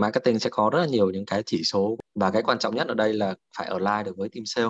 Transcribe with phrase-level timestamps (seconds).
[0.00, 2.88] marketing sẽ có rất là nhiều những cái chỉ số và cái quan trọng nhất
[2.88, 4.68] ở đây là phải ở align được với team sale.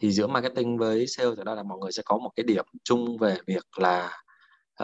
[0.00, 2.64] Thì giữa marketing với sale thì đó là mọi người sẽ có một cái điểm
[2.84, 4.18] chung về việc là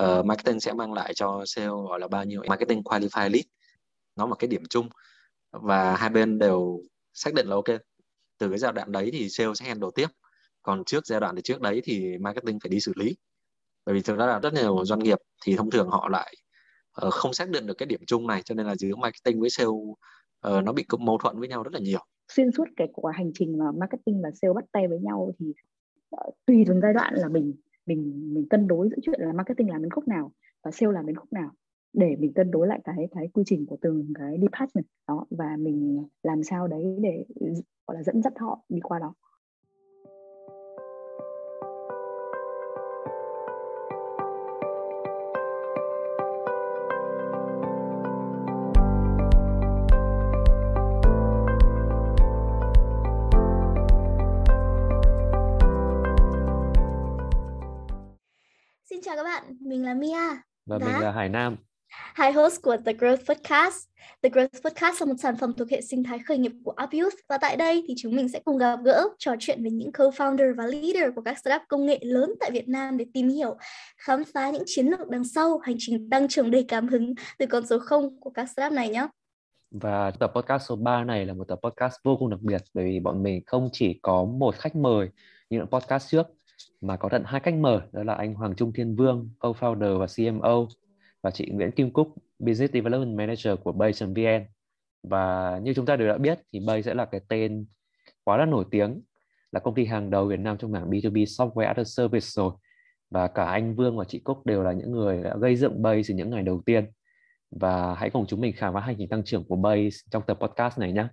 [0.00, 2.42] uh, marketing sẽ mang lại cho sale gọi là bao nhiêu?
[2.48, 3.44] Marketing qualify lead
[4.16, 4.88] nó là cái điểm chung.
[5.50, 6.82] Và hai bên đều
[7.14, 7.80] xác định là ok
[8.38, 10.08] từ cái giai đoạn đấy thì sale sẽ handle tiếp.
[10.62, 13.16] Còn trước giai đoạn thì trước đấy thì marketing phải đi xử lý.
[13.86, 16.34] Bởi vì thực ra là rất nhiều doanh nghiệp thì thông thường họ lại
[17.06, 19.50] uh, không xác định được cái điểm chung này cho nên là giữa marketing với
[19.50, 22.00] sale uh, nó bị mâu thuẫn với nhau rất là nhiều.
[22.32, 25.46] Xuyên suốt cái quả hành trình mà marketing và sale bắt tay với nhau thì
[26.16, 27.54] uh, tùy từng giai đoạn là mình
[27.86, 30.32] mình mình cân đối giữa chuyện là marketing làm đến khúc nào
[30.64, 31.50] và sale làm đến khúc nào
[31.92, 35.56] để mình cân đối lại cái cái quy trình của từng cái department đó và
[35.58, 37.24] mình làm sao đấy để
[37.86, 39.14] gọi là dẫn dắt họ đi qua đó.
[59.08, 60.28] Chào các bạn, mình là Mia
[60.66, 61.56] và, và mình là Hải Nam.
[61.88, 63.88] Hai host của The Growth Podcast.
[64.22, 67.12] The Growth Podcast là một sản phẩm thuộc hệ sinh thái khởi nghiệp của Up
[67.28, 70.54] và tại đây thì chúng mình sẽ cùng gặp gỡ, trò chuyện với những co-founder
[70.56, 73.56] và leader của các startup công nghệ lớn tại Việt Nam để tìm hiểu,
[73.96, 77.46] khám phá những chiến lược đằng sau hành trình tăng trưởng đầy cảm hứng từ
[77.46, 79.06] con số 0 của các startup này nhé.
[79.70, 82.84] Và tập podcast số 3 này là một tập podcast vô cùng đặc biệt bởi
[82.84, 85.08] vì bọn mình không chỉ có một khách mời
[85.50, 86.26] như podcast trước
[86.80, 90.06] mà có tận hai khách mời đó là anh Hoàng Trung Thiên Vương, co-founder và
[90.16, 90.66] CMO
[91.22, 94.44] và chị Nguyễn Kim Cúc, Business Development Manager của Bay.vn.
[95.02, 97.66] Và như chúng ta đều đã biết thì Bay sẽ là cái tên
[98.24, 99.02] quá là nổi tiếng
[99.52, 102.52] là công ty hàng đầu Việt Nam trong mảng B2B Software as a Service rồi.
[103.10, 106.02] Và cả anh Vương và chị Cúc đều là những người đã gây dựng Bay
[106.08, 106.86] từ những ngày đầu tiên.
[107.50, 110.38] Và hãy cùng chúng mình khám phá hành trình tăng trưởng của Bay trong tập
[110.40, 111.06] podcast này nhé.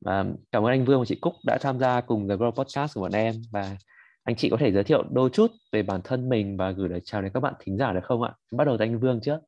[0.00, 2.94] Và cảm ơn anh Vương và chị Cúc đã tham gia cùng The Grow Podcast
[2.94, 3.76] của bọn em và
[4.22, 7.00] anh chị có thể giới thiệu đôi chút về bản thân mình và gửi lời
[7.04, 8.32] chào đến các bạn thính giả được không ạ?
[8.50, 9.38] Bắt đầu từ anh Vương trước.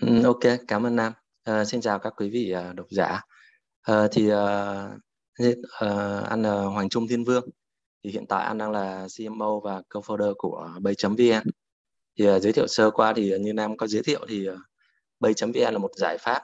[0.00, 1.12] Ừ, ok, cảm ơn Nam.
[1.44, 3.20] À, xin chào các quý vị uh, độc giả.
[3.82, 4.36] À, thì uh,
[5.84, 7.44] uh, anh là Hoàng Trung Thiên Vương.
[8.04, 11.50] Thì hiện tại anh đang là CMO và co-founder của Bay.vn.
[12.18, 14.58] Thì uh, giới thiệu sơ qua thì như Nam có giới thiệu thì uh,
[15.20, 16.42] Bay.vn là một giải pháp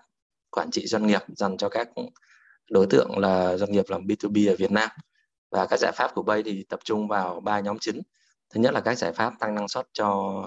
[0.50, 1.88] quản trị doanh nghiệp dành cho các
[2.70, 4.88] đối tượng là doanh nghiệp làm B2B ở Việt Nam
[5.50, 8.02] và các giải pháp của Bay thì tập trung vào ba nhóm chính.
[8.54, 10.42] Thứ nhất là các giải pháp tăng năng suất cho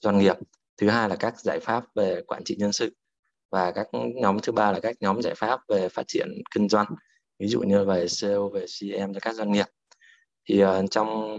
[0.00, 0.36] doanh nghiệp.
[0.76, 2.96] Thứ hai là các giải pháp về quản trị nhân sự.
[3.50, 6.86] Và các nhóm thứ ba là các nhóm giải pháp về phát triển kinh doanh.
[7.38, 9.66] Ví dụ như về SEO về CM cho các doanh nghiệp.
[10.48, 11.36] Thì uh, trong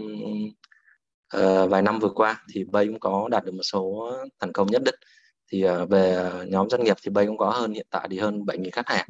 [1.36, 4.66] uh, vài năm vừa qua thì Bay cũng có đạt được một số thành công
[4.66, 4.94] nhất định.
[5.52, 8.38] Thì uh, về nhóm doanh nghiệp thì Bay cũng có hơn hiện tại thì hơn
[8.38, 9.06] 7.000 khách hàng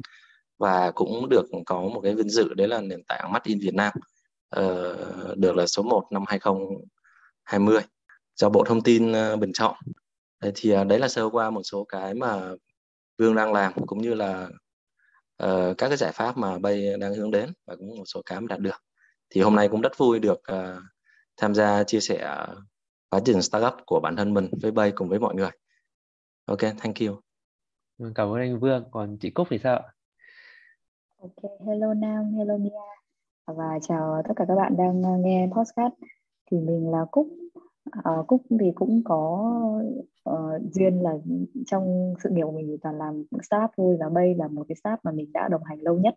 [0.57, 3.73] và cũng được có một cái vinh dự đấy là nền tảng Made in Việt
[3.73, 4.01] Nam uh,
[4.49, 7.81] ờ, được là số 1 năm 2020
[8.35, 9.75] do Bộ Thông tin uh, bình chọn.
[10.55, 12.51] Thì uh, đấy là sơ qua một số cái mà
[13.17, 14.49] Vương đang làm cũng như là
[15.43, 18.41] uh, các cái giải pháp mà Bay đang hướng đến và cũng một số cái
[18.41, 18.83] mà đạt được.
[19.29, 20.83] Thì hôm nay cũng rất vui được uh,
[21.37, 22.45] tham gia chia sẻ
[23.09, 25.49] quá trình startup của bản thân mình với Bay cùng với mọi người.
[26.45, 27.21] Ok, thank you.
[28.15, 28.83] Cảm ơn anh Vương.
[28.91, 29.83] Còn chị Cúc thì sao ạ?
[31.17, 32.69] Ok, hello Nam, hello Mia
[33.45, 35.93] và chào tất cả các bạn đang ờ, nghe podcast.
[36.51, 37.27] Thì mình là Cúc.
[37.91, 39.51] À, Cúc thì cũng có
[40.29, 41.11] uh, duyên là
[41.65, 44.99] trong sự nghiệp của mình toàn làm startup thôi và Bay là một cái startup
[45.03, 46.15] mà mình đã đồng hành lâu nhất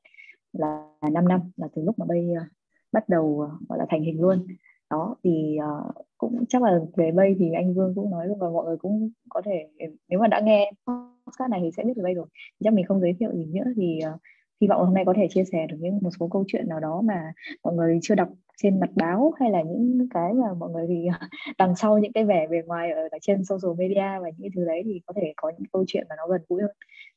[0.52, 2.46] là 5 năm là từ lúc mà Bay uh,
[2.92, 4.46] bắt đầu uh, gọi là thành hình luôn.
[4.90, 8.66] Đó thì uh, cũng chắc là về Bay thì anh Vương cũng nói và mọi
[8.66, 9.68] người cũng có thể
[10.08, 12.26] nếu mà đã nghe podcast này thì sẽ biết về Bay rồi.
[12.64, 14.20] Chắc mình không giới thiệu gì nữa thì uh,
[14.60, 16.80] hy vọng hôm nay có thể chia sẻ được những một số câu chuyện nào
[16.80, 17.32] đó mà
[17.64, 18.28] mọi người chưa đọc
[18.62, 21.08] trên mặt báo hay là những cái mà mọi người thì
[21.58, 24.82] đằng sau những cái vẻ bề ngoài ở, trên social media và những thứ đấy
[24.84, 26.70] thì có thể có những câu chuyện mà nó gần gũi hơn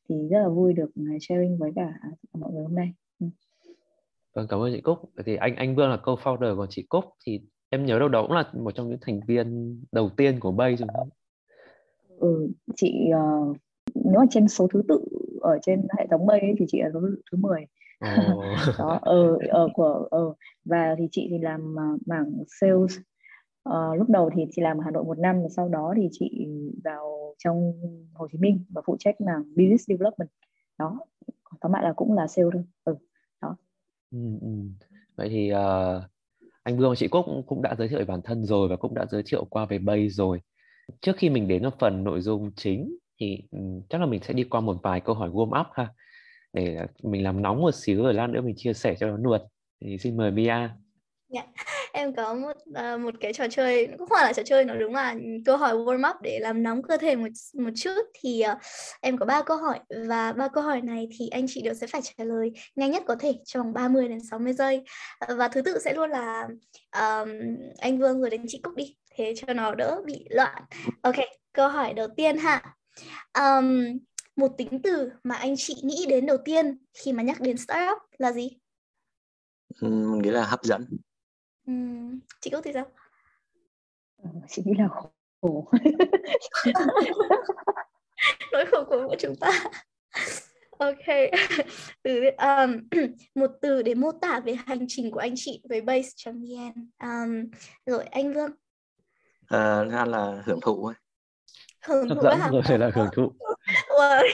[0.10, 1.94] thì rất là vui được à, sharing với cả
[2.34, 2.94] mọi người hôm nay.
[3.20, 3.28] Ừ.
[4.34, 5.00] Vâng, cảm ơn chị Cúc.
[5.26, 8.32] Thì anh anh Vương là co-founder còn chị Cúc thì em nhớ đâu đó cũng
[8.32, 11.10] là một trong những thành viên đầu tiên của Bay đúng không?
[12.20, 13.58] Ừ, chị uh,
[13.96, 15.00] nếu mà trên số thứ tự
[15.42, 17.00] ở trên hệ thống bay ấy, thì chị là số
[17.32, 18.46] thứ 10 oh.
[18.80, 20.34] đó ở ờ, ở của ở ờ,
[20.66, 21.76] và thì chị thì làm
[22.06, 22.32] mảng
[22.62, 22.98] sales.
[23.70, 26.10] Uh, lúc đầu thì chị làm ở Hà Nội một năm và sau đó thì
[26.12, 26.48] chị
[26.84, 27.74] vào trong
[28.14, 30.30] Hồ Chí Minh và phụ trách mảng business development.
[30.78, 31.00] Đó
[31.62, 32.64] tóm lại là cũng là sale thôi.
[32.84, 32.96] Ừ
[33.42, 33.58] đó.
[34.12, 34.48] Ừ, ừ.
[35.16, 36.04] vậy thì uh,
[36.64, 38.76] anh Vương và chị Cúc cũng, cũng đã giới thiệu về bản thân rồi và
[38.76, 40.42] cũng đã giới thiệu qua về Bay rồi.
[41.02, 43.60] Trước khi mình đến vào phần nội dung chính thì
[43.90, 45.88] chắc là mình sẽ đi qua một vài câu hỏi warm up ha
[46.54, 49.18] để à, mình làm nóng một xíu rồi lát nữa mình chia sẻ cho nó
[49.18, 49.42] nuột
[49.82, 50.70] thì xin mời Bia
[51.34, 51.46] Yeah.
[51.94, 54.76] Em có một uh, một cái trò chơi cũng không phải là trò chơi nó
[54.76, 58.02] đúng là ừ, câu hỏi warm up để làm nóng cơ thể một một chút
[58.22, 58.58] thì uh,
[59.02, 61.88] em có ba câu hỏi và ba câu hỏi này thì anh chị đều sẽ
[61.88, 64.84] phải trả lời nhanh nhất có thể trong vòng 30 đến 60 giây
[65.32, 66.48] uh, và thứ tự sẽ luôn là
[66.96, 67.30] um,
[67.80, 70.64] anh Vương rồi đến chị Cúc đi thế cho nó đỡ bị loạn.
[71.02, 71.16] Ok,
[71.54, 72.76] câu hỏi đầu tiên ha.
[73.34, 73.98] Um,
[74.36, 77.98] một tính từ mà anh chị nghĩ đến đầu tiên khi mà nhắc đến startup
[78.18, 78.50] là gì?
[79.82, 80.86] mình nghĩ là hấp dẫn
[81.68, 82.86] Ừm, chị Cúc thì sao?
[84.24, 84.88] Ờ, chị nghĩ là
[85.42, 85.68] khổ.
[88.52, 89.64] Nỗi khổ của chúng ta.
[90.78, 91.32] Ok.
[92.04, 92.90] từ um,
[93.36, 96.90] một từ để mô tả về hành trình của anh chị với base.vn.
[97.04, 97.52] Um,
[97.86, 98.52] rồi anh Vương.
[99.44, 100.96] Uh, là hưởng thụ ấy.
[101.88, 102.50] Hưởng hấp thụ dẫn hả?
[102.68, 103.32] rồi là hưởng thụ?
[103.88, 104.30] Ôi,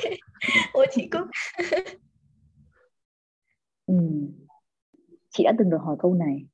[0.73, 1.27] ôi chị Cúc.
[3.85, 3.95] Ừ.
[5.29, 6.45] Chị đã từng được hỏi câu này.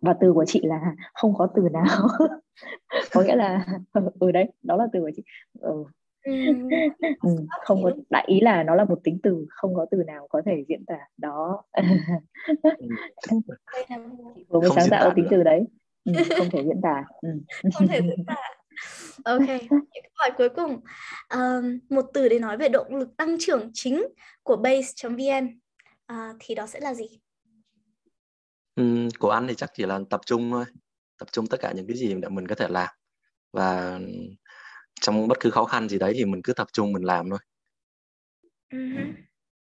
[0.00, 2.08] Và từ của chị là không có từ nào.
[3.12, 3.66] Có nghĩa là
[4.20, 5.22] ừ đấy đó là từ của chị.
[5.60, 5.84] Ừ.
[7.22, 7.30] ừ,
[7.64, 10.42] không có đại ý là nó là một tính từ không có từ nào có
[10.46, 10.98] thể diễn tả.
[11.16, 11.62] Đó.
[14.34, 15.64] Chị vừa mới sáng tạo tính từ đấy.
[16.04, 17.04] Ừ, không thể diễn tả.
[17.20, 17.28] Ừ.
[17.78, 18.57] không thể diễn tả
[19.24, 20.80] ok câu hỏi cuối cùng
[21.34, 24.06] um, một từ để nói về động lực tăng trưởng chính
[24.42, 25.60] của base.vn
[26.12, 27.08] uh, thì đó sẽ là gì
[28.78, 30.64] Ừm, của anh thì chắc chỉ là tập trung thôi,
[31.18, 32.88] tập trung tất cả những cái gì để mình có thể làm
[33.52, 33.98] và
[35.00, 37.38] trong bất cứ khó khăn gì đấy thì mình cứ tập trung mình làm thôi.
[38.70, 39.12] Uh-huh.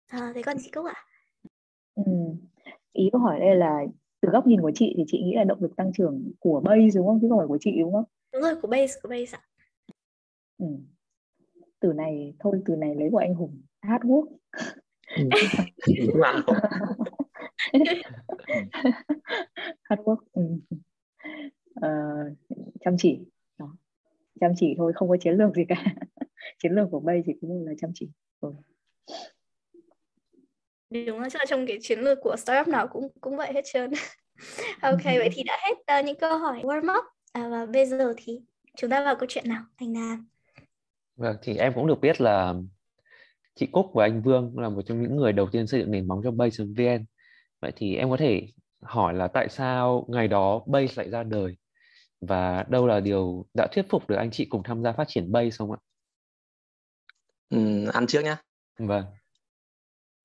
[0.07, 0.93] À, thế còn chị Cúc ạ?
[1.95, 2.03] Ừ.
[2.93, 3.79] Ý câu hỏi đây là
[4.21, 6.95] từ góc nhìn của chị thì chị nghĩ là động lực tăng trưởng của base
[6.95, 8.03] đúng không chứ không phải của chị đúng không?
[8.33, 9.41] Đúng rồi, của base, của base ạ.
[10.57, 10.65] Ừ.
[11.79, 14.27] Từ này thôi từ này lấy của anh Hùng hard work.
[15.15, 15.29] Ừ.
[19.83, 20.41] hard work ừ.
[21.79, 22.37] uh,
[22.79, 23.19] chăm chỉ
[23.57, 23.75] đó
[24.39, 25.83] chăm chỉ thôi không có chiến lược gì cả
[26.59, 28.09] chiến lược của bay chỉ có một là chăm chỉ
[28.39, 28.53] ừ.
[30.89, 33.61] đúng là chắc là trong cái chiến lược của startup nào cũng cũng vậy hết
[33.65, 33.91] trơn
[34.81, 37.05] ok vậy thì đã hết uh, những câu hỏi warm up
[37.37, 38.41] à, và bây giờ thì
[38.77, 40.27] chúng ta vào câu chuyện nào thành nam
[41.15, 42.53] vâng thì em cũng được biết là
[43.55, 46.07] chị Cúc và anh Vương là một trong những người đầu tiên xây dựng nền
[46.07, 47.05] móng cho Base.vn
[47.61, 48.47] vậy thì em có thể
[48.81, 51.57] hỏi là tại sao ngày đó Base lại ra đời
[52.21, 55.31] và đâu là điều đã thuyết phục được anh chị cùng tham gia phát triển
[55.31, 55.77] Base không ạ?
[57.49, 58.35] Ừ, ăn trước nhé.
[58.79, 59.05] Vâng.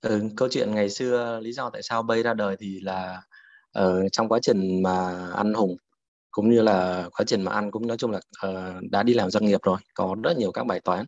[0.01, 3.23] Ừ, câu chuyện ngày xưa lý do tại sao Base ra đời thì là
[3.73, 5.77] ở trong quá trình mà ăn Hùng
[6.33, 9.31] cũng như là quá trình mà ăn cũng nói chung là uh, đã đi làm
[9.31, 11.07] doanh nghiệp rồi có rất nhiều các bài toán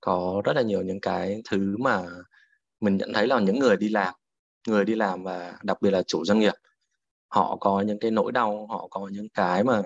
[0.00, 2.02] có rất là nhiều những cái thứ mà
[2.80, 4.14] mình nhận thấy là những người đi làm
[4.68, 6.54] người đi làm và đặc biệt là chủ doanh nghiệp
[7.28, 9.82] họ có những cái nỗi đau họ có những cái mà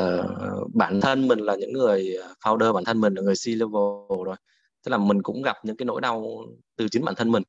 [0.00, 3.46] uh, bản thân mình là những người ờ, founder bản thân mình là người C
[3.48, 4.36] level rồi.
[4.84, 6.44] Tức là mình cũng gặp những cái nỗi đau
[6.76, 7.42] từ chính bản thân mình.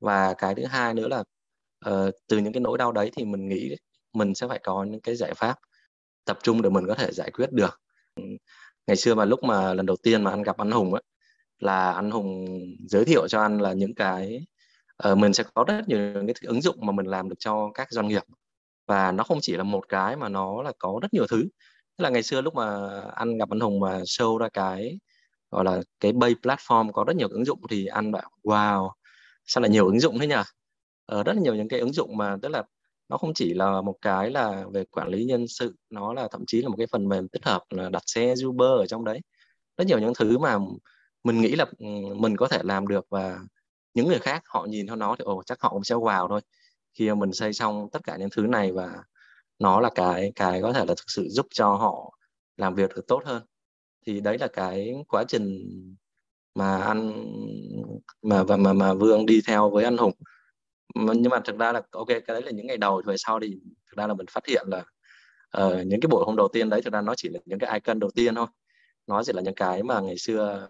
[0.00, 1.20] Và cái thứ hai nữa là
[1.90, 3.76] uh, từ những cái nỗi đau đấy thì mình nghĩ
[4.12, 5.58] mình sẽ phải có những cái giải pháp
[6.28, 7.80] tập trung để mình có thể giải quyết được.
[8.86, 11.02] Ngày xưa mà lúc mà lần đầu tiên mà anh gặp anh Hùng ấy
[11.58, 12.46] là anh Hùng
[12.88, 14.46] giới thiệu cho anh là những cái
[15.08, 17.70] uh, mình sẽ có rất nhiều những cái ứng dụng mà mình làm được cho
[17.74, 18.22] các doanh nghiệp.
[18.86, 21.48] Và nó không chỉ là một cái mà nó là có rất nhiều thứ.
[21.96, 24.98] Tức là ngày xưa lúc mà anh gặp anh Hùng mà show ra cái
[25.50, 28.90] gọi là cái bay platform có rất nhiều ứng dụng thì anh bảo wow
[29.46, 30.42] sao lại nhiều ứng dụng thế nhỉ?
[31.06, 32.62] Ờ, rất là nhiều những cái ứng dụng mà tức là
[33.08, 36.44] nó không chỉ là một cái là về quản lý nhân sự, nó là thậm
[36.46, 39.20] chí là một cái phần mềm tích hợp là đặt xe Uber ở trong đấy.
[39.78, 40.58] Rất nhiều những thứ mà
[41.24, 41.86] mình nghĩ là ừ,
[42.16, 43.38] mình có thể làm được và
[43.94, 46.40] những người khác họ nhìn theo nó thì, ồ, chắc họ cũng sẽ vào thôi.
[46.94, 49.02] Khi mình xây xong tất cả những thứ này và
[49.58, 52.18] nó là cái cái có thể là thực sự giúp cho họ
[52.56, 53.42] làm việc được tốt hơn.
[54.06, 55.68] Thì đấy là cái quá trình
[56.54, 57.26] mà anh,
[58.22, 60.12] mà và mà mà Vương đi theo với anh Hùng
[60.94, 63.60] nhưng mà thực ra là ok cái đấy là những ngày đầu về sau thì
[63.90, 64.84] thực ra là mình phát hiện là
[65.62, 67.70] uh, những cái buổi hôm đầu tiên đấy thực ra nó chỉ là những cái
[67.72, 68.46] icon đầu tiên thôi.
[69.06, 70.68] Nó chỉ là những cái mà ngày xưa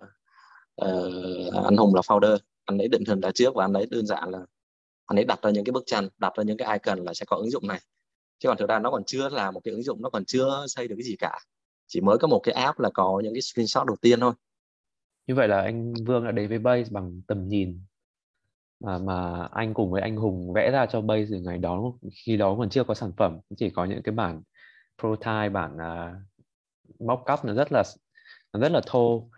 [0.85, 4.07] uh, anh Hùng là founder anh ấy định hình ra trước và anh ấy đơn
[4.07, 4.39] giản là
[5.07, 7.27] anh ấy đặt ra những cái bức tranh đặt ra những cái icon là sẽ
[7.27, 7.81] có ứng dụng này.
[8.39, 10.65] Chứ còn thực ra nó còn chưa là một cái ứng dụng nó còn chưa
[10.69, 11.39] xây được cái gì cả.
[11.87, 14.33] Chỉ mới có một cái app là có những cái screenshot đầu tiên thôi.
[15.27, 17.81] Như vậy là anh Vương đã đến với Base bằng tầm nhìn
[18.81, 21.93] mà mà anh cùng với anh Hùng vẽ ra cho Base từ ngày đó
[22.27, 24.43] khi đó còn chưa có sản phẩm chỉ có những cái bản
[24.99, 26.17] prototype bản uh,
[27.01, 27.83] mock up nó rất là
[28.53, 29.31] nó rất là thô.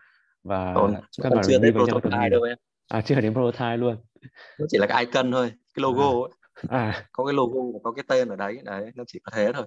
[0.44, 2.58] Và còn, căn bản chưa đến prototype đâu em.
[2.88, 3.96] À chưa đến prototype luôn.
[4.58, 6.28] Nó chỉ là cái icon thôi cái logo
[6.68, 6.92] à, ấy.
[6.92, 7.06] à.
[7.12, 9.66] Có cái logo có cái tên ở đấy đấy nó chỉ có thế thôi.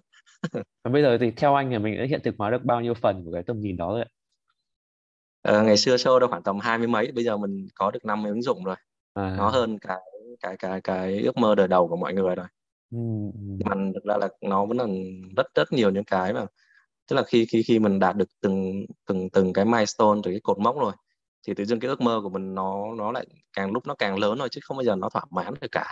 [0.54, 2.94] Và bây giờ thì theo anh thì mình đã hiện thực hóa được bao nhiêu
[2.94, 4.08] phần của cái tầm nhìn đó rồi ạ?
[5.42, 8.06] Ờ, ngày xưa show đâu khoảng tầm hai mươi mấy bây giờ mình có được
[8.06, 8.76] 50 ứng dụng rồi
[9.38, 9.50] nó à.
[9.50, 10.00] hơn cái
[10.42, 12.48] cái cái cái ước mơ đời đầu của mọi người rồi.
[12.92, 12.98] Ừ,
[13.34, 14.86] ừ, nhưng mà thực ra là nó vẫn là
[15.38, 16.46] rất rất nhiều những cái mà
[17.10, 20.40] tức là khi khi khi mình đạt được từng từng từng cái milestone từ cái
[20.44, 20.94] cột mốc rồi
[21.48, 24.20] thì tự dưng cái ước mơ của mình nó nó lại càng lúc nó càng
[24.20, 25.86] lớn thôi chứ không bao giờ nó thỏa mãn được cả.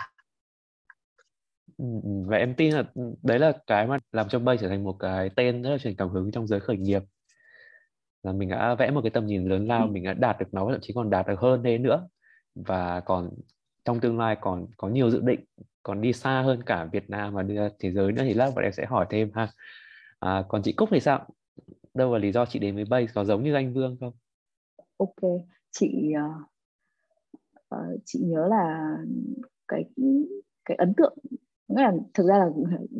[1.78, 2.10] Ừ, ừ.
[2.26, 2.84] và em tin là
[3.22, 5.96] đấy là cái mà làm cho Bay trở thành một cái tên rất là truyền
[5.96, 7.02] cảm hứng trong giới khởi nghiệp.
[8.22, 9.92] Là mình đã vẽ một cái tầm nhìn lớn lao Ừ.
[9.92, 12.08] mình đã đạt được nó thậm chí còn đạt được hơn thế nữa
[12.54, 13.30] và còn
[13.84, 15.40] trong tương lai còn có nhiều dự định
[15.82, 17.44] còn đi xa hơn cả Việt Nam và
[17.78, 19.48] thế giới nữa thì lát bọn em sẽ hỏi thêm ha.
[20.18, 21.26] À, còn chị Cúc thì sao?
[21.94, 23.06] Đâu là lý do chị đến với Bay?
[23.14, 24.12] Có giống như anh Vương không?
[24.96, 25.40] Ok
[25.70, 26.12] chị
[27.74, 28.96] uh, chị nhớ là
[29.68, 29.84] cái
[30.64, 31.18] cái ấn tượng
[31.68, 32.50] nghĩa là thực ra là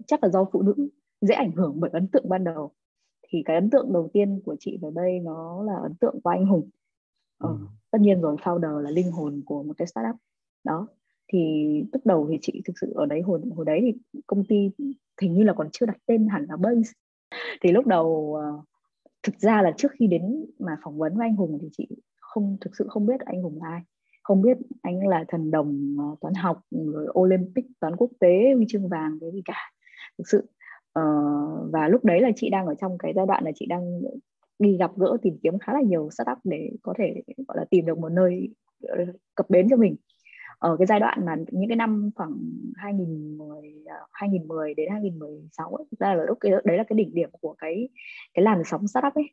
[0.06, 0.74] chắc là do phụ nữ
[1.20, 2.72] dễ ảnh hưởng bởi ấn tượng ban đầu.
[3.28, 6.30] Thì cái ấn tượng đầu tiên của chị về đây nó là ấn tượng của
[6.30, 6.70] anh Hùng
[7.42, 7.56] ờ, ừ.
[7.90, 10.16] tất nhiên rồi founder là linh hồn của một cái startup.
[10.64, 10.88] Đó
[11.32, 11.38] thì
[11.92, 14.70] lúc đầu thì chị thực sự ở đấy hồi hồi đấy thì công ty
[15.20, 16.92] hình như là còn chưa đặt tên hẳn là base.
[17.60, 18.62] Thì lúc đầu ờ,
[19.22, 21.88] thực ra là trước khi đến mà phỏng vấn với anh Hùng thì chị
[22.20, 23.80] không thực sự không biết anh Hùng là ai.
[24.22, 28.66] Không biết anh là thần đồng ờ, toán học rồi Olympic toán quốc tế huy
[28.68, 29.72] chương vàng cái gì cả.
[30.18, 30.46] Thực sự
[30.92, 31.02] Ờ,
[31.72, 34.00] và lúc đấy là chị đang ở trong cái giai đoạn là chị đang
[34.58, 37.86] đi gặp gỡ tìm kiếm khá là nhiều startup để có thể gọi là tìm
[37.86, 38.48] được một nơi
[38.82, 38.96] ờ,
[39.34, 39.96] cập bến cho mình.
[40.58, 42.32] Ở cái giai đoạn mà những cái năm khoảng
[42.76, 47.30] 2010 à, 2010 đến 2016 ấy, ra là lúc cái đấy là cái đỉnh điểm
[47.40, 47.88] của cái
[48.34, 49.24] cái làn sóng startup ấy.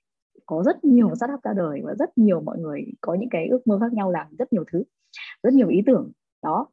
[0.45, 3.67] Có rất nhiều startup ra đời và rất nhiều mọi người có những cái ước
[3.67, 4.83] mơ khác nhau làm rất nhiều thứ
[5.43, 6.11] rất nhiều ý tưởng.
[6.43, 6.67] Đó.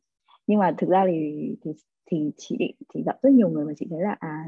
[0.47, 1.71] Nhưng mà thực ra thì thì
[2.11, 2.57] thì chị
[2.95, 4.45] thì gặp rất nhiều người mà chị thấy là à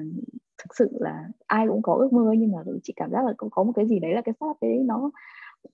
[0.58, 3.48] thực sự là ai cũng có ước mơ nhưng mà chị cảm giác là có,
[3.50, 5.10] có một cái gì đấy là cái startup đấy nó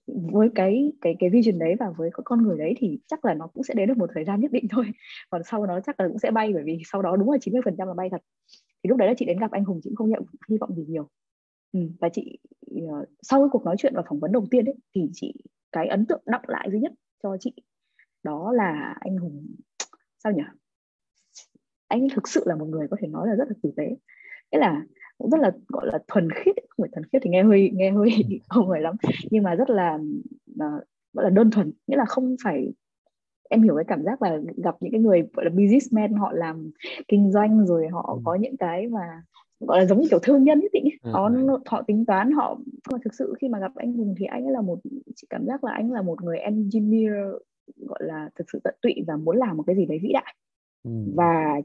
[0.06, 3.46] với cái cái cái vision đấy và với con người đấy thì chắc là nó
[3.46, 4.86] cũng sẽ đến được một thời gian nhất định thôi.
[5.30, 7.62] Còn sau đó chắc là cũng sẽ bay bởi vì sau đó đúng là 90
[7.64, 8.22] phần trăm là bay thật.
[8.84, 10.74] Thì lúc đấy là chị đến gặp anh Hùng chị cũng không nhận hy vọng
[10.74, 11.08] gì nhiều.
[11.72, 12.38] Ừ, và chị
[12.88, 15.34] ờ, sau cái cuộc nói chuyện và phỏng vấn đầu tiên ấy thì chị
[15.72, 17.52] cái ấn tượng đọng lại duy nhất cho chị
[18.22, 19.46] đó là anh Hùng
[20.24, 20.42] sao nhỉ?
[21.88, 23.96] Anh thực sự là một người có thể nói là rất là tử tế
[24.52, 24.82] nghĩa là
[25.18, 27.90] cũng rất là gọi là thuần khiết không phải thuần khiết thì nghe hơi nghe
[27.90, 28.10] hơi
[28.48, 28.96] không phải lắm
[29.30, 29.98] nhưng mà rất là
[30.50, 32.72] uh, gọi là đơn thuần nghĩa là không phải
[33.50, 36.70] em hiểu cái cảm giác là gặp những cái người gọi là businessman họ làm
[37.08, 38.22] kinh doanh rồi họ ừ.
[38.24, 39.22] có những cái mà
[39.60, 41.10] gọi là giống như kiểu thương nhân ấy tị ừ.
[41.10, 41.30] họ
[41.66, 42.58] họ tính toán họ
[42.92, 44.78] mà thực sự khi mà gặp anh Hùng thì anh ấy là một
[45.16, 47.14] chị cảm giác là anh là một người engineer
[47.76, 50.34] gọi là thực sự tận tụy và muốn làm một cái gì đấy vĩ đại
[50.82, 50.90] ừ.
[51.14, 51.60] và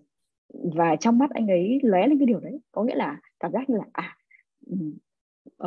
[0.54, 2.60] và trong mắt anh ấy lóe lên cái điều đấy.
[2.72, 4.18] Có nghĩa là cảm giác như là à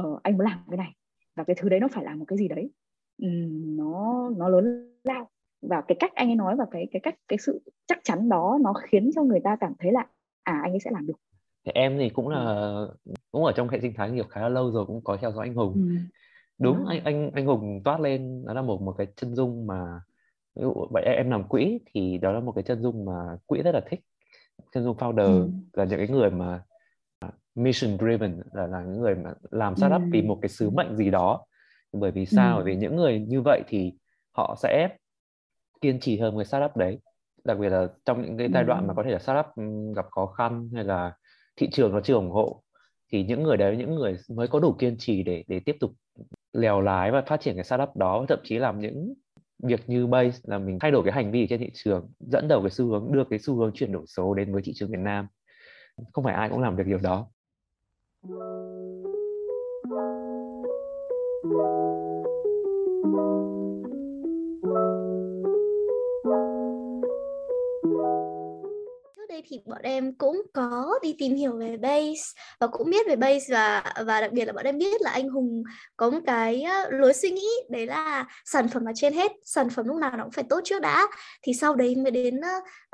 [0.00, 0.92] uh, anh muốn làm cái này.
[1.36, 2.70] Và cái thứ đấy nó phải là một cái gì đấy
[3.22, 5.28] um, nó nó lớn lao.
[5.62, 8.58] Và cái cách anh ấy nói và cái cái cách cái sự chắc chắn đó
[8.62, 10.06] nó khiến cho người ta cảm thấy là
[10.42, 11.16] à anh ấy sẽ làm được.
[11.64, 12.74] Thì em thì cũng là
[13.30, 15.46] cũng ở trong hệ sinh thái nghiệp khá là lâu rồi cũng có theo dõi
[15.46, 15.72] anh Hùng.
[15.74, 15.96] Ừ.
[16.58, 16.86] đúng.
[16.86, 20.00] anh anh anh Hùng toát lên đó là một một cái chân dung mà
[20.54, 23.62] ví dụ vậy em làm quỹ thì đó là một cái chân dung mà quỹ
[23.62, 24.00] rất là thích
[24.72, 25.50] chân dung founder ừ.
[25.72, 26.62] là những cái người mà
[27.54, 30.08] mission driven là là những người mà làm startup ừ.
[30.12, 31.46] vì một cái sứ mệnh gì đó
[31.92, 32.62] bởi vì sao ừ.
[32.64, 33.92] bởi vì những người như vậy thì
[34.32, 34.88] họ sẽ
[35.80, 36.98] kiên trì hơn với startup đấy
[37.44, 39.46] đặc biệt là trong những cái giai đoạn mà có thể là startup
[39.96, 41.12] gặp khó khăn hay là
[41.56, 42.62] thị trường nó chưa ủng hộ
[43.12, 45.92] thì những người đấy những người mới có đủ kiên trì để để tiếp tục
[46.52, 49.14] lèo lái và phát triển cái startup đó thậm chí làm những
[49.62, 52.62] việc như base là mình thay đổi cái hành vi trên thị trường, dẫn đầu
[52.62, 54.98] cái xu hướng, đưa cái xu hướng chuyển đổi số đến với thị trường Việt
[54.98, 55.26] Nam.
[56.12, 57.26] Không phải ai cũng làm được điều đó.
[69.66, 72.22] Bọn em cũng có đi tìm hiểu về base
[72.60, 75.28] và cũng biết về base và và đặc biệt là bọn em biết là anh
[75.28, 75.62] Hùng
[75.96, 79.88] có một cái lối suy nghĩ đấy là sản phẩm là trên hết sản phẩm
[79.88, 81.08] lúc nào nó cũng phải tốt trước đã.
[81.42, 82.40] Thì sau đấy mới đến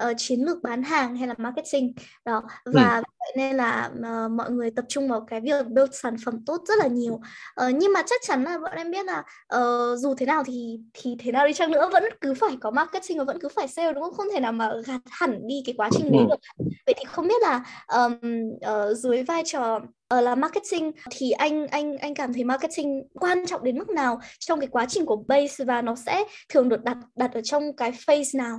[0.05, 1.95] uh, chiến lược bán hàng hay là marketing.
[2.25, 3.03] Đó và ừ.
[3.19, 6.63] vậy nên là uh, mọi người tập trung vào cái việc build sản phẩm tốt
[6.69, 7.15] rất là nhiều.
[7.15, 9.25] Uh, nhưng mà chắc chắn là bọn em biết là
[9.57, 12.71] uh, dù thế nào thì thì thế nào đi chăng nữa vẫn cứ phải có
[12.71, 14.15] marketing và vẫn cứ phải sale đúng không?
[14.15, 17.29] Không thể nào mà gạt hẳn đi cái quá trình đấy được vậy thì không
[17.29, 18.19] biết là um,
[18.55, 19.77] uh, dưới vai trò
[20.15, 24.21] uh, là marketing thì anh anh anh cảm thấy marketing quan trọng đến mức nào
[24.39, 27.77] trong cái quá trình của base và nó sẽ thường được đặt đặt ở trong
[27.77, 28.59] cái phase nào?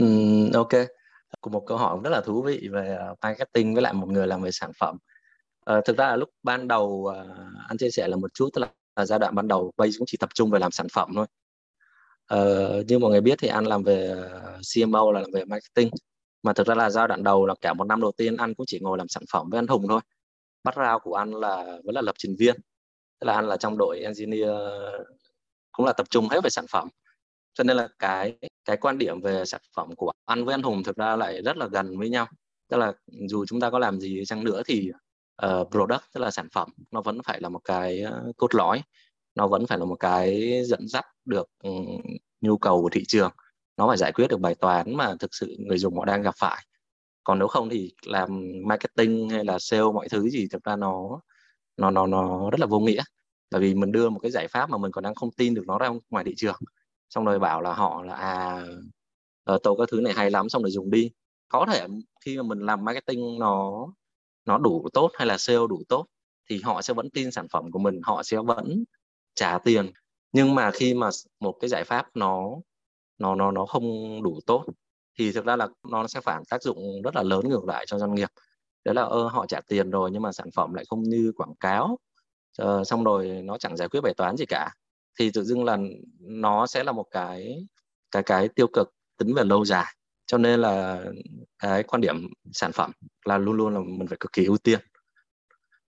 [0.00, 0.72] Um, ok,
[1.40, 4.26] của một câu hỏi rất là thú vị về ờ, marketing với lại một người
[4.26, 4.96] làm về sản phẩm.
[5.70, 7.26] Uh, thực ra là lúc ban đầu uh,
[7.68, 10.06] anh chia sẻ là một chút tức là, là giai đoạn ban đầu base cũng
[10.06, 11.26] chỉ tập trung về làm sản phẩm thôi
[12.34, 14.14] Uh, như mọi người biết thì anh làm về
[14.74, 15.90] CMO là làm về marketing
[16.44, 18.66] mà thực ra là giai đoạn đầu là cả một năm đầu tiên anh cũng
[18.66, 20.00] chỉ ngồi làm sản phẩm với anh Hùng thôi.
[20.64, 22.54] Bắt rao của anh là vẫn là lập trình viên.
[23.20, 24.50] Tức là anh là trong đội engineer
[25.72, 26.88] cũng là tập trung hết về sản phẩm.
[27.54, 30.82] Cho nên là cái cái quan điểm về sản phẩm của anh với anh Hùng
[30.82, 32.26] thực ra lại rất là gần với nhau.
[32.68, 32.92] Tức là
[33.28, 34.90] dù chúng ta có làm gì chăng nữa thì
[35.46, 38.82] uh, product tức là sản phẩm nó vẫn phải là một cái ờ, cốt lõi.
[39.34, 42.00] Nó vẫn phải là một cái dẫn dắt được um,
[42.40, 43.30] nhu cầu của thị trường
[43.76, 46.34] nó phải giải quyết được bài toán mà thực sự người dùng họ đang gặp
[46.38, 46.66] phải.
[47.24, 48.28] Còn nếu không thì làm
[48.66, 51.20] marketing hay là sale mọi thứ gì, thực ra nó
[51.76, 53.02] nó nó nó rất là vô nghĩa.
[53.50, 55.64] Bởi vì mình đưa một cái giải pháp mà mình còn đang không tin được
[55.66, 56.56] nó ra ngoài thị trường.
[57.10, 58.62] Xong rồi bảo là họ là à
[59.44, 61.10] ờ, tôi có thứ này hay lắm, xong rồi dùng đi.
[61.48, 61.86] Có thể
[62.24, 63.86] khi mà mình làm marketing nó
[64.46, 66.06] nó đủ tốt hay là sale đủ tốt
[66.50, 68.84] thì họ sẽ vẫn tin sản phẩm của mình, họ sẽ vẫn
[69.34, 69.92] trả tiền.
[70.32, 72.50] Nhưng mà khi mà một cái giải pháp nó
[73.18, 73.82] nó nó nó không
[74.22, 74.64] đủ tốt
[75.18, 77.98] thì thực ra là nó sẽ phản tác dụng rất là lớn ngược lại cho
[77.98, 78.28] doanh nghiệp.
[78.84, 81.54] Đấy là ơ họ trả tiền rồi nhưng mà sản phẩm lại không như quảng
[81.60, 81.98] cáo
[82.58, 84.70] ờ, xong rồi nó chẳng giải quyết bài toán gì cả.
[85.18, 85.78] Thì tự dưng là
[86.20, 87.66] nó sẽ là một cái
[88.10, 89.94] cái cái tiêu cực tính về lâu dài.
[90.26, 91.04] Cho nên là
[91.58, 92.92] cái quan điểm sản phẩm
[93.24, 94.80] là luôn luôn là mình phải cực kỳ ưu tiên.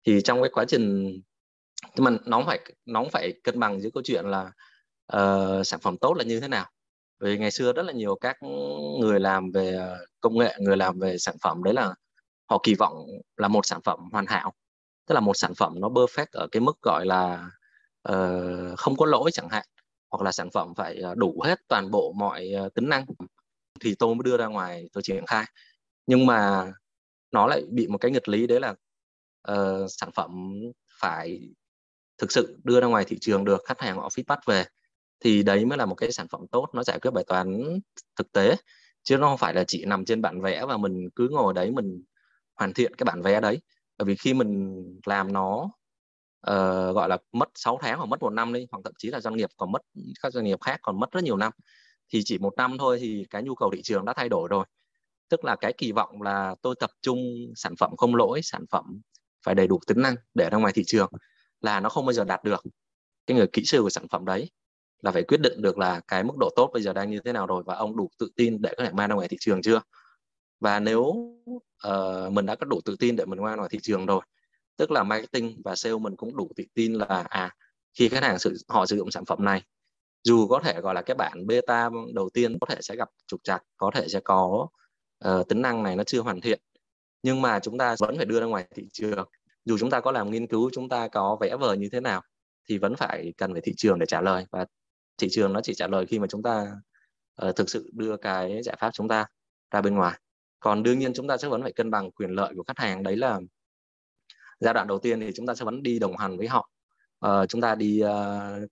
[0.08, 1.16] Thì trong cái quá trình
[1.96, 4.52] nhưng mà nó phải nó phải cân bằng giữa câu chuyện là
[5.14, 6.70] uh, sản phẩm tốt là như thế nào
[7.26, 8.38] vì ngày xưa rất là nhiều các
[9.00, 11.64] người làm về ờ, công nghệ người làm về sản phẩm.
[11.64, 11.96] Đấy là
[12.50, 14.54] họ kỳ vọng là một sản phẩm hoàn hảo.
[15.08, 17.50] Tức là một sản phẩm nó perfect ở cái mức gọi là
[18.12, 19.66] uh, không có lỗi chẳng hạn.
[20.12, 23.06] Hoặc là sản phẩm phải ờ, đủ hết toàn bộ mọi tính năng.
[23.80, 25.46] Thì tôi mới đưa ra ngoài tôi triển khai.
[26.08, 26.72] Nhưng mà
[27.32, 28.76] nó lại bị một cái nghịch lý đấy là
[29.52, 30.62] uh, sản phẩm
[31.00, 31.50] phải
[32.18, 33.62] thực sự đưa ra ngoài thị trường được.
[33.66, 34.66] Khách hàng họ feedback về
[35.26, 37.62] thì đấy mới là một cái sản phẩm tốt nó giải quyết bài toán
[38.16, 38.56] thực tế.
[39.04, 41.72] Chứ nó không phải là chỉ nằm trên bản vẽ và mình cứ ngồi đấy
[41.72, 42.04] mình
[42.56, 43.62] hoàn thiện cái bản vẽ đấy.
[43.98, 45.64] Bởi vì khi mình làm nó
[46.52, 49.22] uh, gọi là mất 6 tháng hoặc mất một năm đi hoặc thậm chí là
[49.22, 49.82] doanh nghiệp còn mất
[50.24, 51.52] các doanh nghiệp khác còn mất rất nhiều năm
[52.14, 54.66] thì chỉ một năm thôi thì cái nhu cầu thị trường đã thay đổi rồi.
[55.30, 57.20] Tức là cái kỳ vọng là tôi tập trung
[57.56, 59.02] sản phẩm không lỗi sản phẩm
[59.46, 61.10] phải đầy đủ tính năng để ra ngoài thị trường
[61.62, 62.64] là nó không bao giờ đạt được
[63.28, 64.50] cái người kỹ sư của sản phẩm đấy
[65.02, 67.34] là phải quyết định được là cái mức độ tốt bây giờ đang như thế
[67.34, 69.62] nào rồi và ông đủ tự tin để có thể mang ra ngoài thị trường
[69.62, 69.82] chưa?
[70.60, 71.02] Và nếu
[71.88, 74.22] uh, mình đã có đủ tự tin để mình mang ngoài thị trường rồi
[74.78, 77.56] tức là marketing và sale mình cũng đủ tự tin là à
[77.94, 79.62] khi khách hàng sử, họ sử dụng sản phẩm này
[80.24, 83.44] dù có thể gọi là cái bản beta đầu tiên có thể sẽ gặp trục
[83.44, 84.68] trặc có thể sẽ có
[85.30, 86.60] uh, tính năng này nó chưa hoàn thiện
[87.26, 89.28] nhưng mà chúng ta vẫn phải đưa ra ngoài thị trường.
[89.66, 92.22] Dù chúng ta có làm nghiên cứu chúng ta có vẽ vời như thế nào
[92.70, 94.66] thì vẫn phải cần phải thị trường để trả lời và
[95.18, 96.68] thị trường nó chỉ trả lời khi mà chúng ta
[97.46, 99.26] uh, thực sự đưa cái giải pháp chúng ta
[99.72, 100.20] ra bên ngoài.
[100.60, 103.04] Còn đương nhiên chúng ta sẽ vẫn phải cân bằng quyền lợi của khách hàng.
[103.04, 103.40] Đấy là
[104.60, 106.70] giai đoạn đầu tiên thì chúng ta sẽ vẫn đi đồng hành với họ.
[107.26, 108.64] Uh, chúng ta đi uh,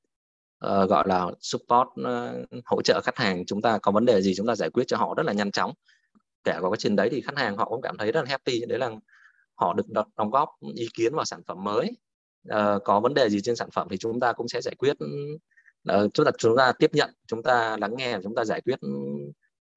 [0.66, 3.46] uh, gọi là support uh, hỗ trợ khách hàng.
[3.46, 5.52] Chúng ta có vấn đề gì chúng ta giải quyết cho họ rất là nhanh
[5.52, 5.74] chóng.
[6.44, 8.66] Kể có quá trình đấy thì khách hàng họ cũng cảm thấy rất là happy.
[8.68, 8.92] Đấy là
[9.56, 11.92] họ được đóng góp ý kiến vào sản phẩm mới.
[12.50, 14.98] Uh, có vấn đề gì trên sản phẩm thì chúng ta cũng sẽ giải quyết
[15.88, 18.80] Ờ, chúng ta chúng ta tiếp nhận chúng ta lắng nghe chúng ta giải quyết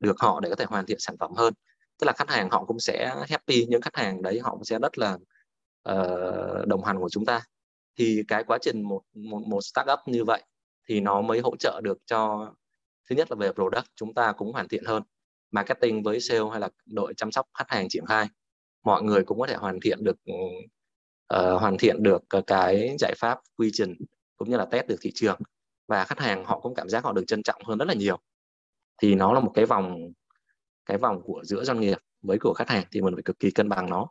[0.01, 1.55] được họ để có thể hoàn thiện sản phẩm hơn.
[1.99, 4.79] Tức là khách hàng họ cũng sẽ happy những khách hàng đấy họ cũng sẽ
[4.79, 5.19] rất là
[5.93, 7.43] uh, đồng hành của chúng ta.
[7.99, 10.43] Thì cái quá trình một một một startup như vậy
[10.89, 12.53] thì nó mới hỗ trợ được cho
[13.11, 15.03] thứ nhất là về product chúng ta cũng hoàn thiện hơn.
[15.51, 18.29] Marketing với sale hay là đội chăm sóc khách hàng triển khai
[18.85, 23.39] mọi người cũng có thể hoàn thiện được uh, hoàn thiện được cái giải pháp
[23.57, 23.95] quy trình
[24.37, 25.39] cũng như là test được thị trường
[25.89, 28.19] và khách hàng họ cũng cảm giác họ được trân trọng hơn rất là nhiều.
[29.03, 29.97] Thì nó là một cái vòng
[30.87, 33.51] cái vòng của giữa doanh nghiệp với của khách hàng thì mình phải cực kỳ
[33.51, 34.09] cân bằng nó.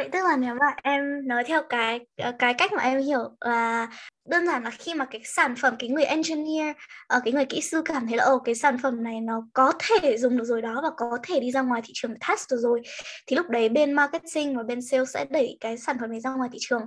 [0.00, 3.18] Vậy tức là nếu mà em nói theo cái ờ, cái cách mà em hiểu
[3.40, 3.88] là
[4.28, 7.60] đơn giản là khi mà cái sản phẩm cái người engineer ở cái người kỹ
[7.60, 10.62] sư cảm thấy là ồ cái sản phẩm này nó có thể dùng được rồi
[10.62, 12.80] đó và có thể đi ra ngoài thị trường test được rồi
[13.26, 16.30] thì lúc đấy bên marketing và bên sale sẽ đẩy cái sản phẩm này ra
[16.30, 16.82] ngoài thị trường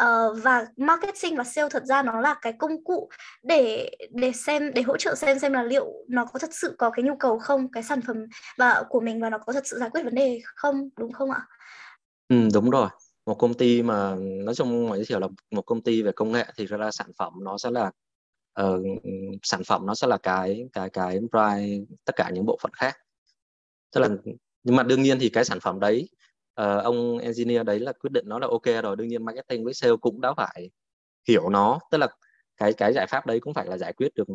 [0.00, 3.08] uh, và marketing và sale thật ra nó là cái công cụ
[3.42, 6.90] để để xem để hỗ trợ xem xem là liệu nó có thật sự có
[6.90, 8.16] cái nhu cầu không cái sản phẩm
[8.58, 11.30] và của mình và nó có thật sự giải quyết vấn đề không đúng không
[11.30, 11.40] ạ?
[12.28, 12.88] Ừ, đúng rồi.
[13.26, 16.32] Một công ty mà nói chung mà giới thiệu là một công ty về công
[16.32, 17.90] nghệ thì ra là sản phẩm nó sẽ là
[18.52, 18.78] ờ,
[19.42, 22.96] sản phẩm nó sẽ là cái cái cái drive tất cả những bộ phận khác.
[23.94, 24.08] Tức là
[24.64, 26.08] nhưng mà đương nhiên thì cái sản phẩm đấy
[26.54, 29.74] ờ, ông engineer đấy là quyết định nó là ok rồi, đương nhiên marketing với
[29.74, 30.70] sale cũng đã phải
[31.28, 32.08] hiểu nó, tức là
[32.56, 34.28] cái cái giải pháp đấy cũng phải là giải quyết được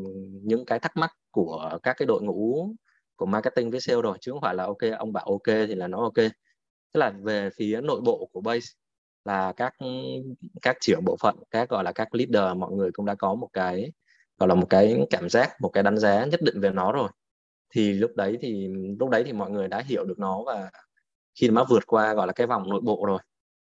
[0.44, 2.70] những cái thắc mắc của các cái đội ngũ
[3.16, 5.88] của marketing với sale rồi chứ không phải là ok ông bảo ok thì là
[5.88, 6.26] nó ok
[6.92, 8.68] tức là về phía nội bộ của base
[9.26, 9.74] là các
[10.62, 13.50] các trưởng bộ phận các gọi là các leader mọi người cũng đã có một
[13.54, 13.92] cái
[14.38, 17.10] gọi là một cái cảm giác một cái đánh giá nhất định về nó rồi
[17.70, 18.68] thì lúc đấy thì
[19.00, 20.72] lúc đấy thì mọi người đã hiểu được nó và
[21.36, 23.20] khi mà vượt qua gọi là cái vòng nội bộ rồi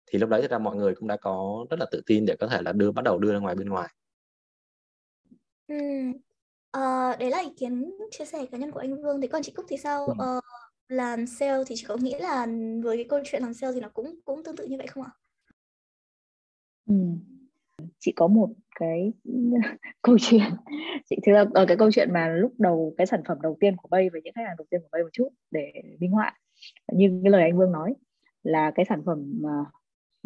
[0.07, 2.37] thì lúc đấy thì ra mọi người cũng đã có rất là tự tin để
[2.41, 3.89] có thể là đưa bắt đầu đưa ra ngoài bên ngoài.
[5.69, 5.77] Ừ.
[6.71, 9.21] Ờ, đấy là ý kiến chia sẻ cá nhân của anh Vương.
[9.21, 10.07] Thế còn chị Cúc thì sao?
[10.07, 10.15] Ừ.
[10.19, 10.41] Ờ,
[10.89, 12.47] làm sale thì chị có nghĩ là
[12.83, 15.05] với cái câu chuyện làm sale thì nó cũng cũng tương tự như vậy không
[15.05, 15.11] ạ?
[16.89, 16.95] Ừ.
[17.99, 18.49] Chị có một
[18.81, 19.13] cái
[20.03, 20.51] câu chuyện
[21.11, 23.77] chị thực ra ở cái câu chuyện mà lúc đầu, cái sản phẩm đầu tiên
[23.77, 26.39] của Bay với những khách hàng đầu tiên của Bay một chút để minh họa
[26.93, 27.95] như cái lời anh Vương nói
[28.43, 29.51] là cái sản phẩm mà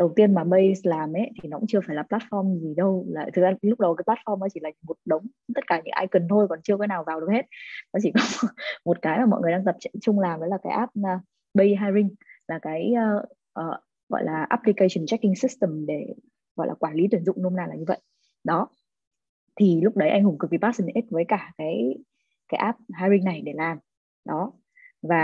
[0.01, 3.07] đầu tiên mà Base làm ấy thì nó cũng chưa phải là platform gì đâu.
[3.09, 5.95] Là thực ra lúc đầu cái platform nó chỉ là một đống tất cả những
[6.01, 7.47] icon thôi còn chưa cái nào vào được hết.
[7.93, 8.21] Nó chỉ có
[8.85, 11.21] một cái mà mọi người đang tập trung làm đó là cái app à,
[11.55, 12.09] Bay Hiring
[12.49, 13.23] là cái uh,
[13.61, 13.77] uh,
[14.09, 16.15] gọi là application checking system để
[16.57, 18.01] gọi là quản lý tuyển dụng nôm na là như vậy.
[18.45, 18.69] Đó.
[19.57, 21.99] Thì lúc đấy anh hùng cực kỳ passionate với cả cái
[22.49, 23.79] cái app hiring này để làm.
[24.25, 24.53] Đó.
[25.03, 25.19] Và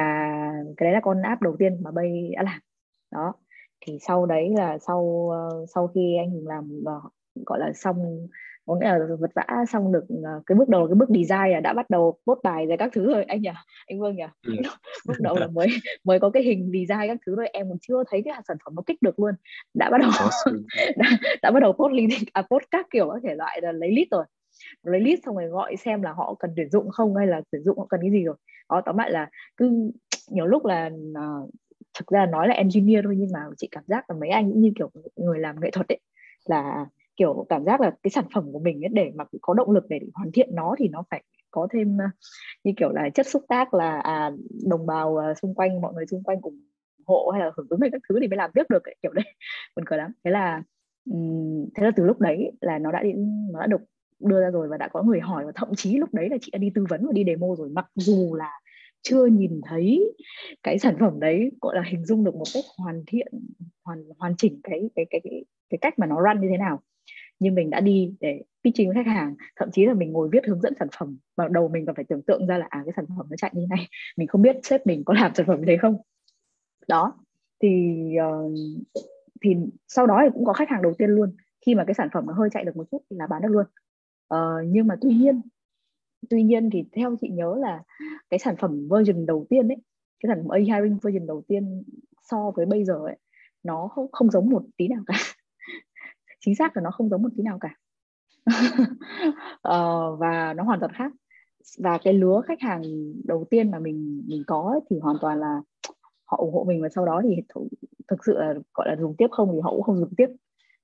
[0.77, 2.61] cái đấy là con app đầu tiên mà Bay đã làm.
[3.11, 3.33] Đó
[3.87, 7.13] thì sau đấy là sau uh, sau khi anh hùng làm uh,
[7.47, 8.29] gọi là xong
[8.67, 11.61] có nghĩa là vật vã xong được uh, cái bước đầu cái bước design là
[11.61, 13.51] đã bắt đầu post bài rồi các thứ rồi anh nhỉ?
[13.87, 14.25] Anh Vương nhỉ?
[14.47, 14.53] Ừ.
[15.07, 15.67] bước đầu là mới
[16.05, 18.75] mới có cái hình design các thứ rồi em còn chưa thấy cái sản phẩm
[18.75, 19.35] nó kích được luôn.
[19.75, 20.11] Đã bắt đầu
[20.97, 21.11] đã,
[21.43, 24.11] đã bắt đầu post link à, post các kiểu các thể loại là lấy list
[24.11, 24.25] rồi.
[24.83, 27.63] Lấy list xong rồi gọi xem là họ cần tuyển dụng không hay là tuyển
[27.65, 28.37] dụng họ cần cái gì rồi.
[28.71, 29.91] Đó tóm lại là cứ
[30.31, 31.51] nhiều lúc là uh,
[31.99, 34.61] thực ra nói là engineer thôi nhưng mà chị cảm giác là mấy anh cũng
[34.61, 36.01] như kiểu người làm nghệ thuật ấy
[36.45, 39.71] là kiểu cảm giác là cái sản phẩm của mình ấy, để mà có động
[39.71, 42.05] lực để hoàn thiện nó thì nó phải có thêm ờ,
[42.65, 44.31] như kiểu là chất xúc tác là à,
[44.71, 46.61] đồng bào ờ, xung quanh mọi người xung quanh ủng
[47.07, 49.13] hộ hay là hưởng ứng hay các thứ thì mới làm tiếp được ấy, kiểu
[49.13, 49.25] đấy
[49.77, 50.13] buồn cười lắm.
[50.25, 50.63] Thế là
[51.75, 53.13] thế là từ lúc đấy là nó đã đi
[53.53, 53.81] nó đã được
[54.21, 56.51] đưa ra rồi và đã có người hỏi và thậm chí lúc đấy là chị
[56.53, 58.51] đã đi tư vấn và đi demo rồi mặc dù là
[59.03, 60.15] chưa nhìn thấy
[60.63, 63.27] cái sản phẩm đấy gọi là hình dung được một cách hoàn thiện
[63.85, 66.83] hoàn hoàn chỉnh cái cái cái cái, cái cách mà nó run như thế nào.
[67.39, 70.47] Nhưng mình đã đi để pitching với khách hàng thậm chí là mình ngồi viết
[70.47, 72.93] hướng dẫn sản phẩm vào đầu mình còn phải tưởng tượng ra là à cái
[72.97, 75.59] sản phẩm nó chạy như này mình không biết sếp mình có làm sản phẩm
[75.61, 75.97] như thế không.
[76.89, 77.13] Đó
[77.63, 78.53] thì uh,
[79.43, 79.57] thì
[79.89, 81.37] sau đó thì cũng có khách hàng đầu tiên luôn.
[81.67, 83.49] Khi mà cái sản phẩm nó hơi chạy được một chút thì là bán được
[83.51, 83.67] luôn.
[84.35, 85.41] Uh, nhưng mà tuy nhiên
[86.31, 87.83] tuy nhiên thì theo chị nhớ là
[88.31, 89.77] cái sản phẩm version đầu tiên ấy
[90.21, 91.83] cái sản phẩm A hiring version đầu tiên
[92.23, 93.17] so với bây giờ ấy
[93.67, 95.15] nó không, không giống một tí nào cả.
[96.41, 97.75] Chính xác là nó không giống một tí nào cả.
[99.69, 101.13] Uh, và nó hoàn toàn khác.
[101.79, 102.83] Và cái lứa khách hàng
[103.25, 105.61] đầu tiên mà mình mình có ấy, thì hoàn toàn là
[106.25, 107.69] họ ủng hộ mình và sau đó thì th-
[108.09, 110.29] thực sự là gọi là dùng tiếp không thì họ cũng không dùng tiếp.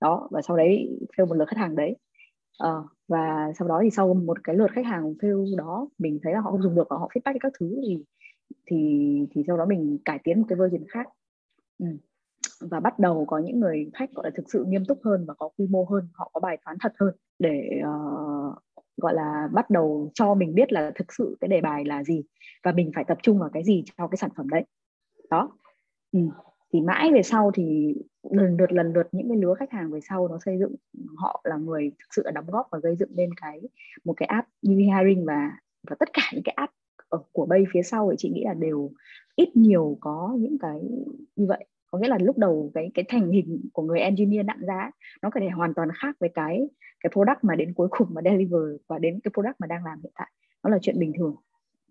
[0.00, 1.96] Đó và sau đấy theo một lượt khách hàng đấy.
[2.64, 6.32] Uh, và sau đó thì sau một cái lượt khách hàng fail đó mình thấy
[6.32, 8.04] là họ không dùng được và họ feedback các thứ thì
[8.66, 8.76] thì
[9.30, 11.06] thì sau đó mình cải tiến một cái version khác.
[11.78, 11.86] Ừ.
[12.60, 15.34] và bắt đầu có những người khách gọi là thực sự nghiêm túc hơn và
[15.34, 18.54] có quy mô hơn họ có bài toán thật hơn để uh,
[18.96, 22.22] gọi là bắt đầu cho mình biết là thực sự cái đề bài là gì
[22.64, 24.64] và mình phải tập trung vào cái gì cho cái sản phẩm đấy.
[25.30, 25.52] Đó.
[26.12, 26.20] Ừ
[26.72, 27.94] thì mãi về sau thì
[28.30, 30.74] lần lượt lần lượt những cái lứa khách hàng về sau nó xây dựng,
[31.16, 33.60] họ là người thực sự đóng góp và gây dựng lên cái,
[34.04, 35.50] một cái app như hiring và
[35.90, 36.72] và tất cả những cái app
[37.08, 38.90] ở, của bay phía sau thì chị nghĩ là đều
[39.36, 40.80] ít nhiều có những cái
[41.36, 41.66] như vậy.
[41.90, 44.90] Có nghĩa là lúc đầu cái cái thành hình của người engineer nặng giá
[45.22, 46.68] nó có thể hoàn toàn khác với cái
[47.00, 50.00] cái product mà đến cuối cùng mà deliver và đến cái product mà đang làm
[50.02, 50.30] hiện tại.
[50.64, 51.36] Nó là chuyện bình thường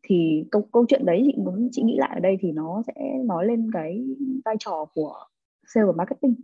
[0.04, 2.94] thì câu câu chuyện đấy chị muốn chị nghĩ lại ở đây thì nó sẽ
[3.26, 4.06] nói lên cái
[4.46, 5.26] vai trò của
[5.68, 6.36] sale và marketing.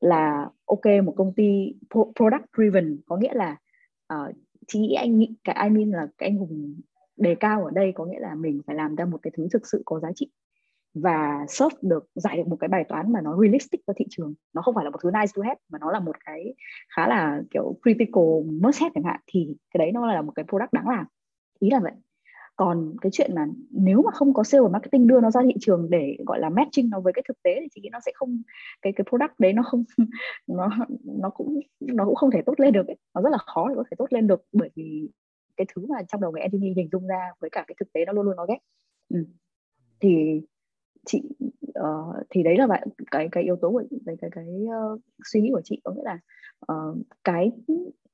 [0.00, 3.56] Là ok một công ty product driven có nghĩa là
[4.14, 4.34] uh,
[4.66, 6.80] chị nghĩ anh nghĩ cái I mean là cái anh hùng
[7.16, 9.66] đề cao ở đây có nghĩa là mình phải làm ra một cái thứ thực
[9.66, 10.30] sự có giá trị
[10.94, 14.34] và solve được giải được một cái bài toán mà nó realistic cho thị trường.
[14.52, 16.54] Nó không phải là một thứ nice to have mà nó là một cái
[16.96, 18.24] khá là kiểu critical
[18.62, 19.20] must have chẳng hạn.
[19.26, 21.06] Thì cái đấy nó là một cái product đáng làm.
[21.58, 21.92] Ý là vậy
[22.60, 25.54] còn cái chuyện mà nếu mà không có sale và marketing đưa nó ra thị
[25.60, 28.12] trường để gọi là matching nó với cái thực tế thì chị nghĩ nó sẽ
[28.14, 28.42] không
[28.82, 29.84] cái cái product đấy nó không
[30.46, 30.68] nó
[31.04, 32.96] nó cũng nó cũng không thể tốt lên được ấy.
[33.14, 35.08] nó rất là khó để có thể tốt lên được bởi vì
[35.56, 38.04] cái thứ mà trong đầu người engineer hình dung ra với cả cái thực tế
[38.04, 38.58] nó luôn luôn nó ghét
[39.08, 39.24] ừ.
[40.00, 40.40] thì
[41.06, 41.22] chị
[41.78, 45.40] uh, thì đấy là vậy cái cái yếu tố của cái cái cái uh, suy
[45.40, 46.18] nghĩ của chị có nghĩa là
[46.72, 47.52] uh, cái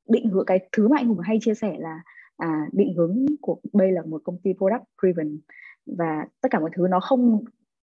[0.08, 2.02] định hướng cái thứ mà anh hùng hay chia sẻ là
[2.36, 5.40] à, định hướng của đây là một công ty product driven
[5.86, 7.44] và tất cả mọi thứ nó không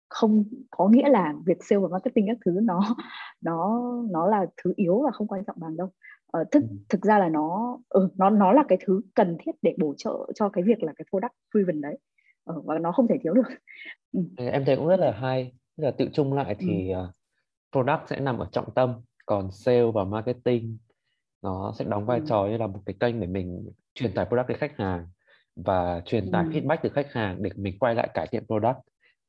[0.09, 2.95] không có nghĩa là việc sale và marketing các thứ nó
[3.41, 3.81] nó
[4.11, 5.89] nó là thứ yếu và không quan trọng bằng đâu
[6.31, 6.75] ờ, thực ừ.
[6.89, 10.31] thực ra là nó ừ, nó nó là cái thứ cần thiết để bổ trợ
[10.35, 11.97] cho cái việc là cái product driven đấy
[12.43, 13.47] ờ, và nó không thể thiếu được
[14.13, 14.21] ừ.
[14.37, 17.05] em thấy cũng rất là hay tức là tự chung lại thì ừ.
[17.71, 18.93] product sẽ nằm ở trọng tâm
[19.25, 20.77] còn sale và marketing
[21.41, 22.25] nó sẽ đóng vai ừ.
[22.27, 25.07] trò như là một cái kênh để mình truyền tải product đến khách hàng
[25.55, 26.49] và truyền tải ừ.
[26.49, 28.77] feedback từ khách hàng để mình quay lại cải thiện product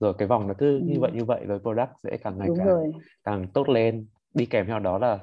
[0.01, 0.85] rồi cái vòng nó cứ ừ.
[0.85, 2.93] như vậy như vậy rồi product sẽ càng ngày càng rồi.
[3.25, 5.19] càng tốt lên đi kèm theo đó là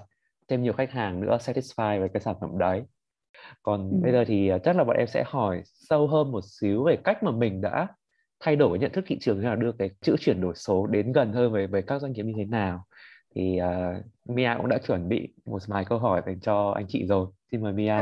[0.47, 2.83] thêm nhiều khách hàng nữa satisfy với cái sản phẩm đấy
[3.63, 3.97] còn ừ.
[4.03, 6.97] bây giờ thì à, chắc là bọn em sẽ hỏi sâu hơn một xíu về
[7.03, 7.88] cách mà mình đã
[8.39, 11.12] thay đổi nhận thức thị trường hay là đưa cái chữ chuyển đổi số đến
[11.12, 12.83] gần hơn với với các doanh nghiệp như thế nào
[13.36, 14.05] thì uh,
[14.36, 17.62] Mia cũng đã chuẩn bị một vài câu hỏi dành cho anh chị rồi xin
[17.62, 17.95] mời Mia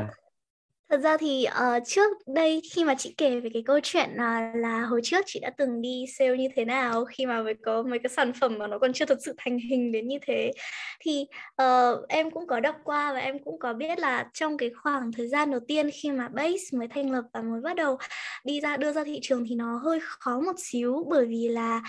[0.90, 4.52] Thật ra thì uh, trước đây khi mà chị kể về cái câu chuyện là
[4.56, 7.84] là hồi trước chị đã từng đi sale như thế nào khi mà mới có
[7.84, 10.52] mấy cái sản phẩm mà nó còn chưa thật sự thành hình đến như thế
[11.00, 11.26] thì
[11.62, 15.12] uh, em cũng có đọc qua và em cũng có biết là trong cái khoảng
[15.12, 17.98] thời gian đầu tiên khi mà base mới thành lập và mới bắt đầu
[18.44, 21.82] đi ra đưa ra thị trường thì nó hơi khó một xíu bởi vì là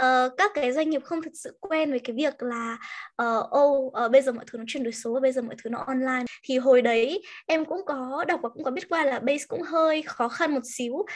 [0.00, 2.78] uh, các cái doanh nghiệp không thật sự quen với cái việc là
[3.22, 5.42] uh, ô oh, uh, bây giờ mọi thứ nó chuyển đổi số và bây giờ
[5.42, 6.24] mọi thứ nó online.
[6.42, 9.62] Thì hồi đấy em cũng có đọc và cũng có biết qua là base cũng
[9.62, 10.94] hơi khó khăn một xíu.
[10.94, 11.06] Uh,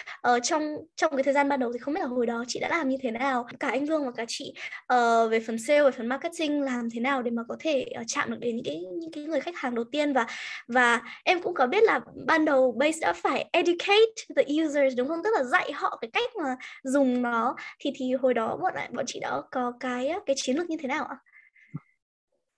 [0.43, 2.69] trong trong cái thời gian ban đầu thì không biết là hồi đó chị đã
[2.69, 3.47] làm như thế nào.
[3.61, 4.55] Cả anh Vương và cả chị
[4.95, 8.05] uh, về phần sale về phần marketing làm thế nào để mà có thể uh,
[8.07, 10.13] chạm được đến những cái những cái người khách hàng đầu tiên.
[10.13, 10.27] Và
[10.69, 15.09] và em cũng có biết là ban đầu base đã phải educate the users đúng
[15.09, 15.21] không?
[15.25, 17.57] Tức là dạy họ cái cách mà dùng nó.
[17.79, 20.89] Thì thì hồi đó bọn bọn chị đã có cái cái chiến lược như thế
[20.89, 21.17] nào ạ?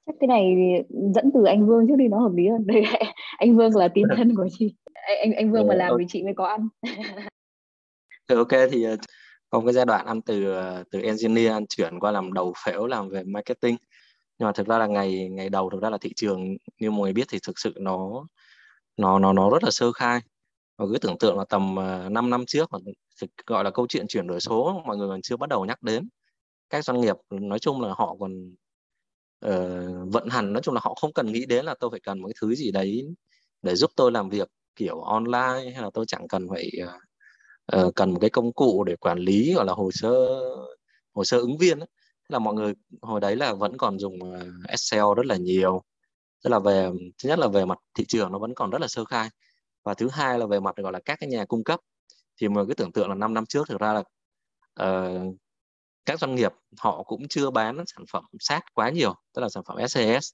[0.06, 0.54] Chắc cái này
[1.14, 2.66] dẫn từ anh Vương trước đi nó hợp lý hơn.
[2.66, 2.82] Đây
[3.38, 4.74] anh Vương là tín thân của chị.
[4.94, 6.68] Anh anh Vương mà làm thì chị mới có ăn.
[8.26, 8.96] Ừ, ok thì ờ,
[9.50, 12.86] có cái giai đoạn ăn từ ờ, từ engineer ăn chuyển qua làm đầu phễu
[12.86, 13.76] làm về marketing.
[14.38, 17.00] Nhưng mà thực ra là ngày ngày đầu thực ra là thị trường như mọi
[17.00, 18.26] người biết thì thực sự nó
[18.96, 20.20] nó nó nó rất là sơ khai.
[20.78, 22.78] Và cứ tưởng tượng là tầm 5 ờ, năm trước mà
[23.46, 26.08] gọi là câu chuyện chuyển đổi số mọi người còn chưa bắt đầu nhắc đến.
[26.70, 28.32] Các doanh nghiệp nói chung là họ còn
[29.46, 32.18] uh, vận hành nói chung là họ không cần nghĩ đến là tôi phải cần
[32.18, 33.06] một cái thứ gì đấy
[33.62, 36.70] để giúp tôi làm việc kiểu online hay là tôi chẳng cần phải
[37.76, 40.10] uh, cần một cái công cụ để quản lý gọi là hồ sơ
[41.16, 41.88] hồ sơ ứng viên ấy.
[42.28, 44.18] là mọi người hồi đấy là vẫn còn dùng
[44.68, 45.82] Excel rất là nhiều.
[46.44, 46.90] Tức là về
[47.22, 49.28] thứ nhất là về mặt thị trường nó vẫn còn rất là sơ khai.
[49.84, 51.80] Và thứ hai là về mặt gọi là các cái nhà cung cấp.
[52.40, 54.02] Thì mà cứ tưởng tượng là 5 năm trước thực ra là
[54.88, 55.36] uh,
[56.06, 59.62] các doanh nghiệp họ cũng chưa bán sản phẩm SaaS quá nhiều tức là sản
[59.66, 60.30] phẩm SaaS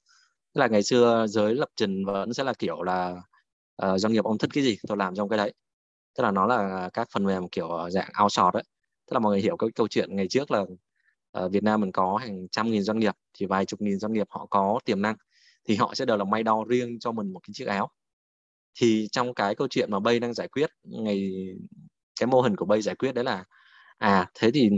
[0.53, 3.21] tức là ngày xưa giới lập trình vẫn sẽ là kiểu là
[3.85, 5.53] uh, doanh nghiệp ông thích cái gì tôi làm trong cái đấy.
[6.17, 8.63] Tức là nó là các phần mềm kiểu ờ, dạng outsource đấy
[9.07, 10.65] tức là mọi người hiểu cái câu chuyện ngày trước là
[11.31, 14.13] ở Việt Nam mình có hàng trăm nghìn doanh nghiệp thì vài chục nghìn doanh
[14.13, 15.15] nghiệp họ có tiềm năng
[15.65, 17.89] thì họ sẽ đều là may đo riêng cho mình một cái chiếc áo.
[18.75, 21.31] Thì trong cái câu chuyện mà Bay đang giải quyết ngày
[22.19, 23.43] cái mô hình của Bay giải quyết đấy là
[23.97, 24.69] à thế thì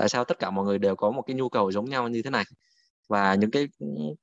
[0.00, 2.22] tại sao tất cả mọi người đều có một cái nhu cầu giống nhau như
[2.22, 2.44] thế này?
[3.08, 3.68] Và những cái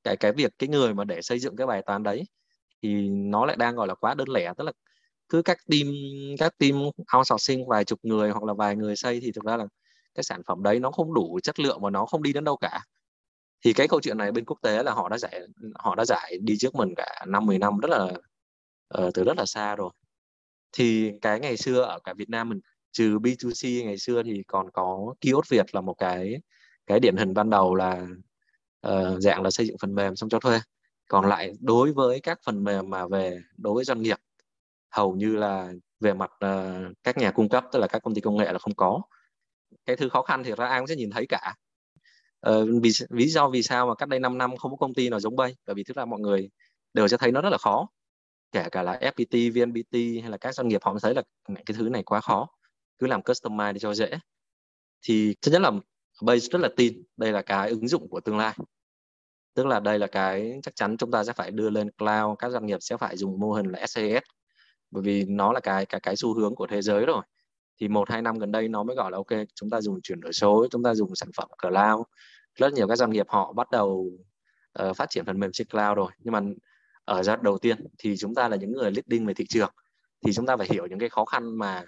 [0.04, 2.24] cái cái việc cái người mà để xây dựng cái bài toán đấy
[2.82, 4.52] thì nó lại đang gọi là quá đơn lẻ.
[4.58, 4.72] Tức là
[5.28, 5.86] cứ các team
[6.38, 6.74] các team
[7.16, 9.64] outsourcing vài chục người hoặc là vài người xây thì thực ra là
[10.14, 12.56] cái sản phẩm đấy nó không đủ chất lượng và nó không đi đến đâu
[12.56, 12.80] cả.
[13.64, 15.40] Thì cái câu chuyện này bên quốc tế là họ đã giải
[15.74, 18.04] họ đã giải đi trước mình cả năm 10 năm rất là
[19.04, 19.90] uh, từ rất là xa rồi.
[20.72, 22.60] Thì cái ngày xưa ở cả Việt Nam mình
[22.92, 26.40] trừ B2C ngày xưa thì còn có kiosk Việt là một cái
[26.86, 28.06] cái điển hình ban đầu là
[28.86, 30.60] uh, dạng là xây dựng phần mềm xong cho thuê.
[31.08, 34.18] Còn lại đối với các phần mềm mà về đối với doanh nghiệp
[34.90, 38.20] hầu như là về mặt uh, các nhà cung cấp tức là các công ty
[38.20, 39.02] công nghệ là không có.
[39.86, 41.54] Cái thứ khó khăn thì ra ai cũng sẽ nhìn thấy cả.
[42.50, 45.08] Uh, vì lý do vì sao mà cách đây 5 năm không có công ty
[45.08, 46.50] nào giống bay bởi vì thực là mọi người
[46.94, 47.88] đều sẽ thấy nó rất là khó.
[48.52, 51.88] Kể cả là FPT, VNPT hay là các doanh nghiệp họ thấy là cái thứ
[51.88, 52.46] này quá khó
[52.98, 54.10] cứ làm customize để cho dễ.
[55.02, 55.70] Thì thứ nhất là
[56.22, 58.56] Base rất là tin đây là cái ứng dụng của tương lai.
[59.54, 62.50] Tức là đây là cái chắc chắn chúng ta sẽ phải đưa lên cloud các
[62.50, 64.22] doanh nghiệp sẽ phải dùng mô hình là SAS
[64.90, 67.22] bởi vì nó là cái cái cái xu hướng của thế giới rồi.
[67.80, 70.20] Thì một hai năm gần đây nó mới gọi là ok chúng ta dùng chuyển
[70.20, 72.06] đổi số chúng ta dùng sản phẩm cloud.
[72.54, 74.10] Rất nhiều các doanh nghiệp họ bắt đầu
[74.82, 76.12] uh, phát triển phần mềm trên cloud rồi.
[76.18, 76.40] Nhưng mà
[77.04, 79.70] ở giai đoạn đầu tiên thì chúng ta là những người leading về thị trường.
[80.26, 81.84] Thì chúng ta phải hiểu những cái khó khăn mà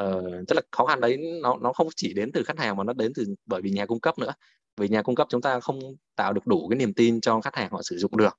[0.00, 2.84] uh, tức là khó khăn đấy nó nó không chỉ đến từ khách hàng mà
[2.84, 4.32] nó đến từ bởi vì nhà cung cấp nữa.
[4.76, 5.78] Vì nhà cung cấp chúng ta không
[6.16, 8.38] tạo được đủ cái niềm tin cho khách hàng họ sử dụng được.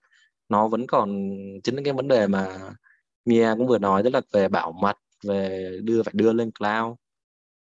[0.50, 1.30] Nó vẫn còn
[1.64, 2.58] chính cái vấn đề mà
[3.26, 6.98] Mia cũng vừa nói tức là về bảo mật về đưa phải đưa lên cloud.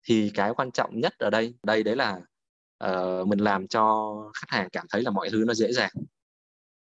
[0.03, 2.19] Thì cái quan trọng nhất ở đây đây đấy là
[2.85, 5.91] uh, mình làm cho khách hàng cảm thấy là mọi thứ nó dễ dàng.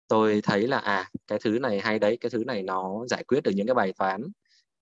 [0.07, 3.43] Tôi thấy là à cái thứ này hay đấy cái thứ này nó giải quyết
[3.43, 4.21] được những cái bài toán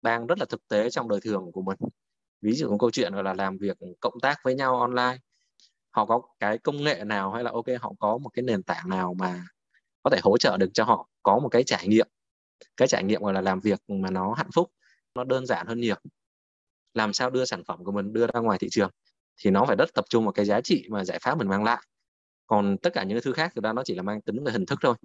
[0.02, 1.78] đang rất là thực tế trong đời thường của mình
[2.44, 5.18] ví dụ một câu chuyện gọi là làm việc cộng tác với nhau online.
[5.92, 8.90] Họ có cái công nghệ nào hay là ok, họ có một cái nền tảng
[8.90, 9.46] nào mà
[10.04, 11.10] có thể hỗ trợ được cho họ?
[11.24, 12.08] Có một cái trải nghiệm.
[12.78, 14.72] Cái trải nghiệm gọi là làm việc mà nó hạnh phúc,
[15.16, 15.96] nó đơn giản hơn nhiều.
[16.94, 18.92] Làm sao đưa sản phẩm của mình đưa ra ngoài thị trường
[19.44, 21.64] thì nó phải rất tập trung vào cái giá trị mà giải pháp mình mang
[21.64, 21.82] lại.
[22.48, 24.66] Còn tất cả những thứ khác thực ra nó chỉ là mang tính về hình
[24.66, 24.96] thức thôi.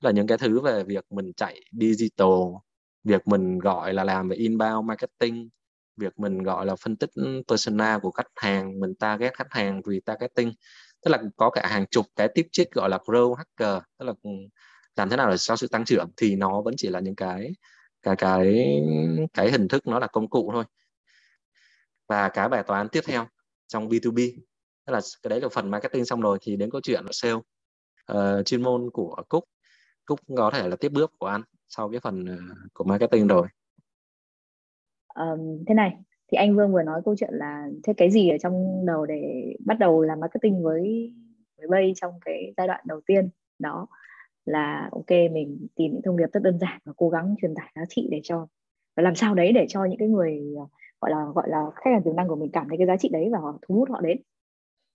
[0.00, 2.28] Là những cái thứ về việc mình chạy digital,
[3.04, 5.48] việc mình gọi là làm về inbound marketing
[5.98, 7.10] việc mình gọi là phân tích
[7.48, 10.52] persona của khách hàng mình target khách hàng retargeting
[11.04, 14.12] tức là có cả hàng chục cái tiếp chiếc gọi là grow hacker tức là
[14.96, 17.50] làm thế nào để cho sự tăng trưởng thì nó vẫn chỉ là những cái
[18.02, 18.66] cái cái
[19.34, 20.64] cái hình thức nó là công cụ thôi.
[22.08, 23.26] Và cái bài toán tiếp theo
[23.68, 24.32] trong B2B
[24.86, 27.34] tức là cái đấy là phần marketing xong rồi thì đến câu chuyện là sale
[28.12, 29.44] uh, chuyên môn của Cúc
[30.06, 32.36] Cúc có thể là tiếp bước của anh sau cái phần ờ,
[32.74, 33.48] của marketing rồi
[35.18, 35.96] um, thế này
[36.32, 39.54] thì anh Vương vừa nói câu chuyện là thế cái gì ở trong đầu để
[39.66, 41.12] bắt đầu làm marketing với
[41.58, 43.28] với Bay trong cái giai đoạn đầu tiên?
[43.58, 43.86] Đó
[44.44, 47.72] là ok mình tìm những thông điệp rất đơn giản và cố gắng truyền tải
[47.76, 48.46] giá trị để cho
[48.96, 50.66] và làm sao đấy để cho những cái người ờ,
[51.00, 53.08] gọi là gọi là khách hàng tiềm năng của mình cảm thấy cái giá trị
[53.12, 54.20] đấy và họ thu hút họ đến.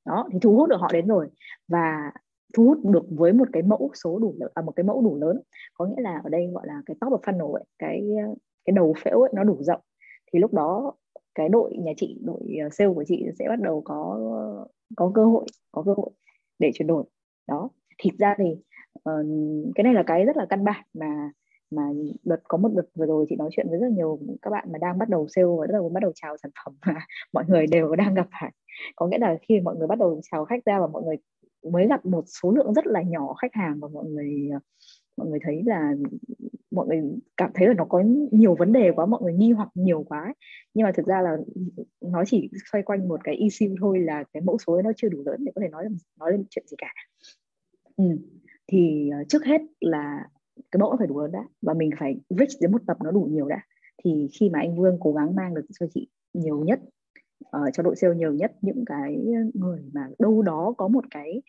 [0.05, 1.27] Đó thì thu hút được họ đến rồi
[1.67, 2.11] và
[2.53, 5.41] thu hút được với một cái mẫu số đủ à, một cái mẫu đủ lớn.
[5.73, 8.73] Có nghĩa là ở đây gọi là cái top of funnel ấy, cái ờ, cái
[8.73, 9.81] đầu phễu ấy, nó đủ rộng
[10.33, 10.93] thì lúc đó
[11.35, 14.19] cái đội nhà chị đội ờ, sale của chị sẽ bắt đầu có
[14.97, 16.09] có cơ hội có cơ hội
[16.59, 17.03] để chuyển đổi.
[17.47, 17.69] Đó.
[18.03, 18.45] Thực ra thì
[19.09, 19.25] uh,
[19.75, 21.31] cái này là cái rất là căn bản mà
[21.71, 21.83] mà
[22.23, 24.77] đợt có một đợt vừa rồi chị nói chuyện với rất nhiều các bạn mà
[24.77, 26.93] đang bắt đầu sale và bắt đầu bắt đầu chào sản phẩm mà
[27.33, 28.51] mọi người đều đang gặp phải.
[28.95, 31.15] Có nghĩa là khi mọi người bắt đầu chào khách ra và mọi người
[31.71, 34.59] mới gặp một số lượng rất là nhỏ khách hàng và mọi người ờ,
[35.17, 35.93] mọi người thấy là
[36.71, 37.01] mọi người
[37.37, 40.33] cảm thấy là nó có nhiều vấn đề quá mọi người nghi hoặc nhiều quá
[40.73, 41.37] nhưng mà thực ra là
[42.01, 45.23] nó chỉ xoay quanh một cái issue thôi là cái mẫu số nó chưa đủ
[45.25, 45.85] lớn để có thể nói
[46.19, 46.93] nói lên chuyện gì cả.
[47.97, 48.03] Ừ.
[48.67, 50.29] thì uh, trước hết là
[50.71, 53.27] cái mẫu phải đủ lớn đã và mình phải reach đến một tập nó đủ
[53.31, 53.61] nhiều đã.
[54.03, 56.79] Thì khi mà anh Vương cố gắng mang được cho chị nhiều nhất
[57.57, 59.17] uh, cho đội sale nhiều nhất những cái
[59.53, 61.41] người mà đâu đó có một cái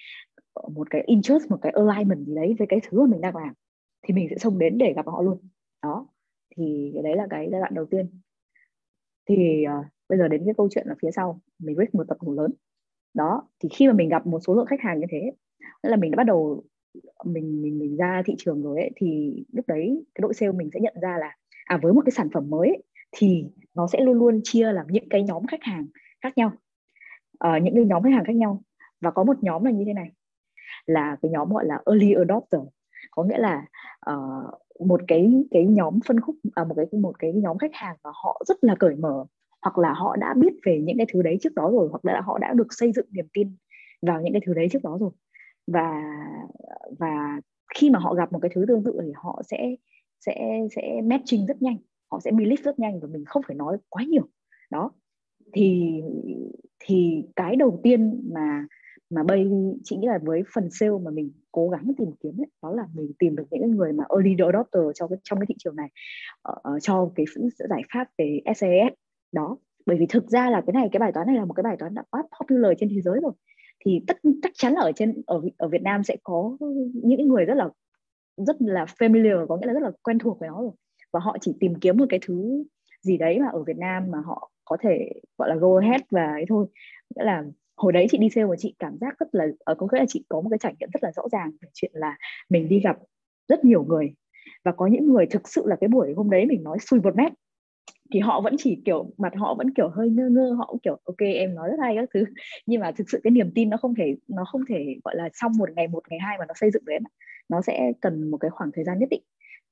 [0.75, 3.55] một cái interest một cái alignment gì đấy với cái thứ mà mình đang làm
[4.03, 5.39] thì mình sẽ xông đến để gặp họ luôn.
[5.83, 6.07] Đó
[6.57, 8.21] thì cái đấy là cái giai đoạn đầu tiên.
[9.29, 12.17] Thì uh, bây giờ đến cái câu chuyện là phía sau mình reach một tập
[12.23, 12.51] đủ lớn.
[13.15, 15.33] Đó thì khi mà mình gặp một số lượng khách hàng như thế
[15.83, 16.65] nghĩa là mình đã bắt đầu
[17.25, 20.71] mình mình mình ra thị trường rồi ấy thì lúc đấy cái đội sale mình
[20.75, 24.01] sẽ nhận ra là à với một cái sản phẩm mới ấy, thì nó sẽ
[24.01, 25.87] luôn luôn chia làm những cái nhóm khách hàng
[26.21, 26.53] khác nhau.
[27.45, 28.63] Uh, những cái nhóm khách hàng khác nhau.
[29.01, 30.11] Và có một nhóm là như thế này
[30.87, 32.61] là cái nhóm gọi là early adopter.
[33.11, 33.67] Có nghĩa là
[34.11, 37.97] uh, một cái cái nhóm phân khúc à, một cái một cái nhóm khách hàng
[38.05, 39.25] mà họ rất là cởi mở
[39.63, 42.21] hoặc là họ đã biết về những cái thứ đấy trước đó rồi hoặc là
[42.21, 43.57] họ đã được xây dựng niềm tin
[44.03, 45.11] vào những cái thứ đấy trước đó rồi.
[45.67, 46.03] Và
[46.99, 47.41] và
[47.75, 49.77] khi mà họ gặp một cái thứ tương tự thì họ sẽ
[50.21, 51.77] sẽ sẽ matching rất nhanh
[52.15, 54.29] họ sẽ believe rất nhanh và mình không phải nói quá nhiều.
[54.71, 54.91] Đó.
[55.53, 56.01] Thì
[56.79, 58.67] thì cái đầu tiên mà
[59.11, 59.51] mà bây
[59.85, 62.87] chị nghĩ là với phần sale mà mình cố gắng tìm kiếm ấy, đó là
[62.95, 65.89] mình tìm được những người mà early adopter cho cái, trong cái thị trường này
[66.49, 67.27] uh, cho cái
[67.71, 68.93] giải pháp về SAS
[69.33, 71.63] đó bởi vì thực ra là cái này cái bài toán này là một cái
[71.63, 73.33] bài toán đã quá popular trên thế giới rồi.
[73.85, 76.57] Thì tất chắc chắn là ở trên ở ở Việt Nam sẽ có
[76.95, 77.69] những người rất là
[78.37, 80.73] rất là familiar có nghĩa là rất là quen thuộc với nó rồi.
[81.13, 82.65] Và họ chỉ tìm kiếm một cái thứ
[83.03, 86.27] gì đấy mà ở Việt Nam mà họ có thể gọi là go ahead và
[86.27, 86.67] ấy thôi.
[87.17, 87.45] Nghĩa là
[87.77, 90.07] hồi đấy chị đi sale và chị cảm giác rất là ở có nghĩa là
[90.09, 92.17] chị có một cái trải nghiệm rất là rõ ràng về chuyện là
[92.49, 92.97] mình đi gặp
[93.49, 94.15] rất nhiều người.
[94.65, 97.17] Và có những người thực sự là cái buổi hôm đấy mình nói xui một
[97.17, 97.33] mét
[98.13, 100.99] thì họ vẫn chỉ kiểu, mặt họ vẫn kiểu hơi ngơ ngơ, họ cũng kiểu
[101.05, 102.25] ok, em nói rất hay các thứ.
[102.67, 105.29] Nhưng mà thực sự cái niềm tin nó không thể, nó không thể, gọi là
[105.33, 106.99] xong một ngày một ngày hai mà nó xây dựng đấy
[107.49, 109.23] nó sẽ cần một cái khoảng thời gian nhất định.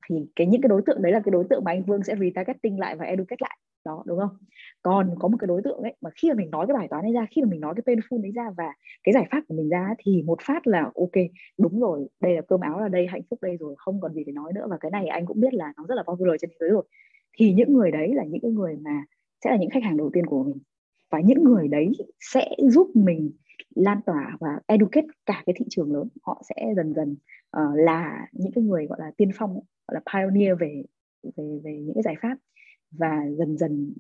[0.09, 2.14] Thì cái, những cái đối tượng đấy là cái đối tượng mà anh Vương sẽ
[2.20, 4.36] retargeting lại và educate lại đó đúng không?
[4.82, 7.04] Còn có một cái đối tượng ấy mà khi mà mình nói cái bài toán
[7.04, 8.72] ấy ra khi mà mình nói cái painful đấy ra và
[9.02, 11.16] cái giải pháp của mình ra thì một phát là ok
[11.58, 14.24] đúng rồi đây là cơm áo là đây hạnh phúc đây rồi không còn gì
[14.24, 14.66] để nói nữa.
[14.70, 16.84] Và cái này anh cũng biết là nó rất là popular trên thế giới rồi.
[17.38, 19.04] Thì những người đấy là những cái người mà
[19.44, 20.58] sẽ là những khách hàng đầu tiên của mình.
[21.10, 23.30] Và những người đấy sẽ giúp mình
[23.74, 26.08] lan tỏa và educate cả cái thị trường lớn.
[26.22, 27.16] Họ sẽ dần dần
[27.56, 29.54] uh, là những cái người gọi là tiên phong
[29.88, 30.82] gọi là pioneer về
[31.36, 32.36] về về những cái giải pháp
[32.93, 33.95] và dần dần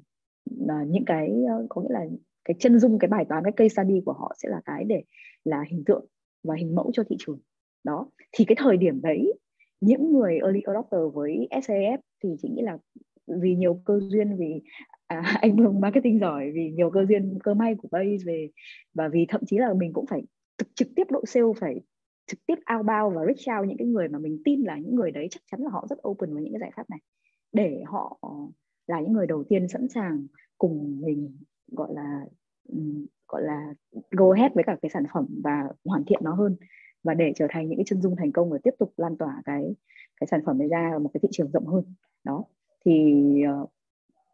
[0.64, 2.04] uh, những cái uh, có nghĩa là
[2.44, 5.02] cái chân dung cái bài toán cái case study của họ sẽ là cái để
[5.44, 6.06] là hình tượng
[6.42, 7.38] và hình mẫu cho thị trường.
[7.84, 8.10] Đó.
[8.32, 9.32] Thì cái thời điểm đấy
[9.80, 12.78] những người early adopter với SAF thì chị nghĩ là
[13.26, 14.62] vì nhiều cơ duyên vì
[15.06, 18.50] à, anh Vương marketing giỏi vì nhiều cơ duyên cơ may của Bay về
[18.94, 20.22] và vì thậm chí là mình cũng phải
[20.58, 21.80] trực, trực tiếp độ sale phải
[22.26, 25.10] trực tiếp outbound và reach out những cái người mà mình tin là những người
[25.10, 27.00] đấy chắc chắn là họ rất open với những cái giải pháp này.
[27.52, 28.18] Để họ
[28.86, 30.26] là những người đầu tiên sẵn sàng
[30.58, 31.36] cùng mình
[31.68, 32.26] gọi là
[33.28, 33.74] gọi là
[34.10, 36.56] go ahead với cả cái sản phẩm và hoàn thiện nó hơn.
[37.04, 39.42] Và để trở thành những cái chân dung thành công và tiếp tục lan tỏa
[39.44, 39.74] cái
[40.20, 41.84] cái sản phẩm này ra một cái thị trường rộng hơn.
[42.24, 42.44] Đó.
[42.84, 43.66] Thì ờ,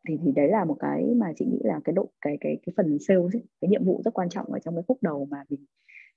[0.09, 2.73] thì thì đấy là một cái mà chị nghĩ là cái độ cái cái cái
[2.77, 5.45] phần sales ấy, cái nhiệm vụ rất quan trọng ở trong cái khúc đầu mà
[5.49, 5.65] mình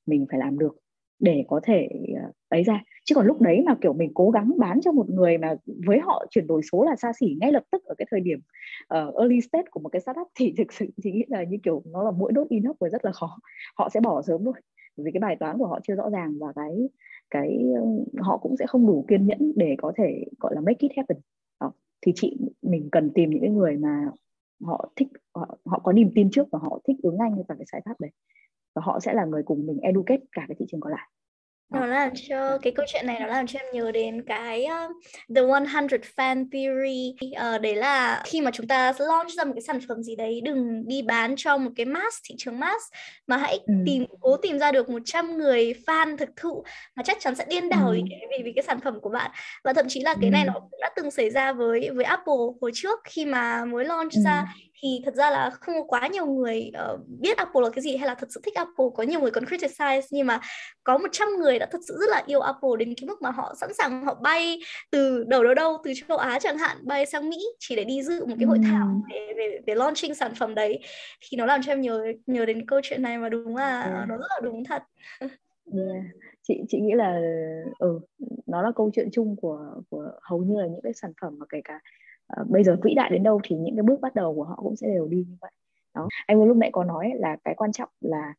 [0.05, 0.77] mình phải làm được
[1.21, 1.89] để có thể
[2.23, 2.83] ờ, ấy ra.
[3.05, 5.55] Chứ còn lúc đấy mà kiểu mình cố gắng bán cho một người mà
[5.87, 8.39] với họ chuyển đổi số là xa xỉ ngay lập tức ở cái thời điểm
[8.93, 11.83] uh, early stage của một cái startup thì thực sự chị nghĩ là như kiểu
[11.85, 13.37] nó là mỗi đốt inox và rất là khó.
[13.75, 14.53] Họ sẽ bỏ sớm thôi
[14.97, 16.89] vì cái bài toán của họ chưa rõ ràng và cái
[17.29, 17.59] cái
[18.19, 21.17] họ cũng sẽ không đủ kiên nhẫn để có thể gọi là make it happen.
[21.59, 21.71] Đó.
[22.01, 24.05] thì chị mình cần tìm những cái người mà
[24.63, 27.55] họ thích họ, họ có niềm tin trước và họ thích ứng nhanh với cả
[27.57, 28.11] cái giải pháp đấy
[28.75, 31.07] và họ sẽ là người cùng mình educate cả cái thị trường còn lại
[31.71, 34.91] nó làm cho cái câu chuyện này nó làm cho em nhớ đến cái uh,
[35.35, 39.61] The 100 Fan Theory uh, đấy là khi mà chúng ta launch ra một cái
[39.61, 42.83] sản phẩm gì đấy đừng đi bán cho một cái mass thị trường mass
[43.27, 43.73] mà hãy ừ.
[43.85, 46.63] tìm cố tìm ra được 100 người fan thực thụ
[46.95, 47.99] mà chắc chắn sẽ điên đảo ừ.
[48.29, 49.31] vì, vì cái sản phẩm của bạn
[49.63, 52.43] và thậm chí là cái này nó cũng đã từng xảy ra với với Apple
[52.61, 54.21] hồi trước khi mà mới launch ừ.
[54.25, 54.45] ra
[54.81, 57.97] thì thật ra là không có quá nhiều người uh, biết Apple là cái gì
[57.97, 60.39] hay là thật sự thích Apple có nhiều người còn criticize nhưng mà
[60.83, 63.53] có 100 người đã thật sự rất là yêu Apple đến cái mức mà họ
[63.61, 64.59] sẵn sàng họ bay
[64.91, 68.03] từ đầu đâu đâu từ châu Á chẳng hạn bay sang Mỹ chỉ để đi
[68.03, 70.79] dự một cái hội thảo về về, về launching sản phẩm đấy
[71.21, 74.09] thì nó làm cho em nhớ nhớ đến câu chuyện này mà đúng là yeah.
[74.09, 74.83] nó rất là đúng thật
[75.73, 76.03] yeah.
[76.43, 77.19] chị chị nghĩ là
[77.79, 77.99] ừ
[78.47, 79.59] nó là câu chuyện chung của
[79.89, 81.79] của hầu như là những cái sản phẩm mà kể cả
[82.41, 84.55] uh, bây giờ vĩ đại đến đâu thì những cái bước bắt đầu của họ
[84.55, 85.51] cũng sẽ đều đi như vậy.
[85.95, 86.07] Đó.
[86.27, 88.33] Anh vừa lúc nãy có nói là cái quan trọng là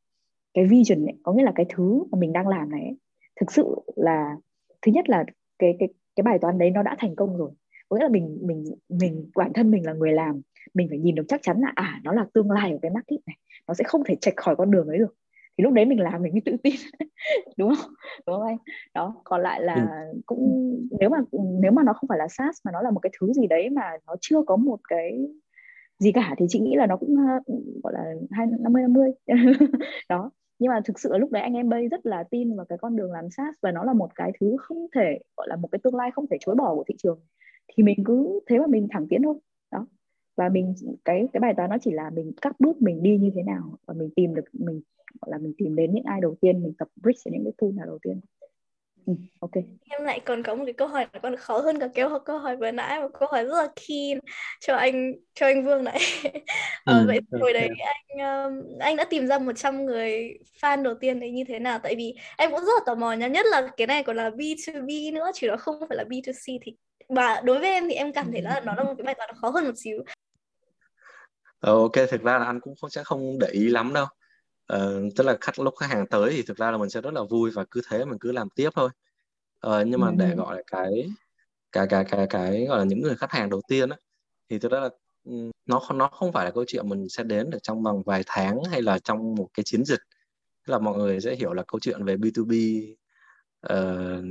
[0.55, 2.97] cái vision ấy, có nghĩa là cái thứ mà mình đang làm này ấy,
[3.41, 4.37] thực sự là
[4.83, 5.25] thứ nhất là
[5.59, 7.51] cái cái cái bài toán đấy nó đã thành công rồi.
[7.89, 10.41] Có nghĩa là mình mình mình bản thân mình là người làm
[10.75, 13.21] mình phải nhìn được chắc chắn là à nó là tương lai của cái market
[13.27, 13.37] này
[13.69, 15.15] nó sẽ không thể chạch khỏi con đường ấy được
[15.59, 16.75] thì lúc đấy mình làm mình mới tự tin
[17.57, 17.95] đúng không?
[18.27, 18.57] Đúng không anh?
[18.95, 19.75] Đó còn lại là
[20.13, 20.21] ừ.
[20.27, 21.19] cũng nếu mà
[21.61, 23.71] nếu mà nó không phải là SaaS mà nó là một cái thứ gì đấy
[23.71, 25.27] mà nó chưa có một cái
[25.99, 27.17] gì cả thì chị nghĩ là nó cũng
[27.83, 29.11] gọi là hai năm mươi năm mươi.
[30.09, 32.79] Đó nhưng mà thực sự lúc đấy anh em bay rất là tin vào cái
[32.79, 35.69] con đường làm SaaS và nó là một cái thứ không thể gọi là một
[35.73, 37.21] cái tương lai không thể chối bỏ của thị trường.
[37.73, 39.35] Thì mình cứ thế mà mình thẳng tiến thôi.
[39.73, 39.87] Đó
[40.37, 40.75] và mình
[41.05, 43.79] cái cái bài toán nó chỉ là mình các bước mình đi như thế nào
[43.87, 44.81] và mình tìm được mình
[45.21, 47.71] gọi là mình tìm đến những ai đầu tiên mình tập brick những cái tool
[47.77, 48.21] nào đầu tiên
[49.07, 49.51] Ừ, ok.
[49.89, 52.39] Em lại còn có một cái câu hỏi nó còn khó hơn cả câu câu
[52.39, 54.19] hỏi vừa nãy một câu hỏi rất là keen
[54.61, 55.99] cho anh cho anh Vương này.
[56.85, 58.19] ờ, ừ, vậy hồi đấy anh
[58.81, 61.79] anh đã tìm ra 100 người fan đầu tiên đấy như thế nào?
[61.83, 64.31] Tại vì em cũng rất là tò mò nha, nhất là cái này còn là
[64.31, 66.77] B2B nữa chứ nó không phải là B2C thì
[67.09, 69.31] và đối với em thì em cảm thấy là nó là một cái bài toán
[69.41, 70.05] khó hơn một xíu.
[71.61, 74.07] Ờ, ok, thực ra là anh cũng không sẽ không để ý lắm đâu
[74.77, 77.15] uh, tức là khách lúc khách hàng tới thì thực ra là mình sẽ rất
[77.15, 78.89] là vui và cứ thế mình cứ làm tiếp thôi.
[79.67, 80.37] Uh, nhưng mà để ừ.
[80.37, 81.11] gọi là cái
[81.73, 83.97] cái cái cái cái gọi là những người khách hàng đầu tiên á
[84.51, 84.89] thì thực ra là
[85.67, 88.23] nó không nó không phải là câu chuyện mình sẽ đến được trong vòng vài
[88.27, 90.01] tháng hay là trong một cái chiến dịch.
[90.67, 92.83] Tức là mọi người sẽ hiểu là câu chuyện về B2B
[93.67, 94.25] uh,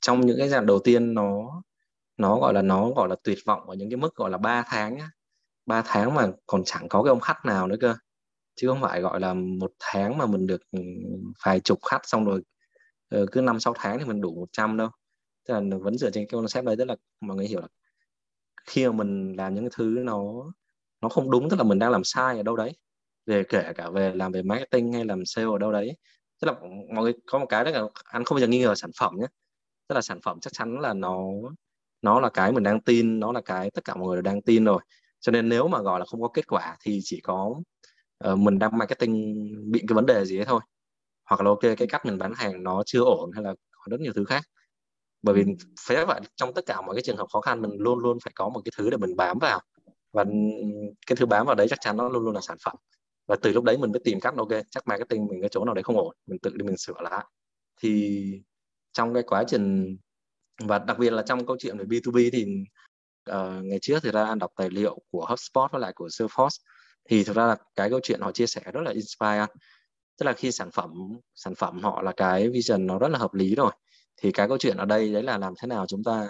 [0.00, 1.62] trong những cái giai đoạn đầu tiên nó
[2.16, 4.64] nó gọi là nó gọi là tuyệt vọng ở những cái mức gọi là 3
[4.66, 5.10] tháng á.
[5.66, 7.94] 3 tháng mà còn chẳng có cái ông khách nào nữa cơ
[8.58, 10.80] chứ không phải, gọi là, một tháng mà mình được ừ,
[11.46, 12.42] vài chục khách xong rồi
[13.10, 14.90] ờ, cứ năm sáu tháng thì mình đủ 100 đâu.
[15.48, 17.68] Tức là vẫn dựa trên cái concept đấy tức là mọi người hiểu là
[18.70, 20.24] khi mà mình làm những cái thứ nó
[21.02, 22.72] nó không đúng, tức là mình đang làm sai ở đâu đấy.
[23.26, 25.96] Về kể cả về làm về marketing hay làm sale ở đâu đấy.
[26.42, 26.54] Tức là
[26.94, 29.14] mọi người, có một cái đó là, anh không bao giờ nghi ngờ sản phẩm
[29.20, 29.26] nhé.
[29.88, 31.18] Tức là sản phẩm chắc chắn là nó
[32.02, 34.42] nó là cái mình đang tin, nó là cái tất cả mọi người đều đang
[34.42, 34.80] tin rồi.
[35.20, 37.56] Cho nên nếu mà, gọi là, không có kết quả thì chỉ có
[38.24, 39.12] uh, mình đang marketing
[39.72, 40.60] bị cái vấn đề gì ấy thôi.
[41.24, 44.00] Hoặc là ok cái cách mình bán hàng nó chưa ổn hay là có rất
[44.00, 44.44] nhiều thứ khác.
[45.22, 45.44] Bởi vì
[45.80, 48.32] phải vậy trong tất cả mọi cái trường hợp khó khăn mình luôn luôn phải
[48.34, 49.60] có một cái thứ để mình bám vào.
[50.12, 50.24] Và
[51.06, 52.76] cái thứ bám vào đấy chắc chắn nó luôn luôn là sản phẩm.
[53.26, 55.74] Và từ lúc đấy mình mới tìm cách ok chắc marketing mình cái chỗ nào
[55.74, 57.24] đấy không ổn mình tự đi mình sửa lại.
[57.80, 58.42] Thì
[58.92, 59.96] trong cái quá trình
[60.64, 62.46] và đặc biệt là trong câu chuyện về B2B thì
[63.30, 66.58] uh, ngày trước thì ra anh đọc tài liệu của HubSpot với lại của Salesforce
[67.08, 69.46] thì thực ra là cái câu chuyện họ chia sẻ rất là inspire.
[70.18, 70.90] Tức là khi sản phẩm
[71.34, 73.72] sản phẩm họ là cái vision nó rất là hợp lý rồi
[74.16, 76.28] thì cái câu chuyện ở đây đấy là làm thế nào chúng ta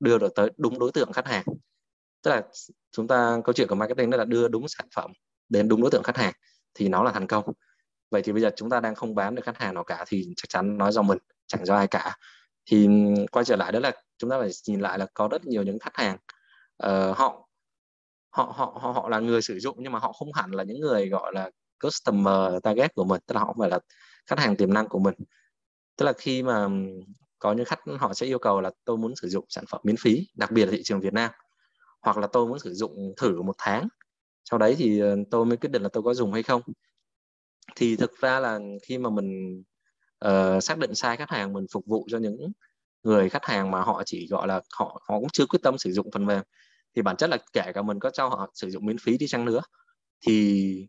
[0.00, 1.44] đưa được tới đúng đối tượng khách hàng.
[2.22, 2.42] Tức là
[2.92, 5.12] chúng ta câu chuyện của marketing đó là đưa đúng sản phẩm
[5.48, 6.32] đến đúng đối tượng khách hàng
[6.74, 7.44] thì nó là thành công.
[8.10, 10.26] Vậy thì bây giờ chúng ta đang không bán được khách hàng nào cả thì
[10.36, 12.16] chắc chắn nói do mình chẳng do ai cả.
[12.66, 12.88] Thì
[13.32, 15.78] quay trở lại đó là chúng ta phải nhìn lại là có rất nhiều những
[15.78, 16.16] khách hàng
[16.86, 17.47] uh, họ
[18.30, 20.80] họ họ họ họ là người sử dụng nhưng mà họ không hẳn là những
[20.80, 21.50] người gọi là
[21.82, 23.78] customer target của mình tức là họ không phải là
[24.26, 25.14] khách hàng tiềm năng của mình.
[25.96, 26.68] Tức là khi mà
[27.38, 29.96] có những khách họ sẽ yêu cầu là tôi muốn sử dụng sản phẩm miễn
[29.96, 31.30] phí đặc biệt là thị trường Việt Nam.
[32.02, 33.88] Hoặc là tôi muốn sử dụng thử một tháng
[34.50, 36.62] sau đấy thì ờ, tôi mới quyết định là tôi có dùng hay không.
[37.76, 39.62] Thì thực ra là khi mà mình
[40.24, 42.52] uh, xác định sai khách hàng mình phục vụ cho những
[43.02, 45.92] người khách hàng mà họ chỉ gọi là họ họ cũng chưa quyết tâm sử
[45.92, 46.42] dụng phần mềm
[46.98, 49.26] thì bản chất là kể cả mình có cho họ sử dụng miễn phí đi
[49.26, 49.60] chăng nữa
[50.26, 50.86] thì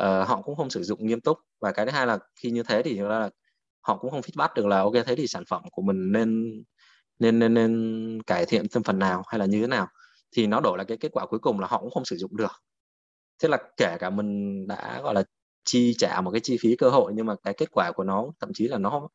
[0.00, 1.38] uh, họ cũng không sử dụng nghiêm túc.
[1.60, 3.30] Và cái thứ hai là khi như thế thì là
[3.80, 6.62] họ cũng không feedback được là ok thế thì sản phẩm của mình nên
[7.18, 9.88] nên nên nên cải thiện thêm phần nào hay là như thế nào.
[10.36, 12.36] Thì nó đổi là cái kết quả cuối cùng là họ cũng không sử dụng
[12.36, 12.52] được.
[13.42, 15.24] Thế là kể cả mình đã gọi là
[15.64, 18.24] chi trả một cái chi phí cơ hội nhưng mà cái kết quả của nó
[18.40, 19.08] thậm chí là nó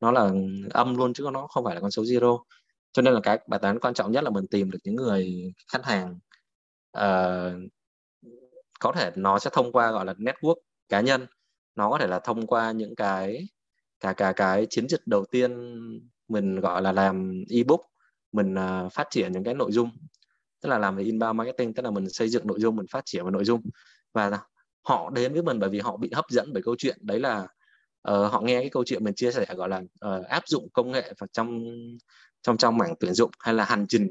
[0.00, 0.30] nó là
[0.70, 2.42] âm luôn chứ nó không phải là con số zero
[2.94, 5.52] cho nên là cái bài toán quan trọng nhất là mình tìm được những người
[5.72, 6.18] khách hàng
[6.98, 7.70] uh,
[8.80, 10.54] có thể nó sẽ thông qua gọi là network
[10.88, 11.26] cá nhân.
[11.74, 13.48] Nó có thể là thông qua những cái
[14.00, 15.50] cả cả cái chiến dịch đầu tiên
[16.28, 17.80] mình gọi là làm ebook
[18.32, 19.90] mình uh, phát triển những cái nội dung.
[20.60, 23.02] Tức là làm về inbound marketing tức là mình xây dựng nội dung mình phát
[23.04, 23.62] triển về nội dung.
[24.12, 24.40] Và
[24.82, 26.96] họ đến với mình bởi vì họ bị hấp dẫn bởi câu chuyện.
[27.00, 27.42] Đấy là
[28.10, 30.92] uh, họ nghe cái câu chuyện mình chia sẻ gọi là uh, áp dụng công
[30.92, 31.64] nghệ vào trong
[32.44, 34.08] trong trong mảng tuyển dụng hay là hành trình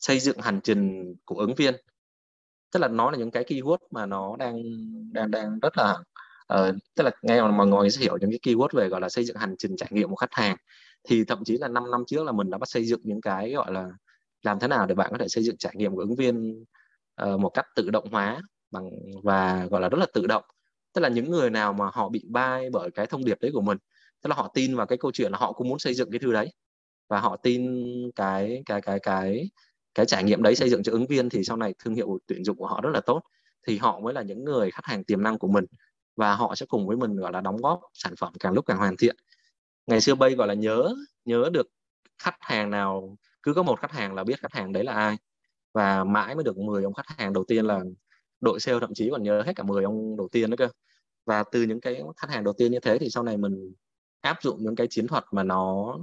[0.00, 1.74] xây dựng hành trình của ứng viên.
[2.72, 4.62] Tức là nó là những cái keyword mà nó đang
[5.12, 5.96] đang đang rất là
[6.54, 9.08] uh, tức là nghe mà mọi người sẽ hiểu những cái keyword về gọi là
[9.08, 10.56] xây dựng hành trình trải nghiệm của khách hàng.
[11.08, 13.52] Thì thậm chí là 5 năm trước là mình đã bắt xây dựng những cái
[13.52, 13.88] gọi là
[14.42, 16.64] làm thế nào để bạn có thể xây dựng trải nghiệm của ứng viên
[17.24, 18.90] uh, một cách tự động hóa bằng
[19.22, 20.44] và gọi là rất là tự động.
[20.94, 23.60] Tức là những người nào mà họ bị bay bởi cái thông điệp đấy của
[23.60, 23.78] mình
[24.22, 26.18] tức là họ tin vào cái câu chuyện là họ cũng muốn xây dựng cái
[26.18, 26.52] thứ đấy
[27.08, 27.84] và họ tin
[28.16, 29.50] cái cái cái cái
[29.94, 32.44] cái trải nghiệm đấy xây dựng cho ứng viên thì sau này thương hiệu tuyển
[32.44, 33.22] dụng của họ rất là tốt.
[33.66, 35.64] Thì họ mới là những người khách hàng tiềm năng của mình
[36.16, 38.78] và họ sẽ cùng với mình, gọi là, đóng góp sản phẩm càng lúc càng
[38.78, 39.16] hoàn thiện.
[39.86, 40.94] Ngày xưa bay gọi là, nhớ
[41.24, 41.68] nhớ được
[42.18, 45.16] khách hàng nào, cứ có một khách hàng là biết khách hàng đấy là ai.
[45.74, 47.80] Và mãi mới được 10 ông khách hàng đầu tiên là
[48.40, 50.68] đội sale thậm chí còn nhớ hết cả 10 ông đầu tiên nữa cơ.
[51.26, 53.74] Và từ những cái khách hàng đầu tiên như thế thì sau này mình
[54.20, 55.96] áp dụng những cái chiến thuật mà nó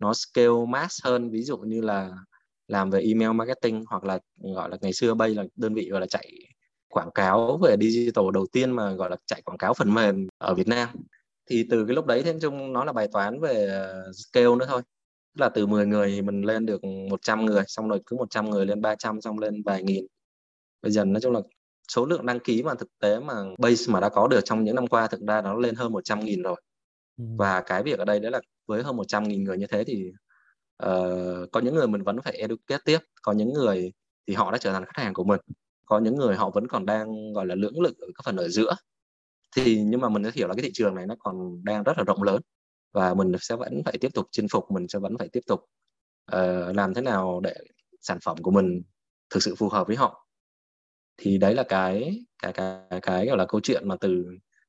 [0.00, 2.10] nó scale mass hơn ví dụ như là
[2.68, 4.18] làm về email marketing hoặc là
[4.54, 6.32] gọi là ngày xưa bây là đơn vị gọi là chạy
[6.88, 10.54] quảng cáo về digital đầu tiên mà gọi là chạy quảng cáo phần mềm ở
[10.54, 10.88] Việt Nam.
[11.50, 14.66] Thì từ cái lúc đấy thêm chung nó là bài toán về ờ, scale nữa
[14.68, 14.82] thôi.
[15.38, 18.66] Là từ 10 người thì mình lên được 100 người xong rồi cứ 100 người
[18.66, 20.06] lên 300 xong lên vài nghìn.
[20.82, 21.40] Bây giờ nói chung là
[21.88, 24.74] số lượng đăng ký mà thực tế mà base mà đã có được trong những
[24.74, 26.60] năm qua thực ra nó lên hơn 100 nghìn rồi.
[27.20, 27.24] Ừ.
[27.38, 28.40] và cái việc ở đây đấy là
[28.70, 30.12] với hơn 100 nghìn người như thế thì
[30.86, 32.98] uh, có những người mình vẫn phải educate tiếp.
[33.22, 33.92] Có những người
[34.26, 35.40] thì họ đã trở thành khách hàng của mình.
[35.86, 38.48] Có những người họ vẫn còn đang gọi là lưỡng lự ở cái phần ở
[38.48, 38.76] giữa.
[39.56, 41.98] Thì nhưng mà mình sẽ hiểu là cái thị trường này nó còn đang rất
[41.98, 42.40] là rộng lớn
[42.92, 45.60] và mình sẽ vẫn phải tiếp tục chinh phục mình sẽ vẫn phải tiếp tục
[46.36, 47.54] uh, làm thế nào để
[48.00, 48.82] sản phẩm của mình
[49.30, 50.26] thực sự phù hợp với họ.
[51.16, 54.24] Thì đấy là cái cái cái cái gọi là câu chuyện mà từ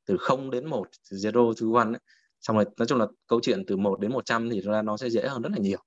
[0.06, 2.00] từ 0 đến 1 từ zero to one ấy
[2.42, 5.10] xong rồi nói chung là câu chuyện từ 1 đến 100 thì ra nó sẽ
[5.10, 5.80] dễ hơn rất là nhiều.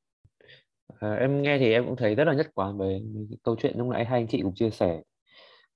[1.01, 3.01] À, em nghe thì em cũng thấy rất là nhất quán về
[3.43, 5.01] câu chuyện lúc nãy hai anh chị cũng chia sẻ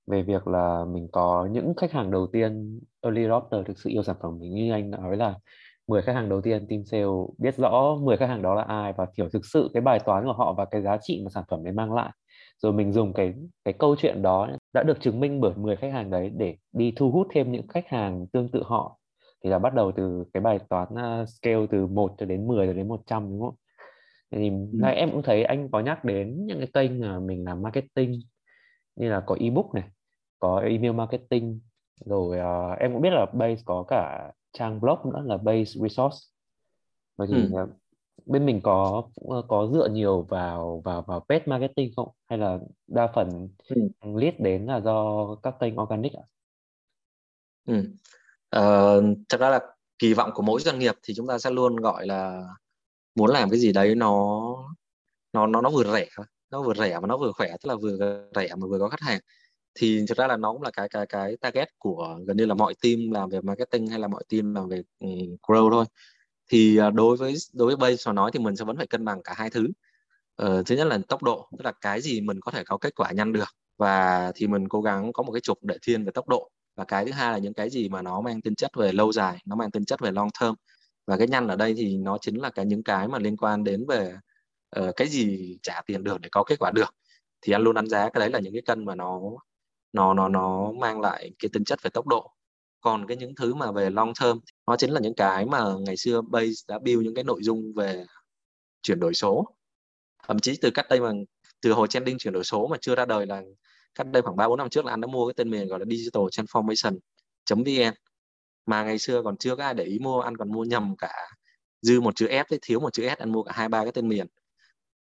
[0.07, 4.03] về việc là mình có những khách hàng đầu tiên early adopter thực sự yêu
[4.03, 5.35] sản phẩm mình như anh nói là
[5.87, 7.05] 10 khách hàng đầu tiên team sale
[7.37, 10.25] biết rõ 10 khách hàng đó là ai và hiểu thực sự cái bài toán
[10.25, 12.11] của họ và cái giá trị mà sản phẩm đấy mang lại.
[12.57, 13.33] Rồi mình dùng cái
[13.65, 16.93] cái câu chuyện đó đã được chứng minh bởi 10 khách hàng đấy để đi
[16.95, 18.98] thu hút thêm những khách hàng tương tự họ
[19.43, 22.67] thì là bắt đầu từ cái bài toán uh, scale từ 1 cho đến 10
[22.67, 23.55] cho đến 100 đúng không?
[24.31, 24.87] Thì ừ.
[24.95, 28.21] em cũng thấy anh có nhắc đến những cái kênh mà mình làm marketing
[28.95, 29.83] như là có ebook này,
[30.39, 31.59] có email marketing
[32.05, 36.17] rồi uh, em cũng biết là base có cả trang blog nữa là base resource
[37.17, 37.67] vậy thì ừ.
[38.25, 39.03] bên mình có
[39.47, 43.89] có dựa nhiều vào vào vào page marketing không hay là đa phần ừ.
[44.15, 46.23] lead đến là do các kênh organic ạ?
[47.65, 47.83] Ừ.
[48.57, 49.59] Uh, thật ra là
[49.99, 52.43] kỳ vọng của mỗi doanh nghiệp thì chúng ta sẽ luôn gọi là
[53.15, 54.39] muốn làm cái gì đấy nó
[55.33, 56.07] nó nó nó vừa rẻ
[56.51, 59.01] nó vừa rẻ mà nó vừa khỏe tức là vừa rẻ mà vừa có khách
[59.01, 59.19] hàng.
[59.75, 62.53] Thì thực ra là nó cũng là cái cái cái target của gần như là
[62.53, 65.85] mọi team làm về marketing hay là mọi team làm về um, grow thôi.
[66.51, 69.05] Thì uh, đối với đối với base mà nói thì mình sẽ vẫn phải cân
[69.05, 69.67] bằng cả hai thứ.
[70.43, 72.95] Uh, thứ nhất là tốc độ tức là cái gì mình có thể có kết
[72.95, 73.49] quả nhanh được.
[73.77, 76.49] Và thì mình cố gắng có một cái trục để thiên về tốc độ
[76.79, 79.11] và cái thứ hai là những cái gì mà nó mang tính chất về lâu
[79.11, 80.55] dài nó mang tính chất về long term.
[81.07, 83.63] Và cái nhanh ở đây thì nó chính là cái những cái mà liên quan
[83.63, 84.13] đến về
[84.79, 86.95] uh, cái gì trả tiền được để có kết quả được.
[87.41, 89.19] Thì anh luôn đánh giá cái đấy là những cái cân mà nó
[89.93, 92.31] nó nó nó mang lại cái tính chất về tốc độ.
[92.81, 95.97] Còn cái những thứ mà về long term nó chính là những cái mà ngày
[95.97, 98.05] xưa base đã build những cái nội dung về
[98.81, 99.45] chuyển đổi số.
[100.27, 101.11] Thậm chí từ cách đây mà
[101.61, 103.41] từ hồi trending chuyển đổi số mà chưa ra đời là
[103.99, 105.79] cách đây khoảng ba bốn năm trước là anh đã mua cái tên miền gọi
[105.79, 106.97] là digital transformation
[107.49, 107.93] vn.
[108.65, 111.13] Mà ngày xưa còn chưa có ai để ý mua anh còn mua nhầm cả
[111.81, 113.91] dư một chữ F với thiếu một chữ S anh mua cả hai ba cái
[113.91, 114.27] tên miền.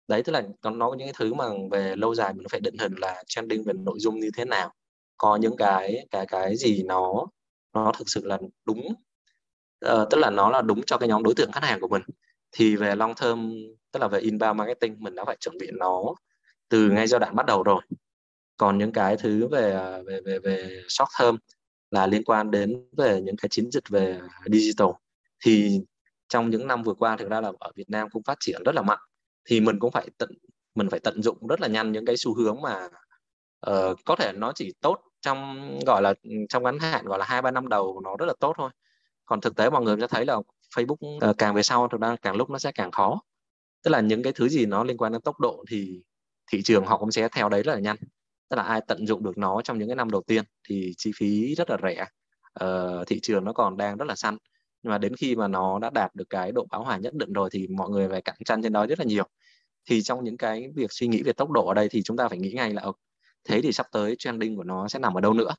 [0.08, 2.60] Đấy tức là nó, nó có những cái thứ mà về lâu dài mình phải
[2.60, 4.72] định hình là trending về nội dung như thế nào.
[5.16, 7.26] Có những cái cái cái gì nó
[7.74, 8.80] nó thực sự là đúng
[9.86, 12.02] uh, tức là nó là đúng cho cái nhóm đối tượng khách hàng của mình.
[12.52, 13.52] Thì về long term
[13.92, 16.14] tức là về inbound marketing mình đã phải chuẩn bị nó
[16.68, 17.82] từ ngay giai đoạn bắt đầu rồi
[18.58, 21.36] còn những cái thứ về à, về về về short term
[21.90, 24.88] là liên quan đến về những cái chiến dịch về digital.
[25.44, 25.80] Thì
[26.28, 28.74] trong những năm vừa qua thực ra là ở Việt Nam cũng phát triển rất
[28.74, 28.98] là mạnh.
[29.44, 30.30] Thì mình cũng phải tận
[30.74, 32.88] mình phải tận dụng rất là nhanh những cái xu hướng mà
[33.70, 36.14] uh, có thể nó chỉ tốt trong gọi là
[36.48, 38.70] trong ngắn hạn gọi là hai ba năm đầu nó rất là tốt thôi.
[39.24, 40.36] Còn thực tế mọi người sẽ thấy là
[40.76, 43.22] Facebook uh, càng về sau thực ra càng lúc nó sẽ càng khó.
[43.82, 46.02] Tức là những cái thứ gì nó liên quan đến tốc độ thì
[46.52, 47.96] thị trường họ cũng sẽ theo đấy rất là nhanh
[48.50, 51.12] tức là ai tận dụng được nó trong những cái năm đầu tiên thì chi
[51.16, 52.06] phí rất là rẻ.
[52.52, 54.36] Ờ, thị trường nó còn đang rất là săn
[54.82, 57.32] nhưng mà đến khi mà nó đã đạt được cái độ bão hòa nhất định
[57.32, 59.24] rồi thì mọi người phải cạnh tranh trên đó rất là nhiều.
[59.90, 62.28] Thì trong những cái việc suy nghĩ về tốc độ ở đây thì chúng ta
[62.28, 62.92] phải nghĩ ngay là ờ,
[63.48, 65.54] thế thì sắp tới trending của nó sẽ nằm ở đâu nữa?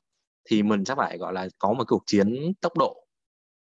[0.50, 3.06] Thì mình sẽ phải gọi là có một cuộc chiến tốc độ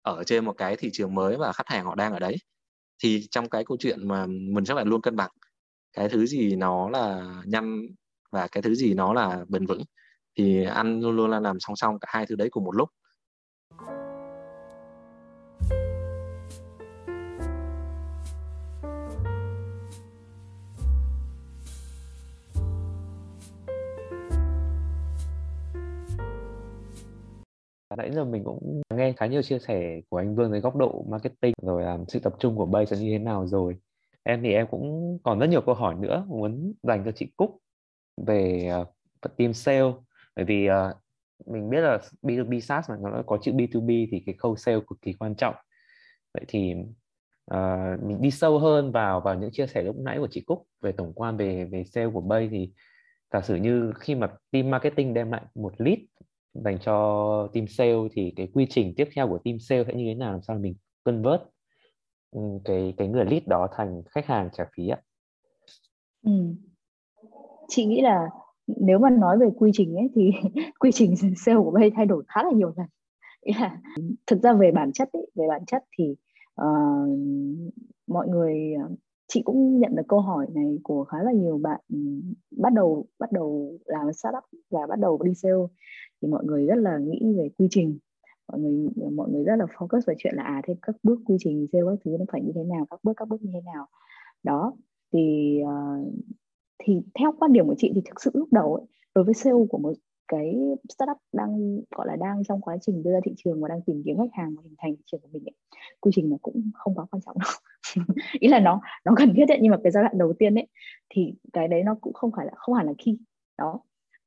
[0.02, 2.36] ở trên một cái thị trường mới và khách hàng họ đang ở đấy.
[3.02, 5.30] Thì trong cái câu chuyện mà mình sẽ phải luôn cân bằng
[5.92, 7.82] cái thứ gì nó là nhanh
[8.34, 9.82] và cái thứ gì nó là bền vững
[10.38, 12.88] thì ăn luôn luôn là làm song song cả hai thứ đấy cùng một lúc.
[27.96, 31.04] Nãy giờ mình cũng nghe khá nhiều chia sẻ của anh Vương về góc độ
[31.08, 33.76] marketing rồi um, sự tập trung của base như thế nào rồi.
[34.22, 37.58] Em thì em cũng còn rất nhiều câu hỏi nữa muốn dành cho chị Cúc
[38.16, 39.92] về uh, team sale
[40.36, 40.96] bởi vì uh,
[41.46, 45.02] mình biết là B2B SaaS mà nó có chữ B2B thì cái khâu sale cực
[45.02, 45.54] kỳ quan trọng
[46.34, 46.74] vậy thì
[47.54, 50.66] uh, mình đi sâu hơn vào vào những chia sẻ lúc nãy của chị Cúc
[50.80, 52.72] về tổng quan về về sale của Bay thì
[53.32, 55.98] giả sử như khi mà team marketing đem lại một lead
[56.54, 60.04] dành cho team sale thì cái quy trình tiếp theo của team sale sẽ như
[60.06, 61.40] thế nào làm sao mình convert
[62.30, 65.00] ừ, cái cái người lead đó thành khách hàng trả phí ạ?
[66.22, 66.30] Ừ.
[67.74, 68.28] Chị nghĩ là
[68.66, 70.30] nếu mà nói về quy trình ấy thì
[70.80, 72.86] quy trình sale của bây thay đổi khá là nhiều lần.
[73.42, 73.72] Yeah.
[74.26, 76.16] Thực ra về bản chất ấy, về bản chất thì
[76.60, 77.18] uh,
[78.06, 78.88] mọi người ờ,
[79.28, 81.98] chị cũng nhận được câu hỏi này của khá là nhiều bạn ừ,
[82.50, 85.54] bắt đầu bắt đầu làm startup và bắt đầu đi sale
[86.22, 87.98] thì mọi người rất là nghĩ về quy trình
[88.48, 91.36] mọi người mọi người rất là focus về chuyện là à thêm các bước quy
[91.38, 93.60] trình sale các thứ nó phải như thế nào các bước các bước như thế
[93.74, 93.86] nào
[94.42, 94.72] đó
[95.12, 96.14] thì uh,
[96.78, 99.56] thì theo quan điểm của chị thì thực sự lúc đầu ấy, đối với sale
[99.70, 99.92] của một
[100.28, 100.56] cái
[100.88, 104.02] startup đang gọi là đang trong quá trình đưa ra thị trường và đang tìm
[104.04, 105.54] kiếm khách hàng và hình thành thị trường của mình ấy,
[106.00, 107.50] quy trình nó cũng không quá quan trọng đâu.
[108.40, 110.66] Ý là nó nó cần thiết đấy nhưng mà cái giai đoạn đầu tiên ấy
[111.08, 113.18] thì cái đấy nó cũng không phải là không hẳn là khi
[113.58, 113.80] đó.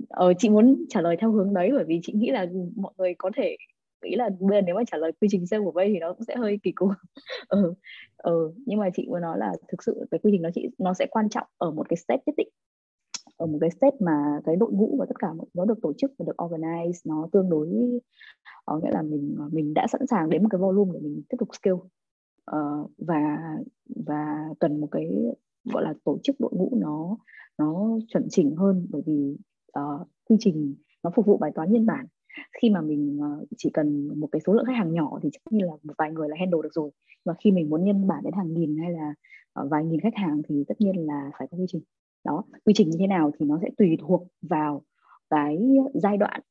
[0.09, 2.45] Ờ, chị muốn trả lời theo hướng đấy bởi vì chị nghĩ là
[2.75, 3.57] mọi người có thể
[4.03, 6.13] nghĩ là bây giờ nếu mà trả lời quy trình sale của vay thì nó
[6.13, 6.89] cũng sẽ hơi kỳ cục.
[7.49, 7.73] Ừ,
[8.17, 10.93] ừ, nhưng mà chị muốn nói là thực sự cái quy trình nó chị nó
[10.93, 12.49] sẽ quan trọng ở một cái step nhất định.
[13.37, 16.11] Ở một cái step mà cái đội ngũ và tất cả nó được tổ chức
[16.17, 17.67] và được organize nó tương đối
[18.67, 21.37] có nghĩa là mình mình đã sẵn sàng đến một cái volume để mình tiếp
[21.39, 21.77] tục scale.
[22.51, 23.37] Uh, và
[24.05, 24.25] và
[24.59, 25.09] cần một cái
[25.65, 27.17] gọi là tổ chức đội ngũ nó
[27.57, 29.37] nó chuẩn chỉnh hơn bởi vì
[29.79, 32.05] uh, quy trình nó phục vụ bài toán nhân bản
[32.61, 35.41] khi mà mình ờ, chỉ cần một cái số lượng khách hàng nhỏ thì chắc
[35.51, 36.89] như là một vài người là handle được rồi.
[37.25, 39.13] Và khi mình muốn nhân bản đến hàng nghìn hay là
[39.53, 41.81] ờ, vài nghìn khách hàng thì tất nhiên là phải có quy trình.
[42.23, 44.83] Đó quy trình như thế nào thì nó sẽ tùy thuộc vào
[45.29, 45.59] cái
[45.93, 46.41] giai đoạn.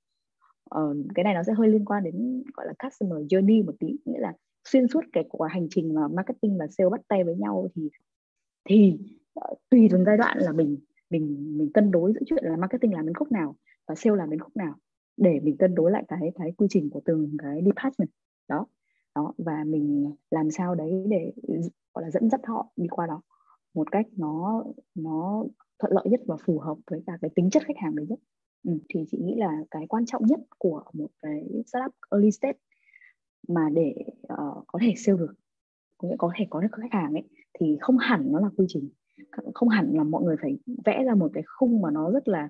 [0.75, 3.97] Uh, cái này nó sẽ hơi liên quan đến gọi là customer journey một tí.
[4.05, 4.33] Nghĩa là
[4.65, 7.91] xuyên suốt cái quá hành trình mà marketing và sale bắt tay với nhau thì
[8.69, 8.99] thì
[9.41, 10.79] uh, tùy từng giai đoạn là mình
[11.11, 13.57] mình mình cân đối giữa chuyện là marketing làm đến khúc nào
[13.89, 14.75] và sale làm đến khúc nào
[15.17, 18.11] để mình cân đối lại cái cái quy trình của từng cái department.
[18.49, 18.67] Đó
[19.15, 21.33] đó và mình làm sao đấy để
[21.95, 23.23] gọi là dẫn dắt họ đi qua đó
[23.75, 24.65] một cách nó
[24.95, 25.45] nó
[25.79, 28.19] thuận lợi nhất và phù hợp với cả cái tính chất khách hàng đấy nhất.
[28.65, 32.59] Ừ, thì chị nghĩ là cái quan trọng nhất của một cái startup early stage
[33.49, 33.95] mà để
[34.33, 35.35] uh, có thể sale được
[35.99, 37.23] cũng có thể có được khách hàng ấy
[37.61, 38.89] thì không hẳn nó là quy trình.
[39.55, 42.49] Không hẳn là mọi người phải vẽ ra một cái khung mà nó rất là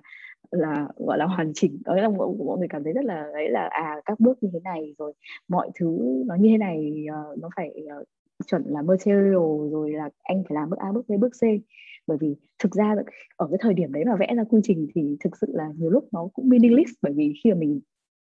[0.51, 1.81] là gọi là hoàn chỉnh.
[1.85, 4.49] Đó là mọi, mọi người cảm thấy rất là đấy là à các bước như
[4.53, 5.13] thế này rồi
[5.47, 8.07] mọi thứ nó như thế này uh, nó phải uh,
[8.47, 11.43] chuẩn là material rồi là anh phải làm bước A bước B bước C.
[12.07, 12.95] Bởi vì thực ra
[13.35, 15.89] ở cái thời điểm đấy mà vẽ ra quy trình thì thực sự là nhiều
[15.89, 17.81] lúc nó cũng meaningless bởi vì khi mà mình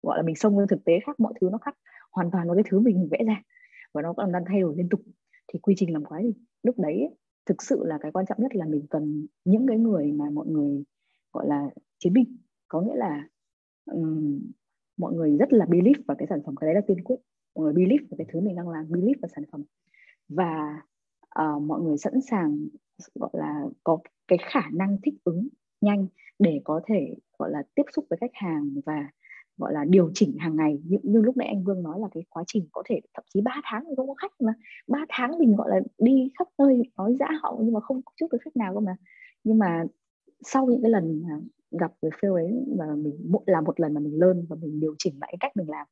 [0.02, 1.76] gọi là mình xông lên thực tế khác mọi thứ nó khác
[2.12, 3.42] hoàn toàn với cái thứ mình vẽ ra
[3.94, 5.00] và nó còn đang thay đổi liên tục
[5.52, 7.08] thì quy trình làm cái thì lúc đấy
[7.46, 10.46] thực sự là cái quan trọng nhất là mình cần những cái người mà mọi
[10.46, 10.84] người
[11.32, 12.36] gọi là chiến binh.
[12.68, 13.28] Có nghĩa là
[13.90, 14.40] um,
[14.96, 17.16] mọi người rất là believe vào cái sản phẩm cái đấy là tiên quyết.
[17.54, 19.62] Mọi người believe vào cái thứ mình đang làm believe vào sản phẩm.
[20.28, 20.82] Và
[21.40, 22.68] uh, mọi người sẵn sàng
[23.14, 25.48] gọi là có cái khả năng thích ứng
[25.80, 26.06] nhanh
[26.38, 29.08] để có thể gọi là tiếp xúc với khách hàng và
[29.56, 30.80] gọi là điều chỉnh hàng ngày.
[30.84, 33.40] Như, như lúc nãy anh Vương nói là cái quá trình có thể thậm chí
[33.40, 34.52] 3 tháng không có khách mà
[34.86, 38.26] 3 tháng mình gọi là đi khắp nơi nói dã họ nhưng mà không chút
[38.32, 38.96] được khách nào cơ mà.
[39.44, 39.84] Nhưng mà
[40.44, 41.40] sau những cái lần mà
[41.70, 44.94] gặp với fail ấy và mình làm một lần mà mình lên và mình điều
[44.98, 45.86] chỉnh lại cách mình làm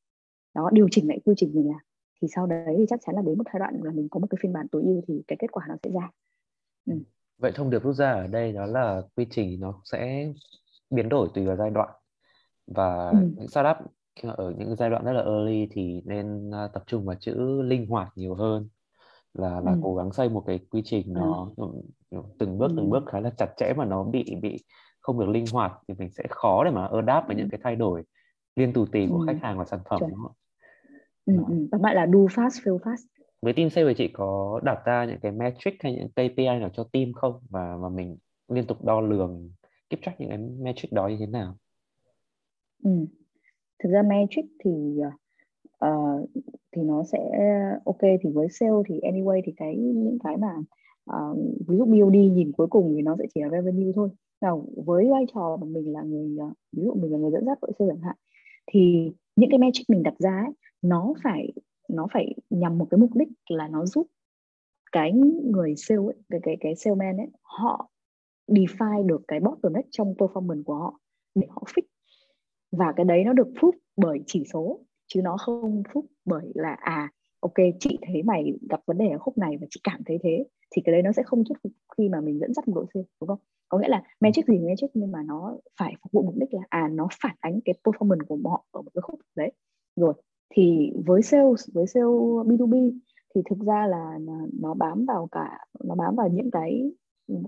[0.55, 1.81] đó điều chỉnh lại quy trình mình làm
[2.23, 4.27] thì sau đấy thì chắc chắn là đến một giai đoạn là mình có một
[4.31, 6.11] cái phiên bản tối ưu thì cái kết quả nó sẽ ra
[6.87, 6.95] ừ.
[7.39, 10.33] vậy thông điệp rút ra ở đây đó là quy trình nó sẽ
[10.91, 11.91] biến đổi tùy vào giai đoạn
[12.67, 13.19] và ừ.
[13.37, 13.77] những startup
[14.23, 17.87] ở những giai đoạn rất là early thì nên à, tập trung vào chữ linh
[17.87, 18.69] hoạt nhiều hơn
[19.35, 19.79] là là ừ.
[19.83, 21.67] cố gắng xây một cái quy trình nó ừ.
[22.39, 24.65] từng bước từng bước khá là chặt chẽ mà nó bị bị
[25.05, 27.77] không được linh hoạt thì mình sẽ khó để mà adapt với những cái thay
[27.77, 28.03] đổi
[28.57, 30.33] liên tù tì của khách hàng và sản phẩm đúng không?
[31.27, 31.69] Ừ, ừ.
[31.71, 33.07] Tóm lại là do fast, fail fast.
[33.43, 36.71] Với team sale thì chị có đặt ra những cái metric hay những KPI nào
[36.73, 38.17] cho team không và và mình
[38.49, 39.51] liên tục đo lường
[39.91, 41.57] keep track những cái metric đó như thế nào?
[42.85, 42.91] Ừ.
[43.83, 45.01] Thực ra metric thì
[45.87, 46.31] uh,
[46.73, 47.19] thì nó sẽ
[47.85, 50.55] ok thì với sale thì anyway thì cái những cái mà
[51.17, 51.39] uh,
[51.69, 54.11] ví dụ BOD nhìn cuối cùng thì nó sẽ chỉ là revenue thôi.
[54.45, 57.45] Nào với vai trò mà mình là người ờ, ví dụ mình là người dẫn
[57.47, 58.17] dắt đội sale chẳng hạn
[58.67, 61.53] thì những cái metric mình đặt ra ấy, nó phải
[61.89, 64.07] nó phải nhằm một cái mục đích là nó giúp
[64.93, 65.13] cái
[65.45, 67.91] người sale ấy, cái cái cái salesman ấy họ
[68.49, 71.01] define được cái bottleneck trong performance của họ
[71.35, 71.83] để họ fix.
[72.73, 76.77] Và cái đấy nó được phúc bởi chỉ số chứ nó không phúc bởi là
[76.81, 80.19] à ok chị thấy mày gặp vấn đề ở khúc này và chị cảm thấy
[80.23, 82.75] thế thì cái đấy nó sẽ không thuyết phục khi mà mình dẫn dắt một
[82.75, 83.39] đội sale đúng không?
[83.69, 86.61] Có nghĩa là magic gì magic nhưng mà nó phải phục vụ mục đích là
[86.69, 89.53] à nó phản ánh cái performance của họ ở một cái khúc đấy.
[89.97, 90.15] Rồi
[90.55, 92.05] thì với sales với sale
[92.47, 92.99] B2B
[93.35, 94.19] thì thực ra là
[94.61, 96.93] nó bám vào cả nó bám vào những cái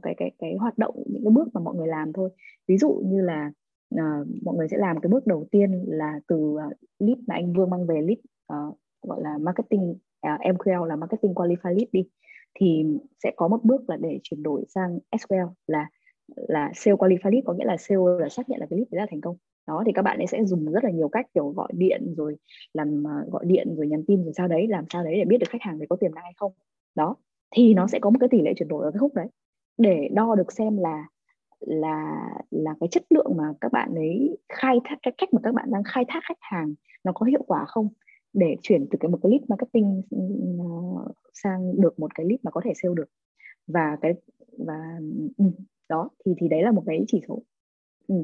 [0.03, 2.31] cái cái cái hoạt động những cái bước mà mọi người làm thôi.
[2.69, 3.53] Ví dụ như là
[3.95, 7.53] uh, mọi người sẽ làm cái bước đầu tiên là từ uh, lead mà anh
[7.53, 8.19] Vương mang về lead
[8.53, 9.91] uh, gọi là marketing
[10.27, 12.09] uh, MQL là marketing qualified lead đi
[12.61, 12.85] thì
[13.23, 15.89] sẽ có một bước là để chuyển đổi sang SQL là
[16.37, 19.01] là sale qualified lead có nghĩa là sale là xác nhận là cái lead đấy
[19.01, 19.37] là thành công.
[19.67, 22.37] Đó, thì các bạn ấy sẽ dùng rất là nhiều cách, kiểu gọi điện rồi
[22.73, 25.39] làm à, gọi điện rồi nhắn tin rồi sao đấy, làm sao đấy để biết
[25.39, 26.53] được khách hàng đấy có tiềm năng hay không.
[26.95, 27.17] Đó,
[27.51, 29.27] thì nó sẽ có một cái tỷ lệ chuyển đổi ở cái khúc đấy.
[29.79, 31.05] Để đo được xem là
[31.61, 35.55] là là cái chất lượng mà các bạn ấy khai thác, cái cách mà các
[35.55, 36.75] bạn đang khai thác khách hàng
[37.05, 37.89] nó có hiệu quả không,
[38.33, 40.65] để chuyển từ cái một cái lead marketing ừ, ừ,
[41.35, 43.09] sang được một cái lead mà có thể sale được.
[43.67, 44.15] Và cái,
[44.59, 44.99] và
[45.37, 45.45] ừ,
[45.89, 47.43] đó thì thì đấy là một cái chỉ số
[48.09, 48.15] ừ.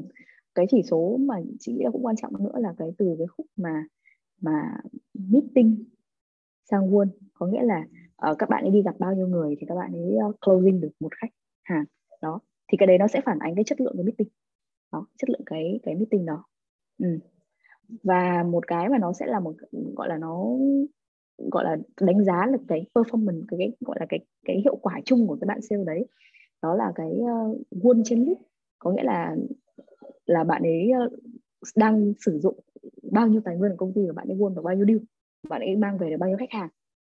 [0.55, 3.27] cái chỉ số mà chị nghĩ là cũng quan trọng nữa là cái từ cái
[3.27, 3.83] khúc mà
[4.41, 4.77] mà
[5.13, 5.83] meeting
[6.69, 7.85] sang won có nghĩa là
[8.31, 10.81] uh, các bạn ấy đi gặp bao nhiêu người thì các bạn ấy uh, closing
[10.81, 11.31] được một khách
[11.63, 11.85] hàng
[12.21, 12.39] đó
[12.71, 14.27] thì cái đấy nó sẽ phản ánh cái chất lượng của meeting
[14.91, 16.45] đó chất lượng cái cái meeting đó
[16.97, 17.19] ừ.
[18.03, 19.55] và một cái mà nó sẽ là một
[19.95, 20.47] gọi là nó
[21.37, 25.01] gọi là đánh giá là cái performance cái, cái gọi là cái cái hiệu quả
[25.05, 26.05] chung của cái bạn sale đấy
[26.63, 28.39] đó là cái uh, won trên list.
[28.79, 29.35] Có nghĩa là
[30.25, 31.13] là bạn ấy uh,
[31.75, 32.59] đang sử dụng
[33.11, 34.99] bao nhiêu tài nguyên của công ty và bạn ấy won được bao nhiêu deal.
[35.49, 36.69] Bạn ấy mang về được bao nhiêu khách hàng.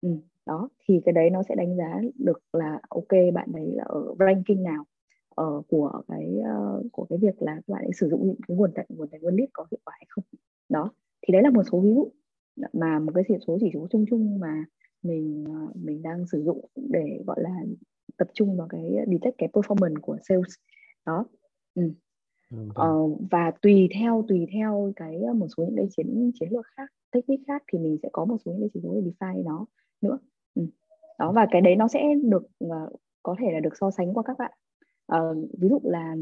[0.01, 0.09] Ừ,
[0.47, 0.69] đó.
[0.85, 4.63] Thì cái đấy nó sẽ đánh giá được là ok bạn đấy là ở ranking
[4.63, 4.85] nào
[5.35, 8.57] ở uh, của cái uh, của cái việc là bạn ấy sử dụng những cái
[8.57, 10.25] nguồn tài nguồn tài nguyên lead có hiệu quả hay không.
[10.69, 10.91] Đó.
[11.23, 12.09] Thì đấy là một số ví dụ.
[12.73, 14.65] Mà một cái số chỉ số chung chung mà
[15.05, 17.65] mình uh, mình đang sử dụng để gọi là
[18.17, 20.55] tập trung vào cái detect cái performance của sales.
[21.07, 21.25] Đó.
[21.75, 21.83] Ừ.
[22.81, 26.91] Uh, và tùy theo tùy theo cái một số những cái chiến chiến lược khác
[27.13, 29.67] technique khác thì mình sẽ có một số những cái chỉ số để define nó
[30.01, 30.19] nữa.
[30.55, 30.63] Ừ.
[31.19, 34.23] đó và cái đấy nó sẽ được uh, có thể là được so sánh qua
[34.27, 34.53] các bạn.
[35.17, 36.17] Uh, ví dụ là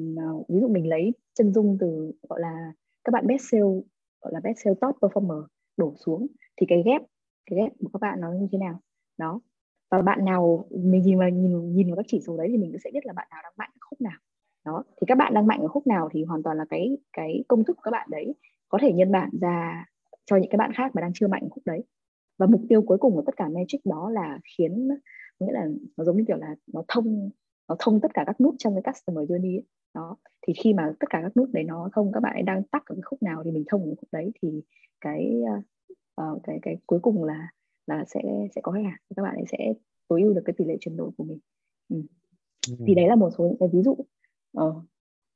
[0.49, 2.73] ví dụ mình lấy chân dung từ gọi là
[3.05, 3.81] các bạn best sale
[4.21, 5.45] gọi là best sale top performer
[5.77, 6.27] đổ xuống
[6.57, 7.03] thì cái ghép
[7.47, 8.81] cái ghép của các bạn nó như thế nào?
[9.19, 9.41] Đó.
[9.91, 12.71] Và bạn nào, mình nhìn vào, nhìn nhìn vào các chỉ số đấy thì mình
[12.73, 14.19] cũng sẽ biết là bạn nào đang mạnh ở khúc nào.
[14.65, 14.85] Đó.
[15.01, 17.65] Thì các bạn đang mạnh ở khúc nào thì hoàn toàn là cái cái công
[17.65, 18.35] thức của các bạn đấy
[18.69, 19.87] có thể nhân bản ra
[20.27, 21.85] cho những cái bạn khác mà đang chưa mạnh ở khúc đấy.
[22.39, 24.89] Và mục tiêu cuối cùng của tất cả metric đó là khiến
[25.41, 25.67] nghĩa là
[25.97, 27.31] nó giống như kiểu là nó thông
[27.69, 29.65] nó thông tất cả các nút trong cái customer journey ấy.
[29.95, 30.17] đó.
[30.47, 32.83] Thì khi mà tất cả các nút đấy nó thông, các bạn ấy đang tắt
[32.87, 34.63] ở cái khúc nào thì mình thông ở khúc đấy thì
[35.01, 35.43] cái
[36.23, 37.49] uh, cái cái cuối cùng là
[37.87, 38.21] là sẽ
[38.55, 39.73] sẽ có khách hàng các bạn ấy sẽ
[40.09, 41.39] tối ưu được cái tỷ lệ chuyển đổi của mình
[41.89, 42.03] ừ.
[42.69, 42.75] Ừ.
[42.87, 43.97] thì đấy là một số những cái ví dụ
[44.53, 44.75] ờ.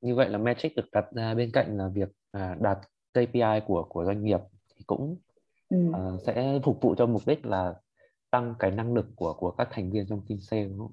[0.01, 2.79] như vậy là metric được đặt ra bên cạnh là việc à, đạt
[3.13, 4.41] KPI của của doanh nghiệp
[4.77, 5.17] thì cũng
[5.69, 5.77] ừ.
[5.91, 7.75] uh, sẽ phục vụ cho mục đích là
[8.31, 10.93] tăng cái năng lực của của các thành viên trong team sale đúng không?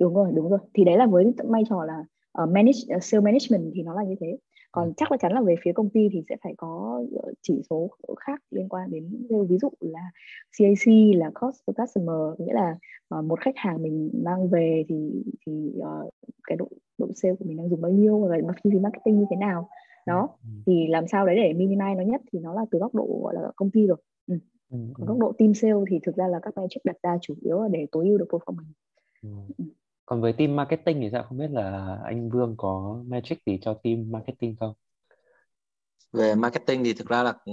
[0.00, 0.58] Đúng rồi, đúng rồi.
[0.74, 1.98] Thì đấy là với vai trò là
[2.42, 4.36] uh, manage uh, sale management thì nó là như thế.
[4.76, 7.02] Còn chắc là chắn là về phía công ty thì sẽ phải có
[7.42, 10.10] chỉ số khác liên quan đến ví dụ là
[10.58, 12.16] CAC là cost per customer.
[12.38, 12.78] Nghĩa là
[13.18, 16.10] uh, một khách hàng mình mang về thì thì uh,
[16.48, 16.68] cái độ
[16.98, 19.68] độ sale của mình đang dùng bao nhiêu và chi phí marketing như thế nào.
[20.06, 20.28] Đó
[20.66, 23.34] thì làm sao đấy để minimize nó nhất thì nó là từ góc độ gọi
[23.34, 23.96] là công ty rồi.
[24.26, 24.34] Ừ.
[24.70, 24.78] Ừ.
[24.94, 27.62] Còn góc độ team sale thì thực ra là các metric đặt ra chủ yếu
[27.62, 28.72] là để tối ưu được performance.
[29.22, 29.64] Ừ.
[30.06, 31.22] Còn với team marketing thì sao?
[31.28, 34.74] Không biết là anh Vương có metric gì cho team marketing không?
[36.12, 37.52] Về marketing thì thực ra là ừ,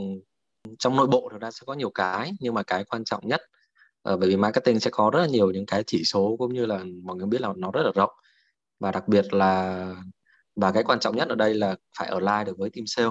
[0.80, 3.42] trong nội bộ thực ra sẽ có nhiều cái nhưng mà cái quan trọng nhất
[4.10, 6.66] uh, bởi vì marketing sẽ có rất là nhiều những cái chỉ số cũng như
[6.66, 8.12] là mọi người biết là nó rất là rộng.
[8.80, 9.88] Và đặc biệt là
[10.56, 13.10] và cái quan trọng nhất ở đây là phải ở align được với team sale.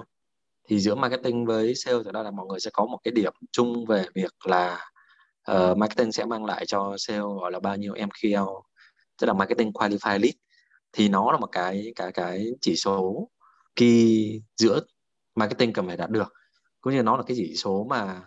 [0.69, 3.33] Thì giữa marketing với sale thì đó là mọi người sẽ có một cái điểm
[3.53, 4.87] chung về việc là
[5.53, 8.63] uh, marketing sẽ mang lại cho sale gọi là bao nhiêu MQL
[9.23, 10.35] tức là marketing qualify lead
[10.93, 13.29] thì nó là một cái cái cái chỉ số
[13.77, 14.81] kỳ giữa
[15.35, 16.33] marketing cần phải đạt được
[16.81, 18.23] cũng như nó là cái chỉ số mà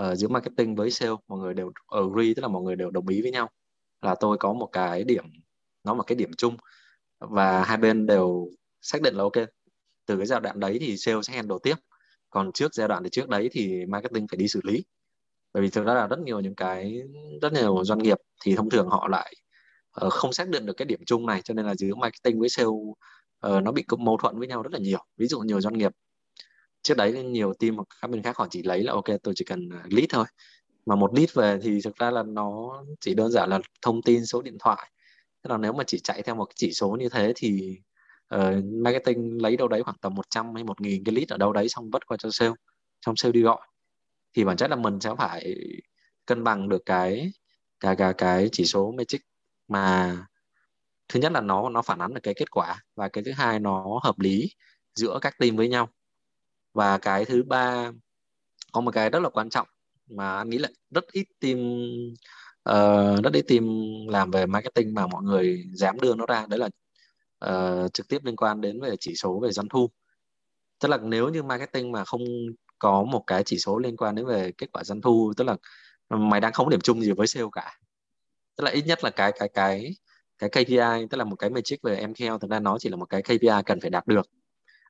[0.00, 3.08] uh, giữa marketing với sale mọi người đều agree tức là mọi người đều đồng
[3.08, 3.50] ý với nhau
[4.02, 5.24] là tôi có một cái điểm
[5.84, 6.56] nó là cái điểm chung
[7.18, 8.50] và hai bên đều
[8.82, 9.48] xác định là ok
[10.06, 11.74] từ cái giai đoạn đấy thì sale sẽ handle tiếp
[12.30, 14.84] còn trước giai đoạn thì trước đấy thì marketing phải đi xử lý.
[15.52, 17.02] Bởi vì thực ra là rất nhiều những cái
[17.42, 19.34] rất nhiều doanh nghiệp thì thông thường họ lại
[20.06, 22.48] uh, không xác định được cái điểm chung này cho nên là giữa marketing với
[22.48, 25.04] sale uh, nó bị mâu thuẫn với nhau rất là nhiều.
[25.16, 25.92] Ví dụ nhiều doanh nghiệp
[26.82, 29.44] trước đấy nhiều team hoặc các bên khác họ chỉ lấy là ok tôi chỉ
[29.44, 30.24] cần à, lead thôi.
[30.86, 34.26] Mà một lead về thì thực ra là nó chỉ đơn giản là thông tin
[34.26, 34.90] số điện thoại.
[35.42, 37.78] Tức là nếu mà chỉ chạy theo một cái chỉ số như thế thì
[38.34, 41.68] uh, marketing lấy đâu đấy khoảng tầm 100 hay 1.000 cái lead ở đâu đấy
[41.68, 42.52] xong vất qua cho sale
[43.06, 43.60] xong sale đi gọi.
[44.34, 45.54] Thì bản chất là mình sẽ phải
[46.26, 47.32] cân bằng được cái
[47.80, 49.20] cái cái cái chỉ số metric
[49.68, 50.16] mà
[51.08, 53.60] thứ nhất là nó nó phản ánh được cái kết quả và cái thứ hai
[53.60, 54.50] nó hợp lý
[54.94, 55.88] giữa các team với nhau.
[56.74, 57.90] Và cái thứ ba
[58.72, 59.68] có một cái rất là quan trọng
[60.06, 61.58] mà anh nghĩ là rất ít team
[62.70, 63.66] uh, rất ít team
[64.08, 66.68] làm về marketing mà mọi người dám đưa nó ra đấy là
[67.84, 69.90] uh, trực tiếp liên quan đến về chỉ số về doanh thu.
[70.80, 72.20] Tức là nếu như marketing mà không
[72.78, 75.56] có một cái chỉ số liên quan đến về kết quả doanh thu tức là
[76.08, 77.78] mày đang không có điểm chung gì với sale cả
[78.58, 79.94] tức là ít nhất là cái cái cái
[80.38, 83.06] cái KPI tức là một cái metric về MKL thực ra nó chỉ là một
[83.06, 84.26] cái KPI cần phải đạt được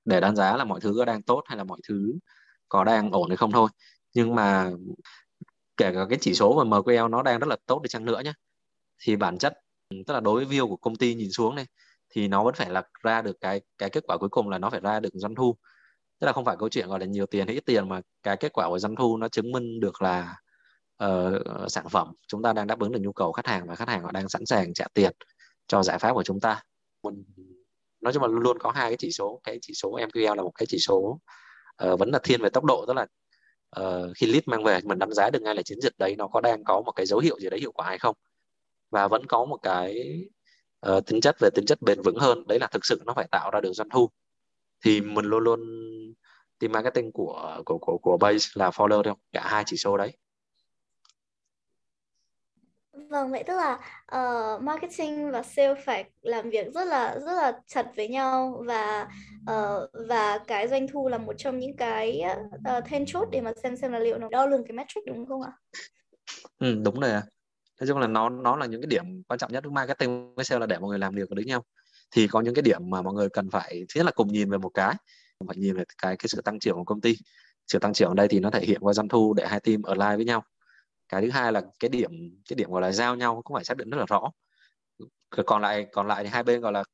[0.05, 2.13] để đánh giá là mọi thứ có đang tốt hay là mọi thứ
[2.69, 3.69] có đang ổn hay không thôi.
[4.15, 4.71] Nhưng mà
[5.77, 8.21] kể cả cái chỉ số mà MQL nó đang rất là tốt đi chăng nữa
[8.25, 8.33] nhé
[9.01, 9.55] thì bản chất,
[9.91, 11.67] tức là đối với view của công ty nhìn xuống này,
[12.11, 14.71] thì nó vẫn phải là ra được cái cái kết quả cuối cùng là nó
[14.71, 15.57] phải ra được doanh thu.
[16.21, 18.37] Tức là không phải câu chuyện gọi là nhiều tiền hay ít tiền mà cái
[18.37, 20.37] kết quả của doanh thu nó chứng minh được là
[21.05, 23.89] uh, sản phẩm chúng ta đang đáp ứng được nhu cầu khách hàng và khách
[23.89, 25.13] hàng họ đang sẵn sàng trả tiền
[25.67, 26.63] cho giải pháp của chúng ta.
[28.01, 30.43] Nói chung là luôn luôn có hai cái chỉ số cái chỉ số MQL là
[30.43, 31.21] một cái chỉ số
[31.85, 33.07] uh, vẫn là thiên về tốc độ tức là
[33.81, 36.29] uh, khi lead mang về mình đánh giá được ngay là chiến dịch đấy nó
[36.29, 38.17] có đang có một cái dấu hiệu gì đấy hiệu quả hay không.
[38.91, 40.21] Và vẫn có một cái
[40.91, 43.29] uh, tính chất về tính chất bền vững hơn đấy là thực sự nó phải
[43.31, 44.11] tạo ra được doanh thu.
[44.85, 45.61] Thì mình luôn luôn
[46.59, 50.17] team marketing của của của của base là follow theo cả hai chỉ số đấy.
[53.11, 53.79] Vâng, vậy tức là
[54.17, 59.09] uh, marketing và sale phải làm việc rất là rất là chặt với nhau và
[59.51, 62.23] uh, và cái doanh thu là một trong những cái
[62.79, 65.27] uh, then chốt để mà xem xem là liệu nó đo lường cái metric đúng
[65.27, 65.53] không ạ?
[66.59, 67.11] Ừ, đúng rồi.
[67.81, 70.45] Nói chung là nó nó là những cái điểm quan trọng nhất của marketing với
[70.45, 71.65] sale là để mọi người làm việc với nhau.
[72.11, 74.51] Thì có những cái điểm mà mọi người cần phải thứ nhất là cùng nhìn
[74.51, 74.95] về một cái,
[75.47, 77.17] phải nhìn về cái cái sự tăng trưởng của công ty.
[77.67, 79.83] Sự tăng trưởng ở đây thì nó thể hiện qua doanh thu để hai team
[79.83, 80.45] ở lại với nhau
[81.09, 82.11] cái thứ hai là cái điểm
[82.49, 84.31] cái điểm gọi là giao nhau cũng phải xác định rất là rõ.
[85.47, 86.85] Còn lại còn lại thì hai bên gọi là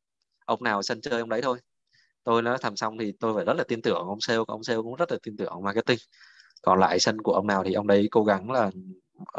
[0.44, 1.58] ông nào sân chơi ông đấy thôi.
[2.24, 4.76] Tôi nó làm xong thì tôi phải rất là tin tưởng ông sale ông sale
[4.76, 5.98] cũng rất là tin tưởng marketing.
[6.62, 8.70] Còn lại sân của ông nào thì ông đấy cố gắng là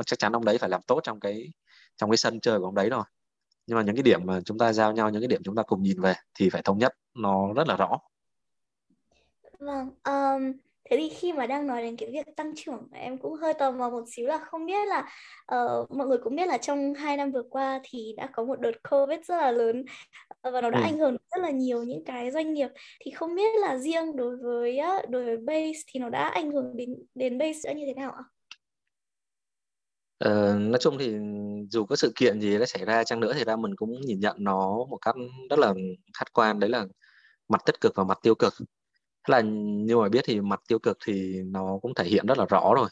[0.06, 1.54] chắc chắn ông đấy phải làm tốt trong cái
[1.96, 3.04] trong cái sân chơi của ông đấy rồi.
[3.68, 5.64] Nhưng mà những cái điểm mà chúng ta giao nhau những cái điểm chúng ta
[5.64, 8.00] cùng nhìn về thì phải thống nhất nó rất là rõ.
[9.60, 10.54] Vâng um,
[10.90, 13.72] thế thì khi mà đang nói đến cái việc tăng trưởng em cũng hơi tò
[13.72, 15.00] mò một xíu là không biết là
[15.56, 18.60] uh, mọi người cũng biết là trong hai năm vừa qua thì đã có một
[18.60, 19.86] đợt covid rất là lớn
[20.42, 20.84] ờ, và nó đã ừ.
[20.84, 22.70] ảnh hưởng rất là nhiều những cái doanh nghiệp
[23.00, 24.80] thì không biết là riêng đối với
[25.10, 28.24] đối với base thì nó đã ảnh hưởng đến đến base như thế nào ạ?
[30.18, 31.16] Ờ, nói chung thì
[31.70, 34.20] dù có sự kiện gì đã xảy ra chăng nữa thì ra mình cũng nhìn
[34.20, 35.16] nhận nó một cách
[35.50, 35.74] rất là
[36.18, 36.86] khách quan đấy là
[37.48, 38.54] mặt tích cực và mặt tiêu cực
[39.30, 39.42] là
[39.86, 42.74] như mà biết thì mặt tiêu cực thì nó cũng thể hiện rất là rõ
[42.76, 42.90] rồi.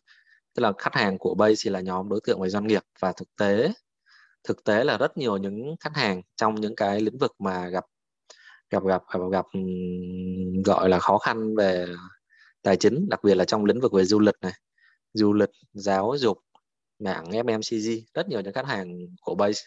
[0.56, 3.14] Tức là khách hàng của Base thì là nhóm đối tượng về doanh nghiệp và
[3.18, 3.74] thực tế.
[4.44, 7.86] Thực tế là rất nhiều những khách hàng trong những cái lĩnh vực mà gặp
[8.70, 9.46] gặp gặp gặp, gặp
[10.66, 11.86] gọi là khó khăn về
[12.62, 14.54] tài chính đặc biệt là trong lĩnh vực về du lịch này.
[15.14, 16.38] Du lịch giáo dục
[17.00, 19.62] mảng FMCG rất nhiều những khách hàng của Base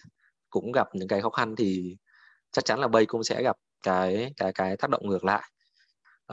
[0.51, 1.97] cũng gặp những cái khó khăn thì
[2.53, 5.43] chắc chắn là Base cũng sẽ gặp cái cái cái tác động ngược lại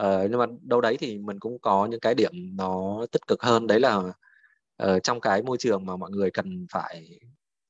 [0.00, 3.42] uh, nhưng mà đâu đấy thì mình cũng có những cái điểm nó tích cực
[3.42, 3.66] hơn.
[3.66, 7.18] Đấy là uh, trong cái môi trường mà mọi người cần phải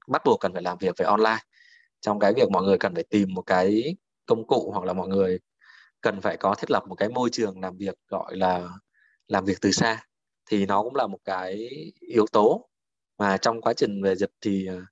[0.09, 1.39] bắt buộc cần phải làm việc về online.
[2.01, 3.97] Trong cái việc mọi người cần phải tìm một cái
[4.27, 5.39] công cụ hoặc là mọi người
[6.01, 8.69] cần phải có thiết lập một cái môi trường làm việc gọi là
[9.29, 10.05] làm việc từ xa
[10.51, 11.71] thì nó cũng là một cái
[12.01, 12.69] yếu tố.
[13.19, 14.83] Mà trong quá trình về dịch thì ờ,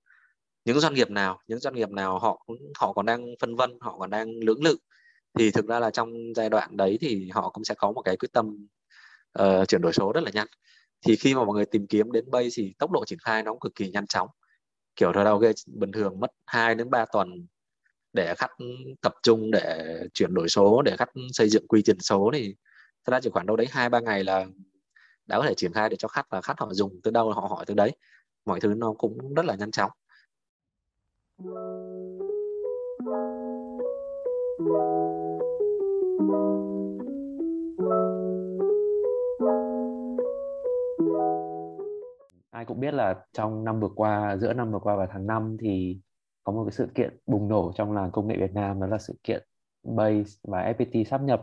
[0.64, 2.46] những doanh nghiệp nào những doanh nghiệp nào họ
[2.78, 4.76] họ còn đang phân vân họ còn đang lưỡng lự
[5.38, 8.16] thì thực ra là trong giai đoạn đấy thì họ cũng sẽ có một cái
[8.16, 8.66] quyết tâm
[9.42, 10.46] uh, chuyển đổi số rất là nhanh.
[11.06, 13.50] Thì khi mà mọi người tìm kiếm đến bay thì tốc độ triển khai nó
[13.50, 14.28] cũng cực kỳ nhanh chóng.
[14.96, 17.46] Kiểu thời đầu game bình thường mất 2 đến 3 tuần
[18.12, 18.50] để khách
[19.00, 22.54] tập trung để chuyển đổi số để khách xây dựng quy trình số thì
[23.04, 24.46] thật ra chỉ khoảng đâu đấy hai ba ngày là
[25.26, 27.40] đã có thể triển khai để cho khách và khách họ dùng từ đâu họ
[27.40, 27.96] hỏi từ đấy.
[28.44, 29.90] Mọi thứ nó cũng rất là nhanh chóng.
[42.62, 45.56] Ai cũng biết là trong năm vừa qua giữa năm vừa qua và tháng 5
[45.60, 45.98] thì
[46.44, 48.98] có một cái sự kiện bùng nổ trong làng công nghệ Việt Nam đó là
[48.98, 49.46] sự kiện
[49.82, 51.42] Base và FPT sắp nhập.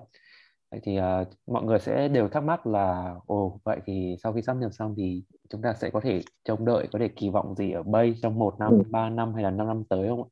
[0.71, 4.41] Vậy thì uh, mọi người sẽ đều thắc mắc là ồ vậy thì sau khi
[4.41, 7.55] sắp nhập xong thì chúng ta sẽ có thể trông đợi có thể kỳ vọng
[7.55, 10.29] gì ở Base trong một năm, ba năm hay là 5 năm tới không ạ?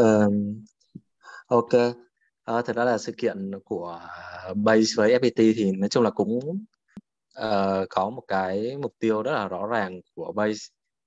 [0.00, 0.32] Uh,
[1.46, 4.00] ok, uh, thật ra là sự kiện của
[4.54, 6.64] Base với FPT thì nói chung là cũng
[7.46, 10.58] uh, có một cái mục tiêu rất là rõ ràng của Base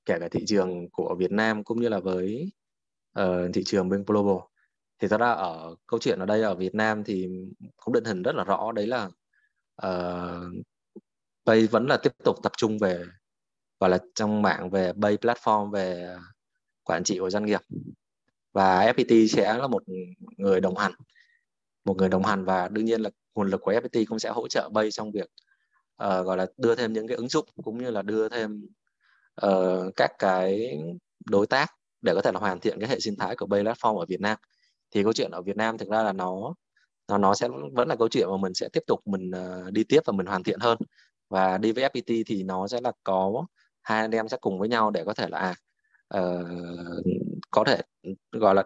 [0.05, 2.51] kể cả thị trường của Việt Nam cũng như là với
[3.19, 4.47] uh, thị trường bên global.
[4.99, 7.27] Thì thật ra ở câu chuyện ở đây ở Việt Nam thì
[7.77, 9.09] cũng định hình rất là rõ đấy là
[9.75, 10.65] ờ, uh,
[11.45, 13.03] Bay vẫn là tiếp tục tập trung về
[13.79, 16.15] gọi là trong mạng về Bay platform về
[16.83, 17.61] quản trị của doanh nghiệp.
[18.53, 19.83] Và FPT sẽ là một
[20.37, 20.93] người đồng hành
[21.85, 24.47] một người đồng hành và đương nhiên là nguồn lực của FPT cũng sẽ hỗ
[24.47, 25.29] trợ Bay trong việc
[26.07, 28.67] uh, gọi là đưa thêm những cái ứng dụng cũng như là đưa thêm
[29.45, 30.77] uh, các cái
[31.25, 31.67] đối tác
[32.01, 34.21] để có thể là hoàn thiện cái hệ sinh thái của Bay Platform ở Việt
[34.21, 34.37] Nam.
[34.91, 36.53] Thì câu chuyện ở Việt Nam thực ra là nó
[37.07, 39.83] nó nó sẽ vẫn là câu chuyện mà mình sẽ tiếp tục mình uh, đi
[39.83, 40.77] tiếp và mình hoàn thiện hơn.
[41.29, 43.45] Và đi với FPT thì nó sẽ là có
[43.81, 45.55] hai anh em sẽ cùng với nhau để có thể là
[46.17, 46.45] uh,
[47.51, 47.81] có thể
[48.31, 48.63] gọi là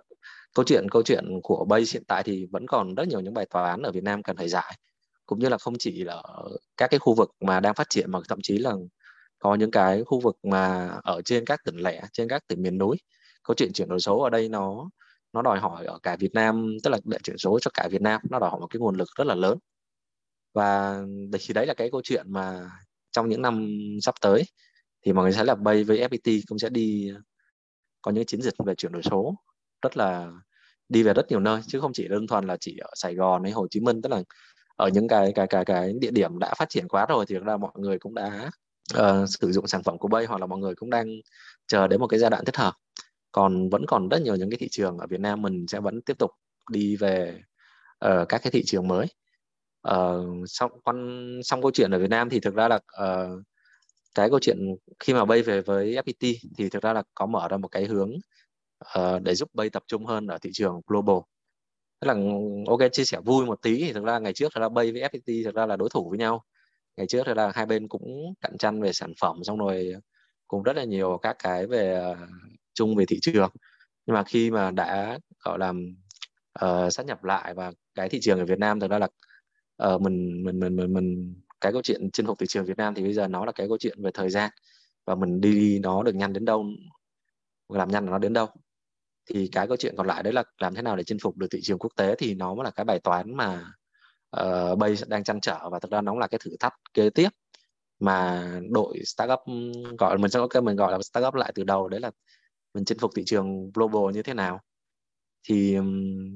[0.56, 3.46] câu chuyện câu chuyện của Bay hiện tại thì vẫn còn rất nhiều những bài
[3.46, 4.78] toán ở Việt Nam cần phải giải
[5.26, 6.24] cũng như là không chỉ là
[6.78, 8.74] các cái khu vực mà đang phát triển mà thậm chí là
[9.40, 12.78] có những cái khu vực mà ở trên các tỉnh lẻ, trên các tỉnh miền
[12.78, 12.98] núi.
[13.44, 14.90] Câu chuyện chuyển đổi số ở đây nó
[15.34, 18.02] nó đòi hỏi ở cả Việt Nam, tức là để chuyển số cho cả Việt
[18.02, 19.58] Nam, nó đòi hỏi một cái nguồn lực rất là lớn.
[20.54, 21.02] Và
[21.34, 22.70] thì đấy là cái câu chuyện mà
[23.12, 23.70] trong những năm
[24.02, 24.44] sắp tới
[25.06, 27.22] thì mọi người sẽ là Bay với FPT cũng sẽ đi ờ,
[28.02, 29.36] có những chiến dịch về chuyển đổi số
[29.82, 30.32] rất là
[30.90, 33.44] đi về rất nhiều nơi, chứ không chỉ đơn thuần là chỉ ở Sài Gòn
[33.44, 34.24] hay Hồ Chí Minh, tức là
[34.76, 37.58] ở những cái cái cái cái địa điểm đã phát triển quá rồi thì ra
[37.58, 38.50] mọi người cũng đã
[38.98, 41.08] uh, sử dụng sản phẩm của Bay hoặc là mọi người cũng đang
[41.68, 42.74] chờ đến một cái giai đoạn thích hợp.
[43.32, 46.02] Còn vẫn còn rất nhiều những cái thị trường ở Việt Nam mình sẽ vẫn
[46.02, 46.32] tiếp tục
[46.72, 47.42] đi về
[48.06, 49.06] uh, các cái thị trường mới.
[49.82, 53.44] Ờ, uh, xong con xong câu chuyện ở Việt Nam thì thực ra là uh,
[54.16, 54.58] cái câu chuyện
[55.00, 57.86] khi mà bay về với FPT thì thực ra là có mở ra một cái
[57.86, 58.12] hướng
[59.00, 61.16] uh, để giúp bay tập trung hơn ở thị trường global
[62.02, 62.20] tức là ừ,
[62.68, 63.78] ok chia sẻ vui một tí.
[63.86, 66.10] Thì thực ra ngày trước thật ra bay với FPT thực ra là đối thủ
[66.10, 66.44] với nhau.
[66.98, 69.94] Ngày trước thật ra hai bên cũng cạnh tranh về sản phẩm xong rồi
[70.48, 72.28] cũng rất là nhiều các cái về à,
[72.74, 73.50] chung về thị trường.
[74.06, 75.74] Nhưng mà khi mà đã gọi là
[76.54, 79.08] ờ, uh, sát nhập lại và cái thị trường ở Việt Nam thực ra là
[79.94, 82.94] uh, mình mình mình mình mình cái câu chuyện chinh phục thị trường Việt Nam
[82.96, 84.52] thì bây giờ nó là cái câu chuyện về thời gian.
[85.06, 86.66] Và mình đi nó được nhanh đến đâu
[87.70, 88.48] làm nhanh nó đến đâu
[89.26, 91.48] thì cái câu chuyện còn lại đấy là làm thế nào để chinh phục được
[91.52, 93.74] thị trường quốc tế thì nó mới là cái bài toán mà
[94.42, 97.30] uh, Bay đang chăn trở và thực ra nó là cái thử thách kế tiếp
[98.00, 99.40] mà đội startup
[100.00, 102.12] gọi mình sẽ có cái mình gọi là startup lại từ đầu đấy là
[102.74, 104.62] mình chinh phục thị trường global như thế nào.
[105.44, 106.36] Thì um,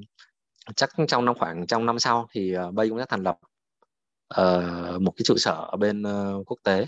[0.76, 3.38] chắc trong năm khoảng trong năm sau thì uh, Bay cũng sẽ thành lập
[4.40, 6.86] uh, một cái trụ sở ở bên uh, quốc tế.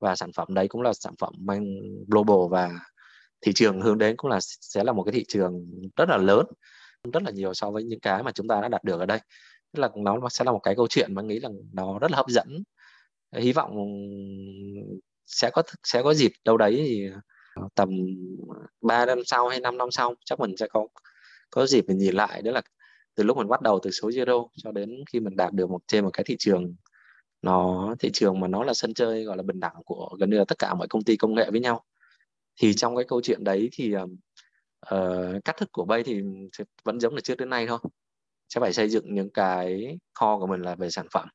[0.00, 1.64] Và sản phẩm đấy cũng là sản phẩm mang
[2.06, 2.80] global và
[3.46, 5.66] thị trường hướng đến cũng là sẽ là một cái thị trường
[5.96, 6.46] rất là lớn,
[7.12, 9.18] rất là nhiều so với những cái mà chúng ta đã đạt được ở đây.
[9.72, 12.16] Tức là nó sẽ là một cái câu chuyện mà nghĩ là nó rất là
[12.16, 12.62] hấp dẫn.
[13.36, 13.76] Hy vọng
[15.26, 17.08] sẽ có sẽ có dịp đâu đấy thì
[17.54, 17.90] ờ, tầm
[18.80, 20.86] 3 năm sau hay 5 năm sau chắc mình sẽ có
[21.50, 22.42] có dịp mình nhìn lại.
[22.42, 22.62] Đó là
[23.14, 25.80] từ lúc mình bắt đầu từ số zero cho đến khi mình đạt được một,
[25.86, 26.74] trên một cái thị trường,
[27.42, 30.38] nó, thị trường mà nó là sân chơi gọi là bình đẳng của gần như
[30.38, 31.84] là tất cả mọi công ty công nghệ với nhau
[32.56, 36.22] thì trong cái câu chuyện đấy thì uh, cách thức của bay thì
[36.84, 37.78] vẫn giống là trước đến nay thôi.
[38.48, 41.28] Sẽ phải xây dựng những cái kho của mình là về sản phẩm.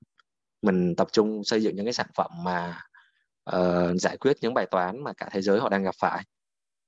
[0.62, 2.82] Mình tập trung xây dựng những cái sản phẩm mà
[3.56, 6.24] uh, giải quyết những bài toán mà cả thế giới họ đang gặp phải.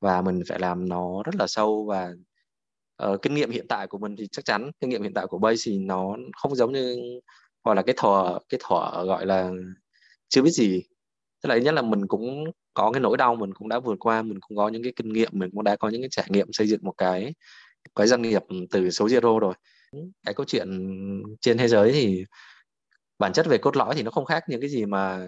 [0.02, 2.14] Và mình phải làm nó rất là sâu và
[3.06, 5.38] uh, kinh nghiệm hiện tại của mình thì chắc chắn kinh nghiệm hiện tại của
[5.38, 6.98] Bay thì nó không giống như
[7.64, 9.52] gọi là cái thuở cái thuở gọi là
[10.30, 10.84] chưa biết gì.
[11.42, 12.44] Tức là nhất là mình cũng
[12.74, 15.14] có cái nỗi đau mình cũng đã vượt qua, mình cũng có những cái kinh
[15.14, 17.34] nghiệm, mình cũng đã có những cái trải nghiệm xây dựng một cái
[17.96, 19.54] cái doanh nghiệp từ số zero rồi.
[20.26, 20.70] Cái câu chuyện
[21.42, 22.26] trên thế giới thì
[23.20, 25.28] bản chất về cốt lõi thì nó không khác những cái gì mà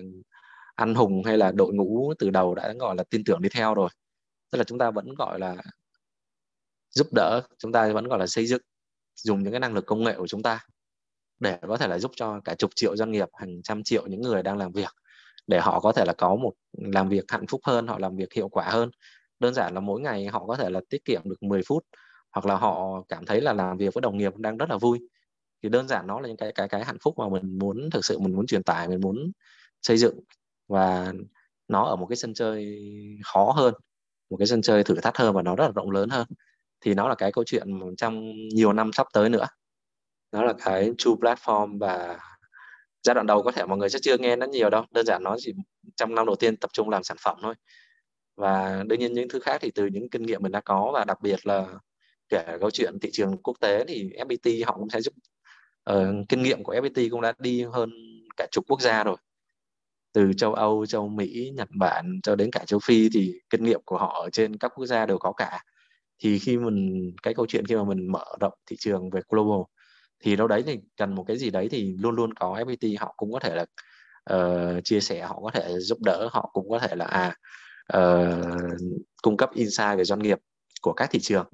[0.75, 3.73] anh hùng hay là đội ngũ từ đầu đã gọi là tin tưởng đi theo
[3.73, 3.89] rồi.
[4.51, 5.55] Tức là chúng ta vẫn gọi là
[6.89, 8.61] giúp đỡ, chúng ta vẫn gọi là xây dựng,
[9.15, 10.59] dùng những cái năng lực công nghệ của chúng ta
[11.39, 14.21] để có thể là giúp cho cả chục triệu doanh nghiệp, hàng trăm triệu những
[14.21, 14.89] người đang làm việc
[15.47, 18.33] để họ có thể là có một làm việc hạnh phúc hơn, họ làm việc
[18.33, 18.89] hiệu quả hơn.
[19.39, 21.83] Đơn giản là mỗi ngày họ có thể là tiết kiệm được 10 phút,
[22.31, 24.99] hoặc là họ cảm thấy là làm việc với đồng nghiệp đang rất là vui.
[25.63, 28.05] Thì đơn giản nó là những cái cái cái hạnh phúc mà mình muốn thực
[28.05, 29.31] sự mình muốn truyền tải, mình muốn
[29.81, 30.19] xây dựng.
[30.67, 31.13] Và
[31.67, 32.79] nó ở một cái sân chơi
[33.25, 33.73] khó hơn,
[34.29, 36.27] một cái sân chơi thử thách hơn và nó rất là rộng lớn hơn.
[36.81, 37.67] Thì nó là cái câu chuyện
[37.97, 39.45] trong nhiều năm sắp tới nữa.
[40.31, 42.19] Nó là cái true platform và
[43.05, 45.23] giai đoạn đầu có thể mọi người sẽ chưa nghe nó nhiều đâu đơn giản
[45.23, 45.53] nó chỉ
[45.95, 47.53] trong năm đầu tiên tập trung làm sản phẩm thôi.
[48.35, 51.03] Và đương nhiên những thứ khác thì từ những kinh nghiệm mình đã có và
[51.05, 51.67] đặc biệt là
[52.29, 55.13] kể câu chuyện thị trường quốc tế thì FPT họ cũng sẽ giúp
[55.91, 57.89] uh, kinh nghiệm của FPT cũng đã đi hơn
[58.37, 59.17] cả chục quốc gia rồi.
[60.13, 63.81] Từ châu Âu, châu Mỹ, Nhật Bản cho đến cả châu Phi thì kinh nghiệm
[63.85, 65.63] của họ ở trên các quốc gia đều có cả.
[66.19, 69.61] Thì khi mình cái câu chuyện khi mà mình mở rộng thị trường về global
[70.19, 73.13] thì đâu đấy thì cần một cái gì đấy thì luôn luôn có FPT họ
[73.17, 73.65] cũng có thể là
[74.33, 77.35] uh, chia sẻ họ có thể giúp đỡ họ cũng có thể là à
[77.97, 78.77] uh,
[79.21, 80.39] cung cấp insight về doanh nghiệp
[80.81, 81.49] của các thị trường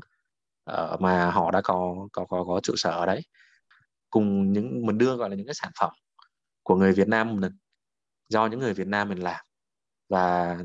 [0.72, 3.22] uh, mà họ đã có có có có trụ sở ở đấy.
[4.10, 5.92] Cùng những mình đưa gọi là những cái sản phẩm
[6.64, 7.52] của người Việt Nam mình
[8.30, 9.46] do những người Việt Nam mình làm.
[10.10, 10.58] Và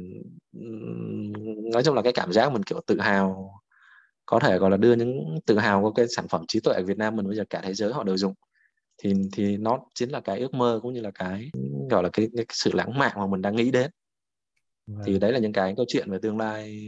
[1.72, 3.60] nói chung là cái cảm giác mình kiểu tự hào
[4.26, 6.82] có thể gọi là đưa những tự hào của cái sản phẩm trí tuệ ở
[6.82, 8.34] Việt Nam mình bây giờ cả thế giới họ đều dùng.
[8.98, 11.50] Thì thì nó chính là cái ước mơ cũng như là cái
[11.90, 13.90] gọi là cái, cái sự lãng mạn mà mình đang nghĩ đến.
[14.86, 15.02] Vâng.
[15.06, 16.78] thì đấy là những cái câu chuyện về tương lai.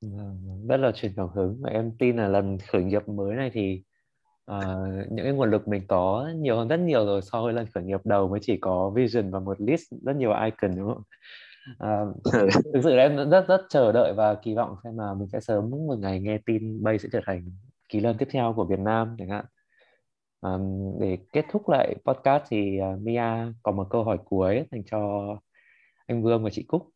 [0.00, 1.56] Vâng, rất là truyền cảm hứng.
[1.60, 3.82] Và em tin là lần khởi nghiệp mới này thì
[4.50, 7.66] uh, những cái nguồn lực mình có nhiều hơn rất nhiều rồi so với lần
[7.74, 11.02] khởi nghiệp đầu mới chỉ có vision và một list rất nhiều icon đúng không?
[11.70, 12.16] Uh,
[12.74, 15.70] thực sự em rất rất chờ đợi và kỳ vọng xem là mình sẽ sớm
[15.70, 17.52] một ngày nghe tin Bay sẽ trở thành
[17.88, 19.44] kỳ lân tiếp theo của Việt Nam chẳng hạn.
[20.40, 24.82] Um, để kết thúc lại podcast thì uh, Mia có một câu hỏi cuối dành
[24.90, 25.26] cho
[26.06, 26.88] anh Vương và chị Cúc.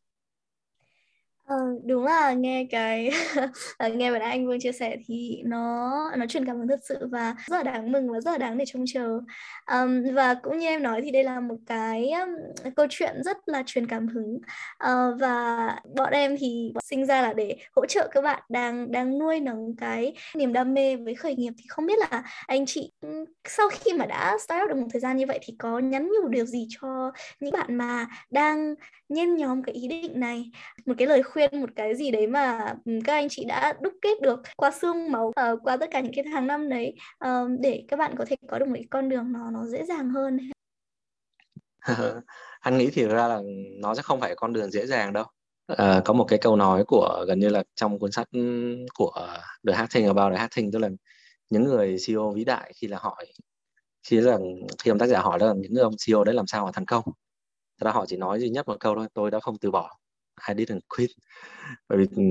[1.44, 3.10] Ờ, đúng là nghe cái
[3.78, 7.08] ờ, nghe bạn anh Vương chia sẻ thì nó nó truyền cảm hứng thật sự
[7.10, 9.20] và rất là đáng mừng và rất là đáng để trông chờ.
[9.72, 12.28] Um, và cũng như em nói thì đây là một cái um,
[12.76, 14.34] câu chuyện rất là truyền cảm hứng.
[14.84, 19.18] Uh, và bọn em thì sinh ra là để hỗ trợ các bạn đang đang
[19.18, 21.52] nuôi nấng cái niềm đam mê với khởi nghiệp.
[21.58, 22.92] Thì không biết là anh chị
[23.48, 26.08] sau khi mà đã start up được một thời gian như vậy thì có nhắn
[26.08, 28.74] nhủ điều gì cho những bạn mà đang
[29.08, 30.50] nhen nhóm cái ý định này?
[30.86, 33.74] Một cái lời khuyên khuyên một cái gì đấy mà ừ, các anh chị đã
[33.80, 36.94] đúc kết được qua xương máu uh, qua tất cả những cái tháng năm đấy
[37.24, 37.30] uh,
[37.60, 40.10] để các bạn có thể có được một cái con đường nó nó dễ dàng
[40.10, 40.38] hơn.
[42.60, 43.40] Anh nghĩ thì ra là
[43.80, 45.24] nó sẽ không phải con đường dễ dàng đâu.
[45.66, 48.28] À, có một cái câu nói của gần như là trong cuốn sách
[48.94, 49.26] của
[49.68, 50.88] The Hacking About The Hacking tức là
[51.50, 53.26] những người CEO vĩ đại khi là hỏi
[54.02, 54.38] khi là
[54.84, 57.04] khi ông tác giả hỏi là những ông CEO đấy làm sao mà thành công?
[57.80, 59.98] Thật ra họ chỉ nói duy nhất một câu thôi tôi đã không từ bỏ.
[60.48, 61.10] I didn't quit
[61.88, 62.22] bởi vì ừ,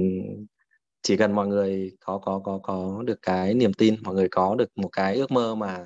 [1.02, 4.56] chỉ cần mọi người có có có có được cái niềm tin mọi người có
[4.56, 5.86] được một cái ước mơ mà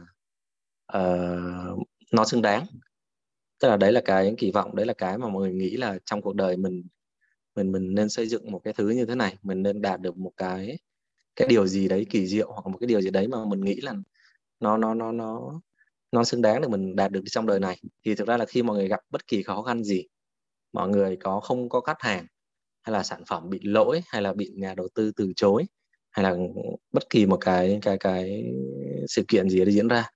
[0.97, 2.65] uh, nó xứng đáng
[3.59, 5.99] tức là đấy là cái kỳ vọng đấy là cái mà mọi người nghĩ là
[6.05, 6.83] trong cuộc đời mình
[7.55, 10.17] mình mình nên xây dựng một cái thứ như thế này mình nên đạt được
[10.17, 10.79] một cái
[11.35, 13.81] cái điều gì đấy kỳ diệu hoặc một cái điều gì đấy mà mình nghĩ
[13.81, 13.93] là
[14.59, 15.61] nó nó nó nó
[16.11, 17.81] nó xứng đáng để mình đạt được trong đời này.
[18.05, 20.07] Thì thực ra là khi mọi người gặp bất kỳ khó khăn gì
[20.77, 22.25] mọi người có không có khách hàng,
[22.83, 25.65] hay là sản phẩm bị lỗi, hay là bị nhà đầu tư từ chối,
[26.11, 26.35] hay là
[26.93, 28.43] bất kỳ một cái cái cái
[29.07, 30.09] sự kiện gì đó diễn ra,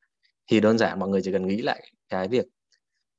[0.47, 2.45] thì đơn giản mọi người chỉ cần nghĩ lại cái việc,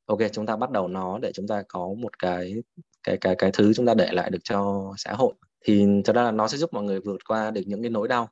[0.06, 2.54] ok, chúng ta bắt đầu nó để chúng ta có một cái
[3.02, 6.22] cái cái cái thứ chúng ta để lại được cho xã hội, thì thật ra
[6.22, 8.28] là nó sẽ giúp mọi người vượt qua được những cái nỗi đau,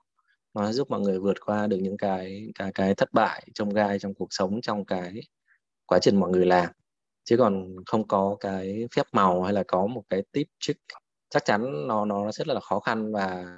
[0.54, 3.70] nó sẽ giúp mọi người vượt qua được những cái cái cái thất bại trong
[3.74, 5.12] gai trong cuộc sống trong cái
[5.86, 6.70] quá trình mọi người làm
[7.30, 10.80] chứ còn không có cái phép màu hay là có một cái tip trick
[11.30, 13.56] chắc chắn nó nó rất là khó khăn và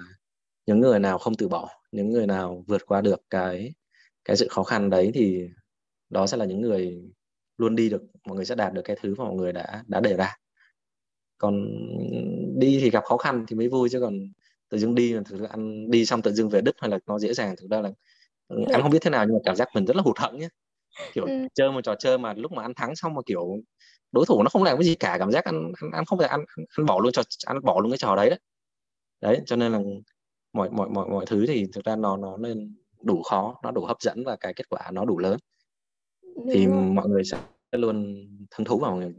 [0.66, 3.74] những người nào không từ bỏ những người nào vượt qua được cái
[4.24, 5.48] cái sự khó khăn đấy thì
[6.10, 7.02] đó sẽ là những người
[7.58, 10.00] luôn đi được mọi người sẽ đạt được cái thứ mà mọi người đã đã
[10.00, 10.36] đề ra.
[11.38, 11.68] Còn
[12.58, 14.14] đi thì gặp khó khăn thì mới vui chứ còn
[14.68, 17.18] tự dưng đi thực ra ăn đi xong tự dưng về đứt hay là nó
[17.18, 17.90] dễ dàng thực ra là
[18.72, 20.48] anh không biết thế nào nhưng mà cảm giác mình rất là hụt hẫng nhé
[21.12, 21.46] kiểu ừ.
[21.54, 23.56] chơi một trò chơi mà lúc mà ăn thắng xong mà kiểu
[24.12, 26.26] đối thủ nó không làm cái gì cả cảm giác ăn ăn, ăn không thể
[26.26, 26.44] ăn,
[26.76, 28.38] ăn bỏ luôn trò ăn bỏ luôn cái trò đấy đấy
[29.20, 29.78] đấy cho nên là
[30.52, 33.84] mọi mọi mọi mọi thứ thì thực ra nó nó nên đủ khó nó đủ
[33.84, 35.36] hấp dẫn và cái kết quả nó đủ lớn
[36.36, 36.82] Đúng thì rồi.
[36.82, 37.38] mọi người sẽ
[37.72, 38.14] luôn
[38.56, 39.14] hứng thú vào người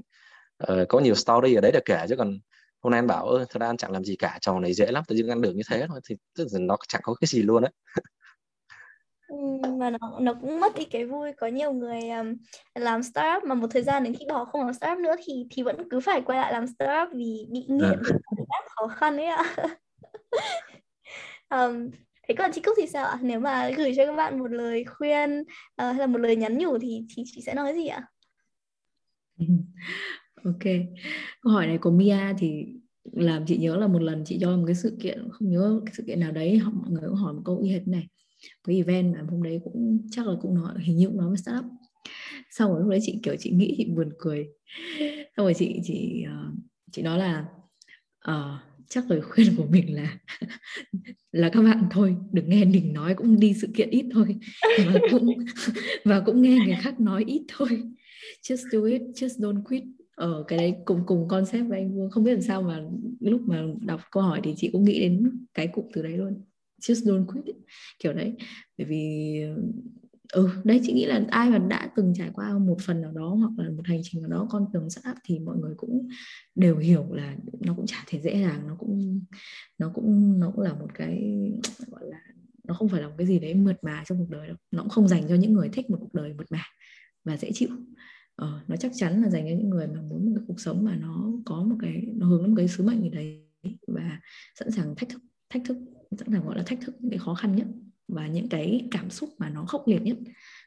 [0.63, 2.39] uh, có nhiều story ở đấy để kể chứ còn
[2.81, 4.91] hôm nay anh bảo ơ thật ra anh chẳng làm gì cả trò này dễ
[4.91, 7.27] lắm tự nhiên ăn được như thế thôi thì tức là nó chẳng có cái
[7.27, 7.71] gì luôn đấy
[9.79, 11.31] mà nó nó cũng mất đi cái vui.
[11.37, 12.35] Có nhiều người um,
[12.75, 15.63] làm startup mà một thời gian đến khi bỏ không làm startup nữa thì thì
[15.63, 18.17] vẫn cứ phải quay lại làm startup vì bị nghiện à.
[18.49, 19.43] áp khó khăn ấy ạ.
[21.49, 21.89] Um,
[22.27, 23.19] thế còn chị Cúc thì sao ạ?
[23.21, 25.45] Nếu mà gửi cho các bạn một lời khuyên uh,
[25.77, 28.07] hay là một lời nhắn nhủ thì thì chị sẽ nói gì ạ?
[30.43, 30.63] Ok.
[31.41, 32.65] Câu hỏi này của Mia thì
[33.11, 35.93] làm chị nhớ là một lần chị cho một cái sự kiện không nhớ cái
[35.97, 38.07] sự kiện nào đấy mọi người cũng hỏi một câu y hệt này
[38.63, 41.37] cái event mà hôm đấy cũng chắc là cũng nói hình như cũng nói với
[41.37, 41.65] startup.
[42.51, 44.47] Sau rồi lúc đấy chị kiểu chị nghĩ chị buồn cười.
[45.37, 46.51] Xong rồi chị chị ờ,
[46.91, 47.45] chị nói là
[48.29, 48.59] uh,
[48.89, 50.17] chắc lời khuyên của mình là
[51.31, 54.35] là các bạn thôi đừng nghe mình nói cũng đi sự kiện ít thôi.
[54.85, 55.37] Và cũng
[56.05, 57.83] và cũng nghe người khác nói ít thôi.
[58.41, 59.83] Just do it just don't quit.
[60.15, 62.09] Ở cái đấy cùng cùng concept với anh Vương.
[62.09, 62.81] Không biết làm sao mà
[63.19, 66.43] lúc mà đọc câu hỏi thì chị cũng nghĩ đến cái cụm từ đấy luôn
[66.87, 67.55] just don't quit
[67.99, 68.33] kiểu đấy.
[68.77, 69.35] Bởi vì
[70.33, 73.35] ừ đấy chị nghĩ là ai mà đã từng trải qua một phần nào đó
[73.35, 76.07] hoặc là một hành trình nào đó con đường startup thì mọi người cũng
[76.55, 79.21] đều hiểu là nó cũng chả thể dễ dàng nó cũng
[79.77, 81.41] nó cũng nó cũng là một cái
[81.87, 82.19] gọi là
[82.67, 84.57] nó không phải là một cái gì đấy mượt mà trong cuộc đời đâu.
[84.71, 86.63] Nó cũng không dành cho những người thích một cuộc đời mượt mà
[87.23, 87.69] và dễ chịu.
[88.35, 90.83] Ờ, nó chắc chắn là dành cho những người mà muốn một cái cuộc sống
[90.85, 93.47] mà nó có một cái nó hướng đến một cái sứ mệnh gì đấy
[93.87, 94.19] và
[94.59, 95.77] sẵn sàng thách thức thách thức
[96.17, 97.67] sẵn sàng gọi là thách thức những cái khó khăn nhất
[98.07, 100.17] và những cái cảm xúc mà nó khốc liệt nhất.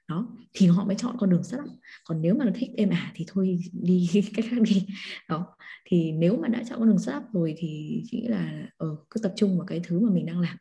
[0.09, 1.61] Đó thì họ mới chọn con đường sắt
[2.05, 4.87] còn nếu mà nó thích em à thì thôi đi cách khác đi.
[5.29, 5.47] Đó
[5.85, 9.33] thì nếu mà đã chọn con đường sắt rồi thì chỉ là ừ, cứ tập
[9.37, 10.57] trung vào cái thứ mà mình đang làm.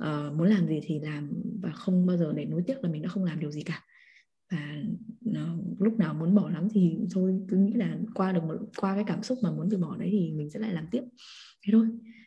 [0.00, 1.32] Uh, muốn làm gì thì làm
[1.62, 3.82] và không bao giờ để nối tiếc là mình đã không làm điều gì cả.
[4.52, 4.76] Và
[5.20, 8.94] nó, lúc nào muốn bỏ lắm thì thôi cứ nghĩ là qua được một qua
[8.94, 11.02] cái cảm xúc mà muốn từ bỏ đấy thì mình sẽ lại làm tiếp.
[11.66, 11.86] Thế thôi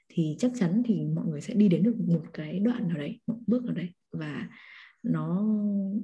[0.10, 3.19] thì chắc chắn thì mọi người sẽ đi đến được một cái đoạn nào đấy
[3.27, 3.90] một bước nào đấy.
[4.11, 4.49] Và
[5.03, 5.48] nó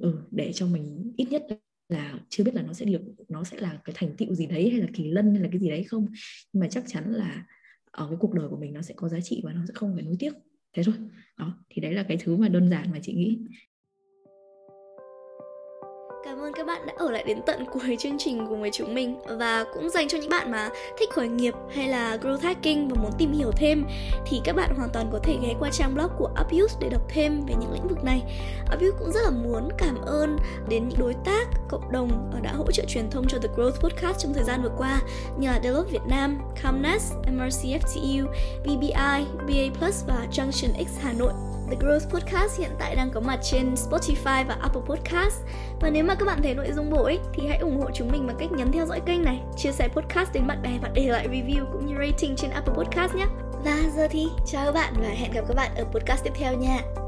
[0.00, 1.46] ừ, để cho mình ít nhất
[1.88, 4.70] là chưa biết là nó sẽ được nó sẽ là cái thành tựu gì đấy
[4.70, 6.06] hay là kỳ lân hay là cái gì đấy không.
[6.52, 7.46] Nhưng mà chắc chắn là
[7.90, 9.94] ở cái cuộc đời của mình nó sẽ có giá trị và nó sẽ không
[9.94, 10.32] phải nuối tiếc.
[10.72, 10.94] Thế thôi.
[11.38, 13.38] Đó thì đấy là cái thứ mà đơn giản mà chị nghĩ.
[16.26, 18.94] Cảm ơn các bạn đã ở lại đến tận cuối chương trình cùng với chúng
[18.94, 22.88] mình và cũng dành cho những bạn mà thích khởi nghiệp hay là growth hacking
[22.88, 23.84] và muốn tìm hiểu thêm
[24.26, 27.02] thì các bạn hoàn toàn có thể ghé qua trang blog của Upuse để đọc
[27.08, 28.22] thêm về những lĩnh vực này.
[28.74, 30.38] Upuse cũng rất là muốn cảm ơn
[30.68, 34.18] đến những đối tác, cộng đồng đã hỗ trợ truyền thông cho The Growth Podcast
[34.18, 35.00] trong thời gian vừa qua
[35.38, 38.26] như là Deloitte Việt Nam, Comnas, MRCFTU,
[38.64, 41.32] BBI, BA Plus và Junction X Hà Nội.
[41.70, 45.34] The Growth Podcast hiện tại đang có mặt trên Spotify và Apple Podcast.
[45.80, 48.12] Và nếu mà các bạn thấy nội dung bổ ích thì hãy ủng hộ chúng
[48.12, 50.88] mình bằng cách nhấn theo dõi kênh này, chia sẻ podcast đến bạn bè và
[50.94, 53.26] để lại review cũng như rating trên Apple Podcast nhé.
[53.64, 56.54] Và giờ thì chào các bạn và hẹn gặp các bạn ở podcast tiếp theo
[56.54, 57.05] nha.